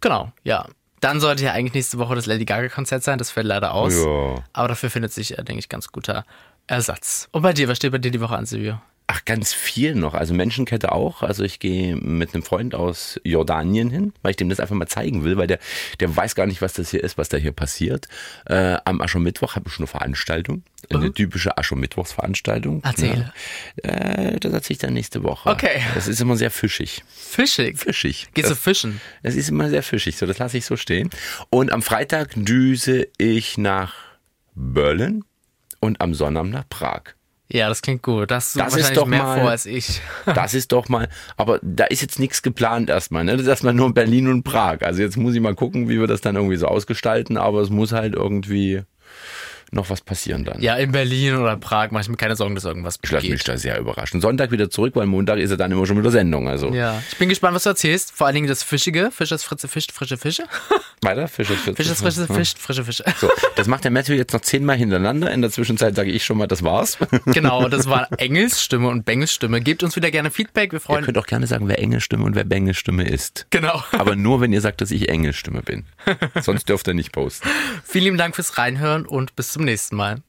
Genau, 0.00 0.32
ja. 0.44 0.66
Dann 1.04 1.20
sollte 1.20 1.44
ja 1.44 1.52
eigentlich 1.52 1.74
nächste 1.74 1.98
Woche 1.98 2.14
das 2.14 2.24
Lady 2.24 2.46
Gaga-Konzert 2.46 3.02
sein. 3.02 3.18
Das 3.18 3.30
fällt 3.30 3.46
leider 3.46 3.74
aus. 3.74 3.94
Ja. 3.94 4.42
Aber 4.54 4.68
dafür 4.68 4.88
findet 4.88 5.12
sich, 5.12 5.38
äh, 5.38 5.44
denke 5.44 5.58
ich, 5.58 5.68
ganz 5.68 5.92
guter 5.92 6.24
Ersatz. 6.66 7.28
Und 7.30 7.42
bei 7.42 7.52
dir, 7.52 7.68
was 7.68 7.76
steht 7.76 7.92
bei 7.92 7.98
dir 7.98 8.10
die 8.10 8.22
Woche 8.22 8.34
an, 8.34 8.46
Silvio? 8.46 8.80
Ach, 9.06 9.22
ganz 9.26 9.52
viel 9.52 9.94
noch. 9.94 10.14
Also 10.14 10.32
Menschenkette 10.32 10.92
auch. 10.92 11.22
Also 11.22 11.44
ich 11.44 11.58
gehe 11.58 11.94
mit 11.94 12.32
einem 12.32 12.42
Freund 12.42 12.74
aus 12.74 13.20
Jordanien 13.22 13.90
hin, 13.90 14.14
weil 14.22 14.30
ich 14.30 14.36
dem 14.36 14.48
das 14.48 14.60
einfach 14.60 14.74
mal 14.74 14.86
zeigen 14.86 15.24
will, 15.24 15.36
weil 15.36 15.46
der, 15.46 15.58
der 16.00 16.16
weiß 16.16 16.34
gar 16.34 16.46
nicht, 16.46 16.62
was 16.62 16.72
das 16.72 16.90
hier 16.90 17.04
ist, 17.04 17.18
was 17.18 17.28
da 17.28 17.36
hier 17.36 17.52
passiert. 17.52 18.08
Äh, 18.46 18.78
am 18.86 19.02
Aschermittwoch 19.02 19.56
habe 19.56 19.68
ich 19.68 19.74
schon 19.74 19.82
eine 19.82 19.88
Veranstaltung. 19.88 20.62
Eine 20.90 21.12
typische 21.12 21.56
Aschermittwochsveranstaltung. 21.56 22.82
Erzähle. 22.82 23.32
Ja. 23.84 23.90
Äh, 23.90 24.40
das 24.40 24.52
erzähle 24.52 24.74
ich 24.74 24.78
dann 24.78 24.94
nächste 24.94 25.22
Woche. 25.22 25.50
Okay. 25.50 25.82
Das 25.94 26.08
ist 26.08 26.20
immer 26.20 26.36
sehr 26.36 26.50
fischig. 26.50 27.04
Fischig. 27.08 27.78
Fischig. 27.78 28.28
Gehst 28.32 28.50
du 28.50 28.54
fischen? 28.54 29.00
das 29.22 29.34
ist 29.34 29.50
immer 29.50 29.68
sehr 29.68 29.82
fischig. 29.82 30.16
So, 30.16 30.24
das 30.24 30.38
lasse 30.38 30.56
ich 30.56 30.64
so 30.64 30.76
stehen. 30.76 31.10
Und 31.50 31.72
am 31.72 31.82
Freitag 31.82 32.32
düse 32.36 33.08
ich 33.18 33.58
nach 33.58 33.94
Berlin 34.54 35.24
und 35.80 36.00
am 36.00 36.14
Sonnabend 36.14 36.52
nach 36.52 36.68
Prag. 36.68 37.14
Ja, 37.48 37.68
das 37.68 37.82
klingt 37.82 38.02
gut. 38.02 38.30
Das, 38.30 38.54
Das 38.54 38.74
ist 38.74 38.96
doch 38.96 39.06
mehr 39.06 39.22
mal- 39.22 39.40
vor 39.40 39.50
als 39.50 39.66
ich. 39.66 40.00
Das 40.26 40.54
ist 40.54 40.72
doch 40.72 40.88
mal, 40.88 41.08
aber 41.36 41.60
da 41.62 41.84
ist 41.84 42.00
jetzt 42.02 42.18
nichts 42.18 42.42
geplant 42.42 42.88
erstmal. 42.88 43.22
Ne? 43.24 43.32
Das 43.32 43.42
ist 43.42 43.48
erstmal 43.48 43.74
nur 43.74 43.92
Berlin 43.92 44.28
und 44.28 44.42
Prag. 44.44 44.78
Also 44.82 45.02
jetzt 45.02 45.16
muss 45.16 45.34
ich 45.34 45.40
mal 45.40 45.54
gucken, 45.54 45.88
wie 45.88 46.00
wir 46.00 46.06
das 46.06 46.20
dann 46.22 46.36
irgendwie 46.36 46.56
so 46.56 46.66
ausgestalten, 46.66 47.36
aber 47.36 47.60
es 47.60 47.68
muss 47.70 47.92
halt 47.92 48.14
irgendwie 48.14 48.82
noch 49.72 49.90
was 49.90 50.00
passieren 50.02 50.44
dann. 50.44 50.60
Ja, 50.62 50.76
in 50.76 50.92
Berlin 50.92 51.34
oder 51.36 51.56
Prag 51.56 51.90
mache 51.90 52.02
ich 52.02 52.08
mir 52.08 52.16
keine 52.16 52.36
Sorgen, 52.36 52.54
dass 52.54 52.64
irgendwas 52.64 52.98
Ich 53.02 53.10
lasse 53.10 53.28
mich 53.28 53.42
da 53.42 53.56
sehr 53.58 53.78
überraschen. 53.78 54.20
Sonntag 54.20 54.52
wieder 54.52 54.70
zurück, 54.70 54.94
weil 54.94 55.06
Montag 55.06 55.38
ist 55.38 55.50
ja 55.50 55.56
dann 55.56 55.72
immer 55.72 55.84
schon 55.84 55.98
wieder 55.98 56.12
Sendung. 56.12 56.48
Also 56.48 56.72
Ja, 56.72 57.02
ich 57.10 57.18
bin 57.18 57.28
gespannt, 57.28 57.56
was 57.56 57.64
du 57.64 57.70
erzählst. 57.70 58.12
Vor 58.12 58.26
allen 58.28 58.34
Dingen 58.36 58.46
das 58.46 58.62
Fischige. 58.62 59.10
Fischers 59.10 59.42
Fritze 59.42 59.66
fischt 59.66 59.90
frische 59.92 60.16
Fische. 60.16 60.44
weiter, 61.04 61.28
Fische, 61.28 61.54
Fische, 61.54 61.74
Fischers 61.74 62.00
Fritze 62.00 62.26
fischt 62.26 62.58
frische 62.58 62.84
Fische. 62.84 63.04
So, 63.20 63.30
das 63.56 63.66
macht 63.66 63.84
der 63.84 63.90
Matthew 63.90 64.14
jetzt 64.14 64.32
noch 64.32 64.40
zehnmal 64.40 64.76
hintereinander. 64.76 65.30
In 65.30 65.42
der 65.42 65.50
Zwischenzeit 65.50 65.94
sage 65.94 66.10
ich 66.10 66.24
schon 66.24 66.38
mal, 66.38 66.46
das 66.46 66.62
war's. 66.62 66.98
Genau, 67.26 67.68
das 67.68 67.86
war 67.86 68.08
Engels 68.18 68.62
Stimme 68.62 68.88
und 68.88 69.04
Bengels 69.04 69.32
Stimme. 69.32 69.60
Gebt 69.60 69.82
uns 69.82 69.96
wieder 69.96 70.10
gerne 70.10 70.30
Feedback. 70.30 70.72
Wir 70.72 70.76
Ihr 70.76 70.80
freuen 70.80 71.04
könnt 71.04 71.18
auch 71.18 71.26
gerne 71.26 71.46
sagen, 71.46 71.68
wer 71.68 71.78
Engelstimme 71.78 72.24
und 72.24 72.34
wer 72.34 72.44
Bengelstimme 72.44 73.08
ist. 73.08 73.46
Genau. 73.50 73.82
Aber 73.92 74.14
nur, 74.14 74.40
wenn 74.40 74.52
ihr 74.52 74.60
sagt, 74.60 74.80
dass 74.80 74.90
ich 74.90 75.08
Engelstimme 75.08 75.62
bin. 75.62 75.84
Sonst 76.42 76.68
dürft 76.68 76.86
ihr 76.86 76.94
nicht 76.94 77.12
posten. 77.12 77.48
Vielen 77.84 78.04
lieben 78.04 78.18
Dank 78.18 78.36
fürs 78.36 78.58
Reinhören 78.58 79.06
und 79.06 79.36
bis 79.36 79.52
zum 79.52 79.64
nächsten 79.64 79.96
Mal. 79.96 80.22